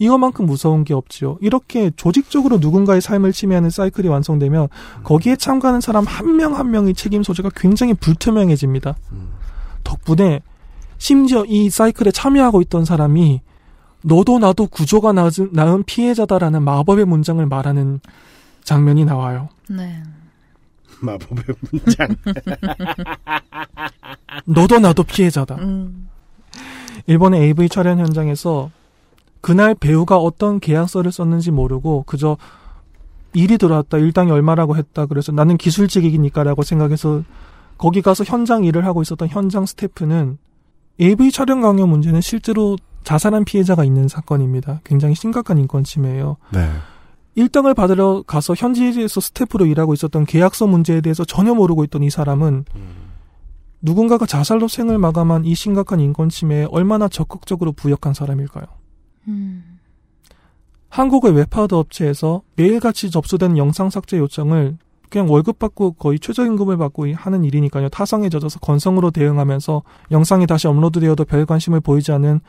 이거만큼 0.00 0.46
무서운 0.46 0.82
게 0.82 0.94
없지요. 0.94 1.36
이렇게 1.42 1.90
조직적으로 1.94 2.56
누군가의 2.56 3.02
삶을 3.02 3.32
침해하는 3.32 3.68
사이클이 3.68 4.08
완성되면 4.08 4.68
거기에 5.04 5.36
참가하는 5.36 5.82
사람 5.82 6.06
한 6.06 6.36
명한 6.36 6.70
명의 6.70 6.94
책임 6.94 7.22
소재가 7.22 7.50
굉장히 7.54 7.92
불투명해집니다. 7.92 8.96
덕분에 9.84 10.40
심지어 10.96 11.44
이 11.44 11.68
사이클에 11.68 12.12
참여하고 12.12 12.62
있던 12.62 12.86
사람이 12.86 13.42
너도 14.02 14.38
나도 14.38 14.68
구조가 14.68 15.12
나은 15.52 15.82
피해자다라는 15.84 16.62
마법의 16.62 17.04
문장을 17.04 17.44
말하는 17.44 18.00
장면이 18.64 19.04
나와요. 19.04 19.50
네. 19.68 20.02
마법의 21.02 21.44
문장. 21.70 22.08
너도 24.46 24.78
나도 24.78 25.02
피해자다. 25.02 25.56
음. 25.56 26.08
일본의 27.06 27.42
AV 27.42 27.68
촬영 27.68 27.98
현장에서 27.98 28.70
그날 29.40 29.74
배우가 29.74 30.16
어떤 30.18 30.60
계약서를 30.60 31.12
썼는지 31.12 31.50
모르고 31.50 32.04
그저 32.06 32.36
일이 33.32 33.58
들어왔다. 33.58 33.98
일당이 33.98 34.30
얼마라고 34.30 34.76
했다. 34.76 35.06
그래서 35.06 35.32
나는 35.32 35.56
기술직이니까라고 35.56 36.62
생각해서 36.62 37.22
거기 37.78 38.02
가서 38.02 38.24
현장 38.24 38.64
일을 38.64 38.84
하고 38.84 39.02
있었던 39.02 39.28
현장 39.28 39.64
스태프는 39.64 40.38
AV 41.00 41.30
촬영 41.30 41.60
강요 41.60 41.86
문제는 41.86 42.20
실제로 42.20 42.76
자살한 43.04 43.44
피해자가 43.44 43.84
있는 43.84 44.08
사건입니다. 44.08 44.80
굉장히 44.84 45.14
심각한 45.14 45.58
인권 45.58 45.84
침해예요. 45.84 46.36
네. 46.52 46.68
일당을 47.36 47.74
받으러 47.74 48.22
가서 48.26 48.54
현지에서 48.54 49.20
스태프로 49.20 49.64
일하고 49.66 49.94
있었던 49.94 50.26
계약서 50.26 50.66
문제에 50.66 51.00
대해서 51.00 51.24
전혀 51.24 51.54
모르고 51.54 51.84
있던 51.84 52.02
이 52.02 52.10
사람은 52.10 52.64
누군가가 53.80 54.26
자살로 54.26 54.68
생을 54.68 54.98
마감한 54.98 55.46
이 55.46 55.54
심각한 55.54 56.00
인권 56.00 56.28
침해에 56.28 56.66
얼마나 56.70 57.08
적극적으로 57.08 57.72
부역한 57.72 58.12
사람일까요? 58.12 58.66
음. 59.28 59.78
한국의 60.88 61.32
웹하드 61.32 61.74
업체에서 61.74 62.42
매일같이 62.56 63.10
접수된 63.10 63.56
영상 63.56 63.90
삭제 63.90 64.18
요청을 64.18 64.76
그냥 65.08 65.30
월급 65.30 65.58
받고 65.58 65.92
거의 65.92 66.18
최저임금을 66.18 66.76
받고 66.76 67.12
하는 67.14 67.44
일이니까요. 67.44 67.88
타성에 67.88 68.28
젖어서 68.28 68.60
건성으로 68.60 69.10
대응하면서 69.10 69.82
영상이 70.10 70.46
다시 70.46 70.68
업로드되어도 70.68 71.24
별 71.24 71.46
관심을 71.46 71.80
보이지 71.80 72.12
않은 72.12 72.40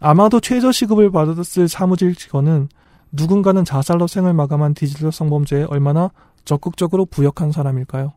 아마도 0.00 0.40
최저시급을 0.40 1.10
받았을 1.10 1.68
사무직 1.68 2.18
직원은 2.18 2.68
누군가는 3.12 3.64
자살로 3.64 4.06
생을 4.06 4.34
마감한 4.34 4.74
디지털 4.74 5.12
성범죄에 5.12 5.64
얼마나 5.64 6.10
적극적으로 6.44 7.06
부역한 7.06 7.52
사람일까요? 7.52 8.12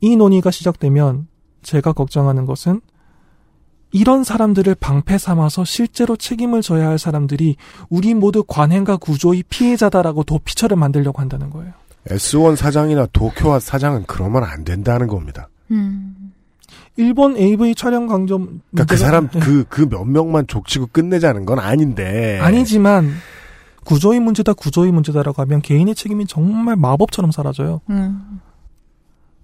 이 0.00 0.16
논의가 0.16 0.50
시작되면 0.50 1.28
제가 1.62 1.92
걱정하는 1.92 2.46
것은 2.46 2.80
이런 3.92 4.24
사람들을 4.24 4.74
방패 4.74 5.18
삼아서 5.18 5.64
실제로 5.64 6.16
책임을 6.16 6.62
져야 6.62 6.88
할 6.88 6.98
사람들이 6.98 7.56
우리 7.88 8.14
모두 8.14 8.44
관행과 8.46 8.96
구조의 8.96 9.44
피해자다라고 9.48 10.24
도피처를 10.24 10.76
만들려고 10.76 11.20
한다는 11.20 11.50
거예요. 11.50 11.72
S1 12.08 12.56
사장이나 12.56 13.06
도쿄와 13.12 13.58
사장은 13.58 14.04
그러면 14.06 14.44
안 14.44 14.64
된다는 14.64 15.06
겁니다. 15.06 15.48
음. 15.70 16.32
일본 16.96 17.36
AV 17.36 17.74
촬영 17.74 18.06
강점 18.06 18.60
그러니까 18.70 18.84
그 18.86 18.96
사람 18.96 19.28
네. 19.28 19.38
그그 19.40 19.88
몇 19.88 20.04
명만 20.04 20.46
족치고 20.46 20.88
끝내자는 20.92 21.44
건 21.44 21.58
아닌데. 21.58 22.38
아니지만 22.40 23.12
구조의 23.84 24.20
문제다 24.20 24.54
구조의 24.54 24.92
문제다라고 24.92 25.42
하면 25.42 25.62
개인의 25.62 25.94
책임이 25.94 26.26
정말 26.26 26.76
마법처럼 26.76 27.30
사라져요. 27.30 27.80
음. 27.90 28.40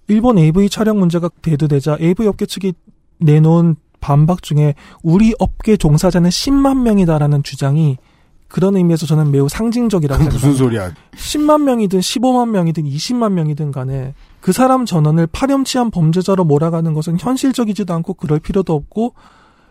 일본 0.09 0.39
AV 0.39 0.69
촬영 0.69 0.99
문제가 0.99 1.29
대두되자 1.43 1.99
AV 2.01 2.27
업계 2.27 2.47
측이 2.47 2.75
내놓은 3.19 3.77
반박 4.03 4.43
중에 4.43 4.75
우리 5.03 5.35
업계 5.39 5.79
종사자는 5.79 6.29
10만 6.29 6.83
명이다라는 6.83 7.43
주장이 7.43 7.97
그런 8.49 8.77
의미에서 8.77 9.07
저는 9.07 9.31
매우 9.31 9.49
상징적이라고 9.49 10.19
생각합니다. 10.25 10.47
무슨 10.47 10.63
소리야? 10.63 10.93
10만 11.17 11.63
명이든 11.63 12.01
15만 12.01 12.51
명이든 12.51 12.85
20만 12.85 13.33
명이든 13.33 13.73
간에 13.73 14.13
그 14.43 14.53
사람 14.53 14.85
전원을 14.85 15.29
파렴치한 15.29 15.91
범죄자로 15.91 16.45
몰아가는 16.45 16.93
것은 16.93 17.17
현실적이지도 17.19 17.95
않고 17.95 18.13
그럴 18.15 18.41
필요도 18.41 18.75
없고 18.75 19.15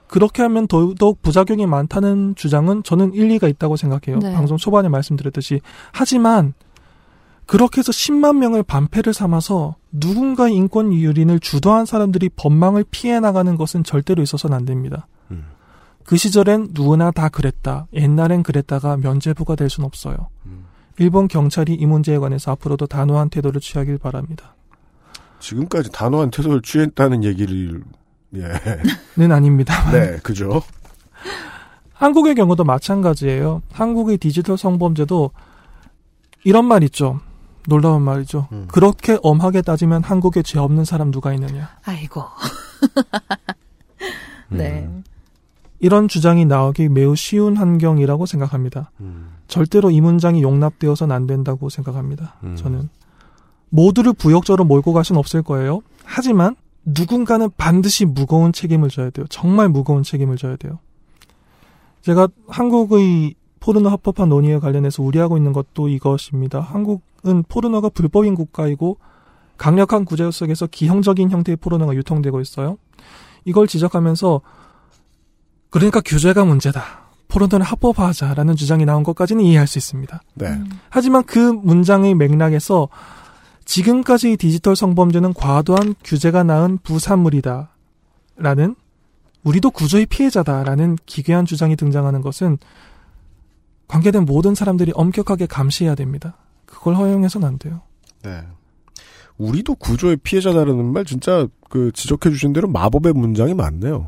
그렇게 0.08 0.42
하면 0.42 0.68
더더욱 0.68 1.22
부작용이 1.22 1.68
많다는 1.68 2.34
주장은 2.36 2.82
저는 2.84 3.14
일리가 3.14 3.48
있다고 3.48 3.78
생각해요. 3.78 4.20
네. 4.20 4.34
방송 4.34 4.58
초반에 4.58 4.90
말씀드렸듯이. 4.90 5.62
하지만 5.92 6.54
그렇게 7.46 7.80
해서 7.80 7.92
10만 7.92 8.38
명을 8.38 8.64
반패를 8.64 9.14
삼아서 9.14 9.76
누군가의 9.92 10.56
인권 10.56 10.94
유린을 10.94 11.40
주도한 11.40 11.86
사람들이 11.86 12.30
법망을 12.36 12.86
피해 12.90 13.20
나가는 13.20 13.56
것은 13.58 13.84
절대로 13.84 14.24
있어서는 14.24 14.56
안 14.56 14.66
됩니다. 14.66 15.08
음. 15.32 15.46
그 16.06 16.18
시절엔 16.18 16.70
누구나 16.74 17.12
다 17.12 17.30
그랬다. 17.30 17.88
옛날엔 17.94 18.44
그랬다가 18.44 18.98
면죄부가 18.98 19.56
될 19.56 19.70
수는 19.70 19.86
없어요. 19.86 20.30
음. 20.46 20.66
일본 20.98 21.28
경찰이 21.28 21.74
이 21.74 21.86
문제에 21.86 22.18
관해서 22.20 22.52
앞으로도 22.52 22.88
단호한 22.88 23.30
태도를 23.30 23.60
취하길 23.60 23.98
바랍니다. 23.98 24.56
지금까지 25.40 25.92
단호한 25.92 26.32
태도를 26.32 26.62
취했다는 26.62 27.24
얘기를 27.24 27.84
예. 28.36 28.44
는 29.18 29.32
아닙니다. 29.32 29.92
네, 29.92 30.18
그죠? 30.24 30.62
한국의 31.94 32.36
경우도 32.36 32.64
마찬가지예요. 32.64 33.62
한국의 33.72 34.18
디지털 34.18 34.58
성범죄도 34.58 35.32
이런 36.44 36.66
말 36.66 36.84
있죠. 36.84 37.20
놀라운 37.68 38.02
말이죠. 38.02 38.48
음. 38.52 38.68
그렇게 38.68 39.18
엄하게 39.22 39.62
따지면 39.62 40.04
한국에 40.04 40.42
죄 40.42 40.60
없는 40.60 40.86
사람 40.86 41.12
누가 41.12 41.34
있느냐. 41.34 41.70
아이고. 41.84 42.24
네. 44.50 44.90
이런 45.80 46.08
주장이 46.08 46.46
나오기 46.46 46.90
매우 46.90 47.16
쉬운 47.16 47.58
환경이라고 47.58 48.26
생각합니다. 48.26 48.92
음. 49.00 49.32
절대로 49.48 49.90
이 49.90 50.00
문장이 50.00 50.44
용납되어서는 50.44 51.16
안 51.16 51.28
된다고 51.28 51.70
생각합니다. 51.70 52.36
음. 52.44 52.56
저는 52.56 52.90
모두를 53.70 54.14
부역적으로 54.14 54.64
몰고 54.64 54.94
갈 54.94 55.04
수는 55.04 55.18
없을 55.18 55.42
거예요. 55.42 55.82
하지만 56.04 56.56
누군가는 56.86 57.50
반드시 57.58 58.06
무거운 58.06 58.54
책임을 58.54 58.90
져야 58.90 59.10
돼요. 59.10 59.26
정말 59.30 59.70
무거운 59.70 60.04
책임을 60.04 60.38
져야 60.38 60.56
돼요. 60.56 60.80
제가 62.02 62.28
한국의 62.48 63.36
포르노 63.62 63.90
합법화 63.90 64.26
논의에 64.26 64.60
관련해서 64.60 65.02
우려하고 65.02 65.38
있는 65.38 65.54
것도 65.54 65.88
이것입니다. 65.88 66.60
한국은 66.60 67.44
포르노가 67.48 67.90
불법인 67.90 68.36
국가이고 68.36 68.98
강력한 69.58 70.04
규제 70.04 70.30
속에서 70.30 70.68
기형적인 70.68 71.30
형태의 71.30 71.56
포르노가 71.58 71.94
유통되고 71.94 72.42
있어요. 72.42 72.78
이걸 73.46 73.68
지적하면서 73.68 74.42
그러니까 75.70 76.02
규제가 76.02 76.44
문제다. 76.44 76.84
포르노를 77.28 77.66
합법화하자라는 77.66 78.56
주장이 78.56 78.84
나온 78.84 79.04
것까지는 79.04 79.44
이해할 79.44 79.68
수 79.68 79.78
있습니다. 79.78 80.22
네. 80.34 80.60
하지만 80.90 81.24
그 81.24 81.38
문장의 81.38 82.16
맥락에서 82.16 82.90
지금까지의 83.64 84.38
디지털 84.38 84.76
성범죄는 84.76 85.34
과도한 85.34 85.96
규제가 86.04 86.44
낳은 86.44 86.80
부산물이다. 86.84 87.70
라는 88.38 88.76
우리도 89.44 89.70
구조의 89.72 90.08
피해자다라는 90.08 90.98
기괴한 91.06 91.46
주장이 91.46 91.76
등장하는 91.76 92.22
것은 92.22 92.58
관계된 93.92 94.24
모든 94.24 94.56
사람들이 94.56 94.94
엄격하게 94.96 95.48
감시해야 95.48 95.96
됩니다. 95.96 96.38
그걸 96.66 96.96
허용해서는 96.96 97.46
안 97.46 97.60
돼요. 97.60 97.82
네. 98.24 98.42
우리도 99.38 99.76
구조의 99.76 100.18
피해자다라는 100.24 100.94
말 100.94 101.04
진짜 101.04 101.46
그 101.70 101.92
지적해 101.94 102.30
주신 102.30 102.54
대로 102.54 102.70
마법의 102.70 103.12
문장이 103.12 103.54
많네요. 103.54 104.08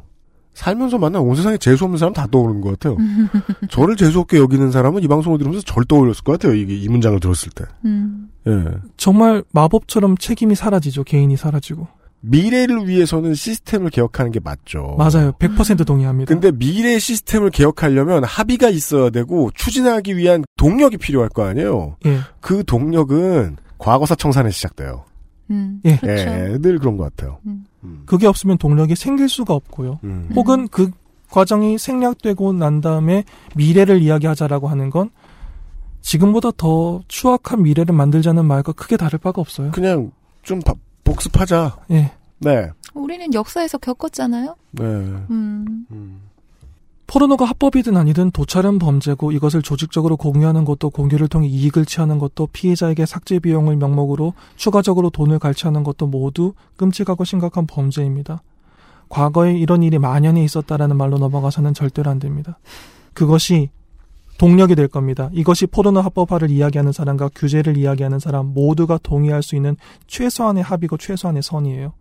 살면서 0.53 0.99
만난 0.99 1.23
온 1.23 1.35
세상에 1.35 1.57
재수 1.57 1.83
없는 1.83 1.97
사람 1.97 2.13
다 2.13 2.27
떠오르는 2.31 2.61
것 2.61 2.79
같아요. 2.79 2.95
저를 3.69 3.97
재수 3.97 4.21
없게 4.21 4.37
여기는 4.37 4.71
사람은 4.71 5.03
이 5.03 5.07
방송을 5.09 5.37
들으면서 5.37 5.65
절 5.65 5.83
떠올렸을 5.83 6.23
것 6.23 6.33
같아요. 6.33 6.55
이게 6.55 6.77
이 6.77 6.87
문장을 6.87 7.19
들었을 7.19 7.49
때. 7.53 7.65
음. 7.83 8.29
예. 8.47 8.63
정말 8.95 9.43
마법처럼 9.51 10.17
책임이 10.17 10.55
사라지죠. 10.55 11.03
개인이 11.03 11.35
사라지고. 11.35 11.89
미래를 12.25 12.87
위해서는 12.87 13.33
시스템을 13.33 13.89
개혁하는 13.89 14.31
게 14.31 14.39
맞죠. 14.39 14.95
맞아요. 14.97 15.33
100% 15.33 15.85
동의합니다. 15.85 16.33
근데 16.33 16.51
미래 16.51 16.97
시스템을 16.97 17.49
개혁하려면 17.49 18.23
합의가 18.23 18.69
있어야 18.69 19.09
되고 19.09 19.51
추진하기 19.53 20.15
위한 20.15 20.45
동력이 20.55 20.97
필요할 20.97 21.27
거 21.29 21.43
아니에요. 21.45 21.97
예. 22.05 22.19
그 22.39 22.63
동력은 22.63 23.57
과거사 23.77 24.15
청산에 24.15 24.51
시작돼요. 24.51 25.03
음. 25.51 25.81
예. 25.85 25.99
예, 26.01 26.57
늘 26.61 26.79
그런 26.79 26.95
것 26.95 27.03
같아요. 27.03 27.39
그게 28.05 28.25
없으면 28.27 28.57
동력이 28.57 28.95
생길 28.95 29.27
수가 29.27 29.53
없고요. 29.53 29.99
음. 30.05 30.29
혹은 30.33 30.69
그 30.69 30.91
과정이 31.29 31.77
생략되고 31.77 32.53
난 32.53 32.79
다음에 32.79 33.25
미래를 33.55 34.01
이야기하자라고 34.01 34.69
하는 34.69 34.89
건 34.89 35.09
지금보다 36.01 36.51
더 36.55 37.01
추악한 37.09 37.63
미래를 37.63 37.93
만들자는 37.93 38.45
말과 38.45 38.71
크게 38.71 38.95
다를 38.95 39.19
바가 39.19 39.41
없어요. 39.41 39.71
그냥 39.71 40.11
좀 40.43 40.59
바- 40.59 40.73
복습하자. 41.03 41.77
예. 41.91 42.11
네. 42.39 42.69
우리는 42.93 43.33
역사에서 43.33 43.77
겪었잖아요. 43.77 44.55
네. 44.71 44.83
음. 44.83 46.21
포르노가 47.07 47.45
합법이든 47.45 47.95
아니든 47.95 48.31
도찰은 48.31 48.79
범죄고 48.79 49.31
이것을 49.33 49.61
조직적으로 49.61 50.17
공유하는 50.17 50.65
것도 50.65 50.89
공유를 50.89 51.27
통해 51.27 51.47
이익을 51.47 51.85
취하는 51.85 52.17
것도 52.17 52.47
피해자에게 52.47 53.05
삭제 53.05 53.39
비용을 53.39 53.75
명목으로 53.75 54.33
추가적으로 54.55 55.09
돈을 55.09 55.37
갈취하는 55.37 55.83
것도 55.83 56.07
모두 56.07 56.53
끔찍하고 56.77 57.23
심각한 57.23 57.67
범죄입니다. 57.67 58.41
과거에 59.09 59.55
이런 59.55 59.83
일이 59.83 59.99
만연히 59.99 60.43
있었다라는 60.43 60.97
말로 60.97 61.19
넘어가서는 61.19 61.75
절대로 61.75 62.09
안 62.09 62.17
됩니다. 62.17 62.57
그것이 63.13 63.69
동력이 64.37 64.75
될 64.75 64.87
겁니다. 64.87 65.29
이것이 65.33 65.67
포르노 65.67 66.01
합법화를 66.01 66.49
이야기하는 66.49 66.91
사람과 66.91 67.29
규제를 67.35 67.77
이야기하는 67.77 68.19
사람 68.19 68.47
모두가 68.47 68.99
동의할 69.01 69.43
수 69.43 69.55
있는 69.55 69.77
최소한의 70.07 70.63
합의고 70.63 70.97
최소한의 70.97 71.43
선이에요. 71.43 71.93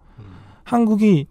한국이 0.65 1.27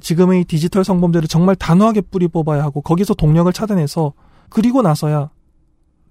지금의 0.00 0.44
디지털 0.44 0.84
성범죄를 0.84 1.28
정말 1.28 1.56
단호하게 1.56 2.02
뿌리 2.02 2.28
뽑아야 2.28 2.62
하고 2.62 2.80
거기서 2.80 3.14
동력을 3.14 3.52
찾아내서 3.52 4.12
그리고 4.48 4.82
나서야 4.82 5.30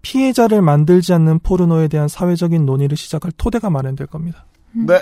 피해자를 0.02 0.62
만들지 0.62 1.14
않는 1.14 1.40
포르노에 1.40 1.88
대한 1.88 2.08
사회적인 2.08 2.66
논의를 2.66 2.98
시작할 2.98 3.32
토대가 3.38 3.70
마련될 3.70 4.08
겁니다. 4.08 4.46
네. 4.72 5.02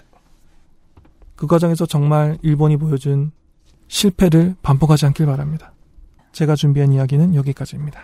그 1.36 1.47
과정에서 1.47 1.86
정말 1.86 2.38
일본이 2.41 2.78
보여준 2.78 3.32
실패를 3.88 4.56
반복하지 4.62 5.06
않길 5.08 5.26
바랍니다. 5.26 5.74
제가 6.32 6.56
준비한 6.56 6.93
이야기는 6.93 7.36
여기까지입니다. 7.36 7.99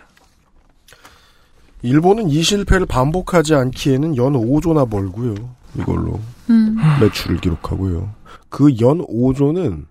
일본은 1.84 2.30
이 2.30 2.42
실패를 2.44 2.86
반복하지 2.86 3.56
않기에는 3.56 4.18
연 4.18 4.34
5조나 4.34 4.90
벌고요. 4.90 5.36
이걸로 5.78 6.20
음. 6.50 6.78
매출을 7.00 7.38
기록하고요. 7.38 8.12
그 8.50 8.70
연 8.82 9.00
5조는 9.08 9.86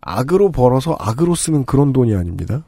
악으로 0.00 0.52
벌어서 0.52 0.96
악으로 1.00 1.34
쓰는 1.34 1.64
그런 1.64 1.92
돈이 1.92 2.14
아닙니다. 2.14 2.62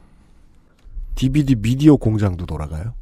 DVD 1.15 1.55
미디어 1.55 1.95
공장도 1.95 2.45
돌아가요. 2.45 2.93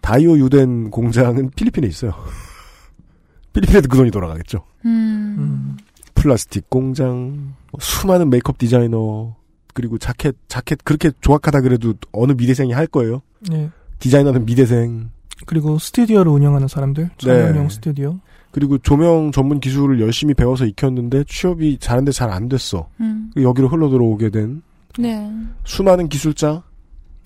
다이오 0.00 0.38
유덴 0.38 0.90
공장은 0.90 1.50
필리핀에 1.56 1.86
있어요. 1.86 2.12
필리핀에도 3.52 3.88
그 3.88 3.96
돈이 3.96 4.10
돌아가겠죠. 4.10 4.64
음. 4.84 5.76
플라스틱 6.14 6.68
공장, 6.68 7.54
수많은 7.78 8.30
메이크업 8.30 8.58
디자이너, 8.58 9.34
그리고 9.72 9.98
자켓, 9.98 10.36
자켓 10.48 10.84
그렇게 10.84 11.10
조악하다 11.20 11.60
그래도 11.62 11.94
어느 12.12 12.32
미대생이 12.32 12.72
할 12.72 12.86
거예요. 12.86 13.22
네. 13.50 13.70
디자이너는 13.98 14.44
미대생. 14.44 15.10
그리고 15.46 15.78
스튜디오를 15.78 16.30
운영하는 16.30 16.68
사람들, 16.68 17.10
촬영용 17.18 17.64
네. 17.64 17.68
스튜디오. 17.68 18.18
그리고 18.50 18.78
조명 18.78 19.32
전문 19.32 19.58
기술을 19.58 20.00
열심히 20.00 20.32
배워서 20.32 20.64
익혔는데 20.64 21.24
취업이 21.26 21.78
잘하는데 21.78 22.12
잘 22.12 22.30
안 22.30 22.48
됐어. 22.48 22.88
음. 23.00 23.30
여기로 23.36 23.68
흘러 23.68 23.88
들어오게 23.88 24.30
된 24.30 24.62
네. 24.96 25.28
수많은 25.64 26.08
기술자. 26.08 26.62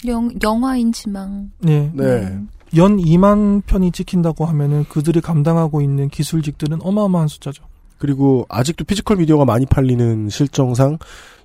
영, 0.06 0.30
영화인 0.42 0.90
지망. 0.92 1.50
네. 1.60 1.90
네. 1.92 2.38
연 2.76 2.96
2만 2.96 3.62
편이 3.66 3.92
찍힌다고 3.92 4.46
하면은 4.46 4.84
그들이 4.88 5.20
감당하고 5.20 5.82
있는 5.82 6.08
기술직들은 6.08 6.78
어마어마한 6.82 7.28
숫자죠. 7.28 7.64
그리고 7.98 8.46
아직도 8.48 8.84
physical 8.84 9.16
미디어가 9.18 9.44
많이 9.44 9.66
팔리는 9.66 10.28
실정상 10.30 10.98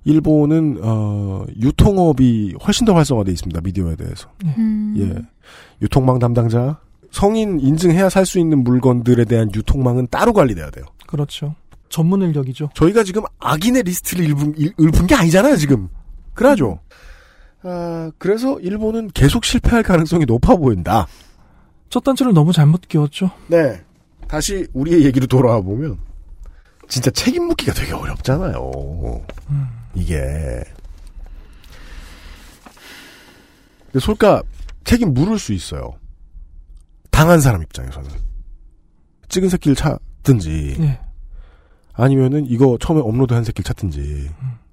일본은 0.05 0.79
어 0.83 1.45
유통업이 1.59 2.55
훨씬 2.65 2.85
더 2.85 2.93
활성화돼 2.93 3.31
있습니다. 3.31 3.61
미디어에 3.61 3.95
대해서. 3.95 4.29
음. 4.45 4.95
예. 4.97 5.21
유통망 5.81 6.19
담당자 6.19 6.79
성인 7.11 7.59
인증해야 7.59 8.09
살 8.09 8.25
수 8.25 8.39
있는 8.39 8.63
물건들에 8.63 9.25
대한 9.25 9.49
유통망은 9.53 10.07
따로 10.09 10.33
관리돼야 10.33 10.69
돼요. 10.71 10.85
그렇죠. 11.07 11.55
전문 11.89 12.21
인력이죠. 12.23 12.69
저희가 12.73 13.03
지금 13.03 13.21
악인의 13.39 13.83
리스트를 13.83 14.25
읊은, 14.31 14.53
일- 14.57 14.73
읊은 14.79 15.05
게 15.07 15.13
아니잖아요, 15.15 15.57
지금. 15.57 15.89
그러죠. 16.33 16.79
아, 17.61 18.11
그래서 18.17 18.59
일본은 18.61 19.09
계속 19.13 19.45
실패할 19.45 19.83
가능성이 19.83 20.25
높아 20.25 20.55
보인다. 20.55 21.05
첫 21.89 22.03
단추를 22.03 22.33
너무 22.33 22.51
잘못 22.51 22.81
끼웠죠. 22.87 23.29
네. 23.47 23.79
다시 24.27 24.65
우리의 24.73 25.05
얘기로 25.05 25.27
돌아와 25.27 25.61
보면 25.61 25.99
진짜 26.89 27.11
책임 27.11 27.45
묻기가 27.45 27.73
되게 27.73 27.93
어렵잖아요. 27.93 28.71
이게 29.95 30.63
근데 33.91 33.99
솔까 33.99 34.41
책임 34.83 35.13
물을 35.13 35.37
수 35.37 35.53
있어요. 35.53 35.93
당한 37.11 37.39
사람 37.39 37.61
입장에서는. 37.61 38.09
찍은 39.29 39.49
새끼를 39.49 39.75
찾든지, 39.75 40.77
예. 40.79 40.99
아니면은 41.93 42.45
이거 42.47 42.77
처음에 42.79 43.01
업로드한 43.01 43.43
새끼를 43.43 43.63
찾든지, 43.63 44.29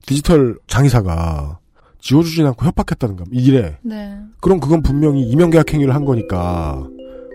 디지털 0.06 0.58
장의사가 0.66 1.58
지워주진 2.00 2.46
않고 2.46 2.64
협박했다든가, 2.64 3.24
이래. 3.30 3.78
네. 3.82 4.18
그럼 4.40 4.58
그건 4.58 4.82
분명히 4.82 5.22
이명계약 5.22 5.72
행위를 5.72 5.94
한 5.94 6.04
거니까, 6.04 6.86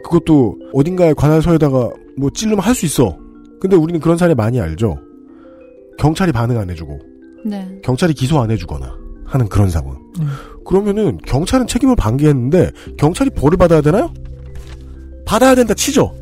그것도 0.03 0.57
어딘가에 0.73 1.13
관할서에다가 1.13 1.91
뭐 2.17 2.29
찔르면 2.31 2.59
할 2.59 2.73
수 2.73 2.85
있어. 2.85 3.17
근데 3.59 3.75
우리는 3.75 3.99
그런 3.99 4.17
사례 4.17 4.33
많이 4.33 4.59
알죠? 4.59 4.99
경찰이 5.97 6.31
반응 6.31 6.59
안 6.59 6.69
해주고, 6.69 6.99
네. 7.45 7.79
경찰이 7.83 8.13
기소 8.13 8.39
안 8.39 8.49
해주거나 8.49 8.97
하는 9.25 9.47
그런 9.47 9.69
상황. 9.69 9.97
음. 10.19 10.27
그러면은 10.65 11.19
경찰은 11.25 11.67
책임을 11.67 11.95
방기했는데 11.95 12.71
경찰이 12.97 13.29
벌을 13.29 13.57
받아야 13.57 13.81
되나요? 13.81 14.11
받아야 15.25 15.53
된다 15.55 15.73
치죠. 15.73 16.13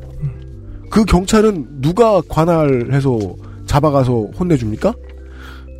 그 0.90 1.06
경찰은 1.06 1.82
누가 1.82 2.22
관할해서 2.28 3.18
잡아가서 3.66 4.28
혼내줍니까? 4.38 4.94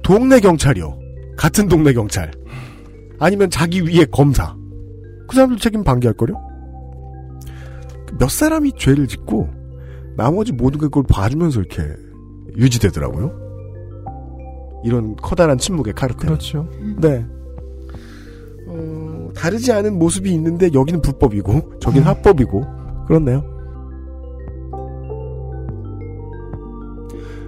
동네 0.02 0.40
경찰이요. 0.40 0.98
같은 1.38 1.68
동네 1.68 1.94
경찰. 1.94 2.32
아니면 3.20 3.50
자기 3.50 3.82
위에 3.82 4.06
검사. 4.12 4.56
그 5.28 5.36
사람들 5.36 5.60
책임 5.60 5.84
방기할 5.84 6.16
거요? 6.16 6.36
몇 8.18 8.30
사람이 8.30 8.74
죄를 8.78 9.08
짓고 9.08 9.50
나머지 10.16 10.52
모두가 10.52 10.88
그걸 10.88 11.04
봐주면서 11.08 11.60
이렇게 11.60 11.84
유지되더라고요. 12.58 13.43
이런 14.84 15.16
커다란 15.16 15.58
침묵의 15.58 15.94
카르텔. 15.94 16.28
그렇죠. 16.28 16.68
네. 16.98 17.26
어, 18.68 19.30
다르지 19.36 19.72
않은 19.72 19.98
모습이 19.98 20.32
있는데 20.34 20.70
여기는 20.74 21.02
불법이고 21.02 21.80
저긴 21.80 22.04
합법이고 22.04 22.66
그렇네요. 23.08 23.44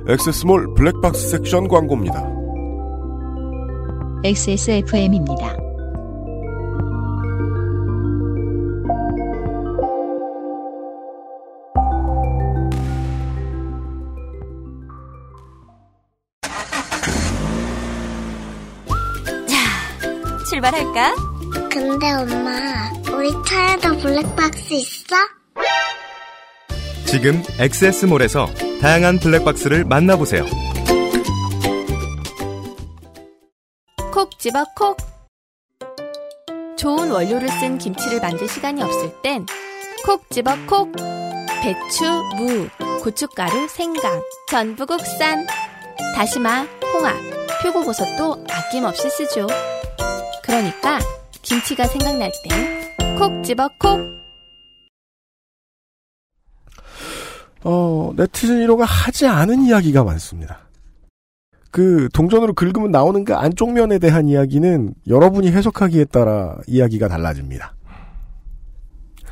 엑세스몰 0.08 0.76
블랙박스 0.76 1.30
섹션 1.30 1.68
광고입니다. 1.68 2.32
XSFM입니다. 4.24 5.65
출발할까? 20.66 21.16
근데 21.70 22.12
엄마, 22.14 22.92
우리 23.14 23.32
차에도 23.46 23.98
블랙박스 24.00 24.74
있어? 24.74 25.16
지금 27.06 27.44
엑세스몰에서 27.60 28.48
다양한 28.82 29.20
블랙박스를 29.20 29.86
만나보세요. 29.86 30.46
콕 34.12 34.40
집어 34.40 34.66
콕. 34.76 34.98
좋은 36.78 37.12
원료를 37.12 37.48
쓴 37.50 37.78
김치를 37.78 38.20
만들 38.20 38.48
시간이 38.48 38.82
없을 38.82 39.22
땐 39.22 39.46
콕 40.04 40.30
집어 40.32 40.56
콕. 40.68 40.92
배추, 41.62 42.06
무, 42.38 42.68
고춧가루, 43.02 43.68
생강, 43.68 44.22
전부 44.50 44.86
국산. 44.86 45.46
다시마, 46.16 46.66
홍합, 46.94 47.16
표고버섯도 47.62 48.46
아낌없이 48.50 49.10
쓰죠. 49.10 49.48
그러니까 50.46 51.00
김치가 51.42 51.86
생각날 51.88 52.32
땐콕 52.98 53.44
집어 53.44 53.68
콕. 53.80 54.00
어, 57.64 58.14
네티즌 58.16 58.66
1호가 58.68 58.86
하지 58.88 59.26
않은 59.26 59.64
이야기가 59.64 60.04
많습니다. 60.04 60.60
그 61.72 62.08
동전으로 62.14 62.54
긁으면 62.54 62.92
나오는 62.92 63.26
그 63.26 63.36
안쪽 63.36 63.74
면에 63.74 63.98
대한 63.98 64.28
이야기는 64.30 64.94
여러분이 65.08 65.52
해석하기에 65.52 66.06
따라 66.06 66.56
이야기가 66.68 67.08
달라집니다. 67.08 67.74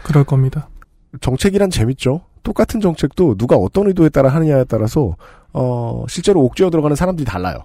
그럴 0.04 0.24
겁니다. 0.24 0.68
정책이란 1.22 1.70
재밌죠. 1.70 2.22
똑같은 2.42 2.82
정책도 2.82 3.38
누가 3.38 3.56
어떤 3.56 3.88
의도에 3.88 4.10
따라 4.10 4.30
하느냐에 4.30 4.66
따라서 4.66 5.16
어, 5.54 6.06
실제로 6.10 6.42
옥죄어 6.42 6.72
들어가는 6.72 6.96
사람들이 6.96 7.24
달라요. 7.24 7.60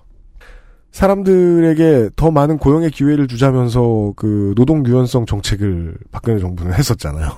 사람들에게 0.91 2.11
더 2.17 2.31
많은 2.31 2.59
고용의 2.59 2.91
기회를 2.91 3.29
주자면서 3.29 4.15
그 4.17 4.55
노동 4.57 4.85
유연성 4.85 5.27
정책을 5.27 5.97
박근혜 6.11 6.39
정부는 6.41 6.73
했었잖아요. 6.75 7.31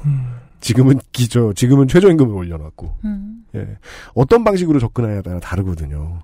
지금은 0.60 1.00
기저 1.12 1.52
지금은 1.54 1.88
최저임금을 1.88 2.34
올려놨고 2.34 2.94
음. 3.04 3.44
예. 3.54 3.66
어떤 4.14 4.44
방식으로 4.44 4.78
접근하냐에 4.78 5.22
따라 5.22 5.40
다르거든요. 5.40 6.20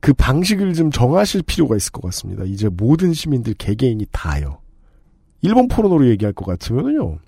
그 0.00 0.12
방식을 0.12 0.74
좀 0.74 0.90
정하실 0.90 1.42
필요가 1.42 1.76
있을 1.76 1.92
것 1.92 2.02
같습니다. 2.02 2.44
이제 2.44 2.68
모든 2.68 3.12
시민들 3.12 3.54
개개인이 3.54 4.04
다요. 4.10 4.58
일본 5.42 5.68
포르노로 5.68 6.08
얘기할 6.08 6.32
것 6.32 6.44
같으면요. 6.44 7.18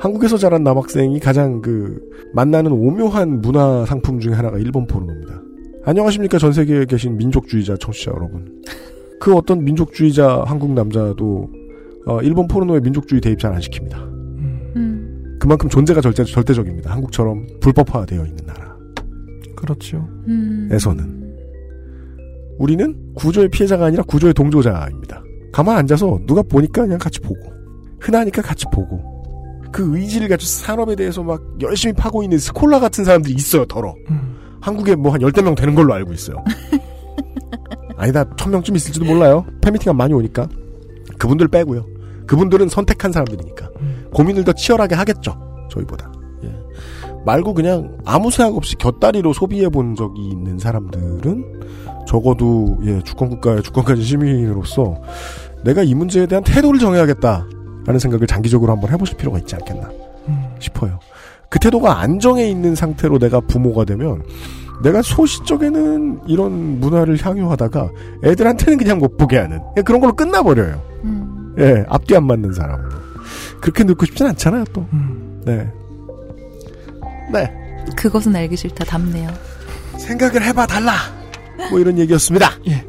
한국에서 0.00 0.36
자란 0.36 0.64
남학생이 0.64 1.20
가장 1.20 1.62
그 1.62 2.00
만나는 2.34 2.72
오묘한 2.72 3.40
문화 3.40 3.84
상품 3.86 4.18
중에 4.18 4.32
하나가 4.32 4.58
일본 4.58 4.86
포르노입니다. 4.88 5.40
안녕하십니까 5.84 6.38
전 6.38 6.52
세계에 6.52 6.84
계신 6.84 7.16
민족주의자 7.16 7.76
청취자 7.76 8.12
여러분. 8.12 8.62
그 9.20 9.34
어떤 9.34 9.64
민족주의자 9.64 10.44
한국 10.46 10.72
남자도 10.72 11.50
어, 12.06 12.20
일본 12.22 12.46
포르노에 12.48 12.80
민족주의 12.80 13.20
대입 13.20 13.38
잘 13.38 13.52
안 13.52 13.60
시킵니다. 13.60 13.96
음. 14.76 15.36
그만큼 15.40 15.68
존재가 15.68 16.00
절대, 16.00 16.24
절대적입니다. 16.24 16.92
한국처럼 16.92 17.46
불법화되어 17.60 18.24
있는 18.26 18.46
나라. 18.46 18.76
그렇죠. 19.56 20.08
음. 20.28 20.68
에서는. 20.72 21.22
우리는 22.58 23.14
구조의 23.14 23.48
피해자가 23.48 23.86
아니라 23.86 24.02
구조의 24.04 24.34
동조자입니다. 24.34 25.22
가만 25.52 25.76
앉아서 25.78 26.20
누가 26.26 26.42
보니까 26.42 26.82
그냥 26.82 26.98
같이 26.98 27.18
보고. 27.20 27.40
흔하니까 28.00 28.42
같이 28.42 28.64
보고. 28.72 29.00
그 29.72 29.96
의지를 29.96 30.28
가지고 30.28 30.48
산업에 30.48 30.94
대해서 30.94 31.22
막 31.22 31.42
열심히 31.60 31.92
파고 31.94 32.22
있는 32.22 32.38
스콜라 32.38 32.78
같은 32.78 33.04
사람들이 33.04 33.34
있어요, 33.34 33.64
더러. 33.64 33.94
한국에 34.62 34.94
뭐 34.94 35.12
한 35.12 35.20
열대 35.20 35.42
명 35.42 35.54
되는 35.54 35.74
걸로 35.74 35.92
알고 35.92 36.12
있어요. 36.14 36.42
아니다, 37.96 38.24
천 38.36 38.50
명쯤 38.50 38.74
있을지도 38.76 39.04
몰라요. 39.04 39.44
팬미팅가 39.60 39.92
많이 39.92 40.14
오니까. 40.14 40.48
그분들 41.18 41.48
빼고요. 41.48 41.84
그분들은 42.26 42.68
선택한 42.68 43.12
사람들이니까. 43.12 43.68
고민을 44.14 44.44
더 44.44 44.52
치열하게 44.52 44.94
하겠죠. 44.94 45.36
저희보다. 45.70 46.10
예. 46.44 46.52
말고 47.26 47.54
그냥 47.54 47.98
아무 48.04 48.30
생각 48.30 48.56
없이 48.56 48.76
곁다리로 48.76 49.32
소비해 49.32 49.68
본 49.68 49.94
적이 49.94 50.30
있는 50.30 50.58
사람들은 50.58 51.60
적어도 52.06 52.78
예, 52.84 53.00
주권국가의 53.02 53.62
주권까지 53.62 54.02
시민으로서 54.02 55.00
내가 55.64 55.82
이 55.82 55.94
문제에 55.94 56.26
대한 56.26 56.42
태도를 56.42 56.80
정해야겠다. 56.80 57.46
라는 57.84 57.98
생각을 57.98 58.26
장기적으로 58.26 58.72
한번 58.72 58.90
해보실 58.92 59.16
필요가 59.16 59.38
있지 59.38 59.54
않겠나 59.56 59.90
싶어요. 60.60 60.98
그 61.52 61.58
태도가 61.58 62.00
안정해 62.00 62.48
있는 62.48 62.74
상태로 62.74 63.18
내가 63.18 63.38
부모가 63.40 63.84
되면 63.84 64.22
내가 64.82 65.02
소시적에는 65.02 66.20
이런 66.26 66.80
문화를 66.80 67.18
향유하다가 67.20 67.90
애들한테는 68.24 68.78
그냥 68.78 68.98
못 68.98 69.18
보게 69.18 69.36
하는 69.36 69.60
예, 69.76 69.82
그런 69.82 70.00
걸로 70.00 70.14
끝나버려요. 70.14 70.80
예, 71.58 71.84
앞뒤 71.90 72.16
안 72.16 72.26
맞는 72.26 72.54
사람으로. 72.54 72.88
그렇게 73.60 73.84
늙고 73.84 74.06
싶진 74.06 74.26
않잖아요, 74.28 74.64
또. 74.72 74.86
네. 75.44 75.70
네. 77.30 77.52
그것은 77.96 78.34
알기 78.34 78.56
싫다 78.56 78.86
답네요. 78.86 79.28
생각을 79.98 80.42
해봐 80.42 80.66
달라. 80.66 80.94
뭐 81.70 81.78
이런 81.78 81.98
얘기였습니다. 81.98 82.52
예. 82.66 82.82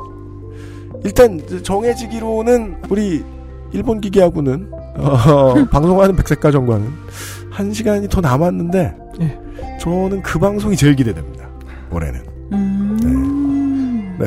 일단 1.03 1.41
정해지기로는 1.63 2.77
우리 2.89 3.25
일본 3.73 3.99
기계하고는 3.99 4.71
어, 4.95 5.65
방송하는 5.69 6.15
백색가정과는 6.15 6.87
한 7.53 7.71
시간이 7.71 8.09
더 8.09 8.19
남았는데 8.19 8.95
예. 9.21 9.39
저는 9.79 10.23
그 10.23 10.39
방송이 10.39 10.75
제일 10.75 10.95
기대됩니다. 10.95 11.47
올해는. 11.91 12.19
음. 12.51 14.17
네. 14.19 14.25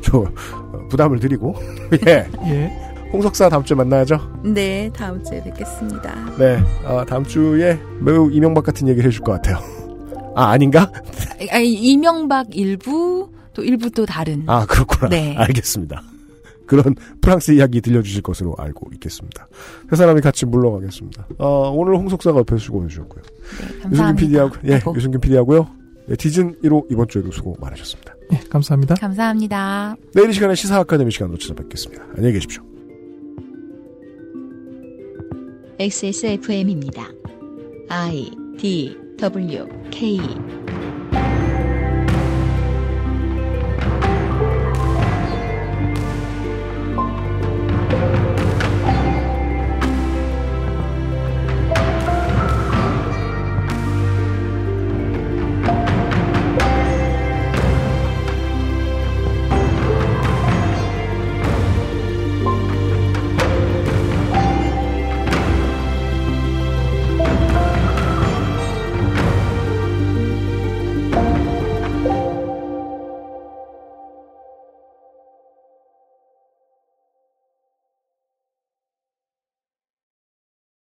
저 0.00 0.18
어, 0.18 0.88
부담을 0.90 1.20
드리고 1.20 1.54
예. 2.06 2.26
예. 2.46 2.72
홍석사 3.12 3.48
다음 3.48 3.62
주에 3.64 3.76
만나야죠. 3.76 4.42
네, 4.44 4.90
다음 4.94 5.22
주에 5.24 5.42
뵙겠습니다. 5.42 6.14
네. 6.36 6.58
어, 6.84 7.04
다음 7.06 7.24
주에 7.24 7.78
매우 8.00 8.30
이명박 8.30 8.64
같은 8.64 8.88
얘기를 8.88 9.08
해줄 9.08 9.22
것 9.22 9.32
같아요. 9.32 9.58
아 10.34 10.50
아닌가? 10.50 10.90
아니, 11.50 11.72
이명박 11.72 12.54
일부, 12.54 13.30
또 13.54 13.62
일부 13.62 13.90
또 13.90 14.04
다른. 14.04 14.42
아 14.46 14.66
그렇구나. 14.66 15.08
네. 15.08 15.34
알겠습니다. 15.36 16.02
그런 16.68 16.94
프랑스 17.20 17.50
이야기 17.50 17.80
들려주실 17.80 18.22
것으로 18.22 18.54
알고 18.56 18.90
있겠습니다. 18.94 19.48
세 19.90 19.96
사람이 19.96 20.20
같이 20.20 20.46
물러가겠습니다. 20.46 21.26
어, 21.38 21.70
오늘 21.74 21.96
홍석사가 21.96 22.38
옆에서 22.40 22.58
수고해 22.58 22.86
주셨고요. 22.86 23.22
네, 23.82 23.90
유승균 23.90 24.16
PD하고, 24.16 24.56
예, 24.66 24.80
유승균 24.94 25.20
PD하고요. 25.20 25.68
네, 26.06 26.16
디즌 26.16 26.54
1호 26.62 26.86
이번 26.90 27.08
주에도 27.08 27.30
수고 27.32 27.56
많으셨습니다. 27.60 28.14
네, 28.30 28.40
감사합니다. 28.48 28.94
감사합니다. 28.94 29.96
내일 30.14 30.30
이 30.30 30.32
시간에 30.32 30.54
시사 30.54 30.78
아카데미 30.78 31.10
시간으로 31.10 31.38
찾아뵙겠습니다. 31.38 32.04
안녕히 32.16 32.34
계십시오. 32.34 32.62
XSFM입니다. 35.78 37.08
I 37.88 38.30
D 38.58 38.96
W 39.18 39.66
K 39.90 40.18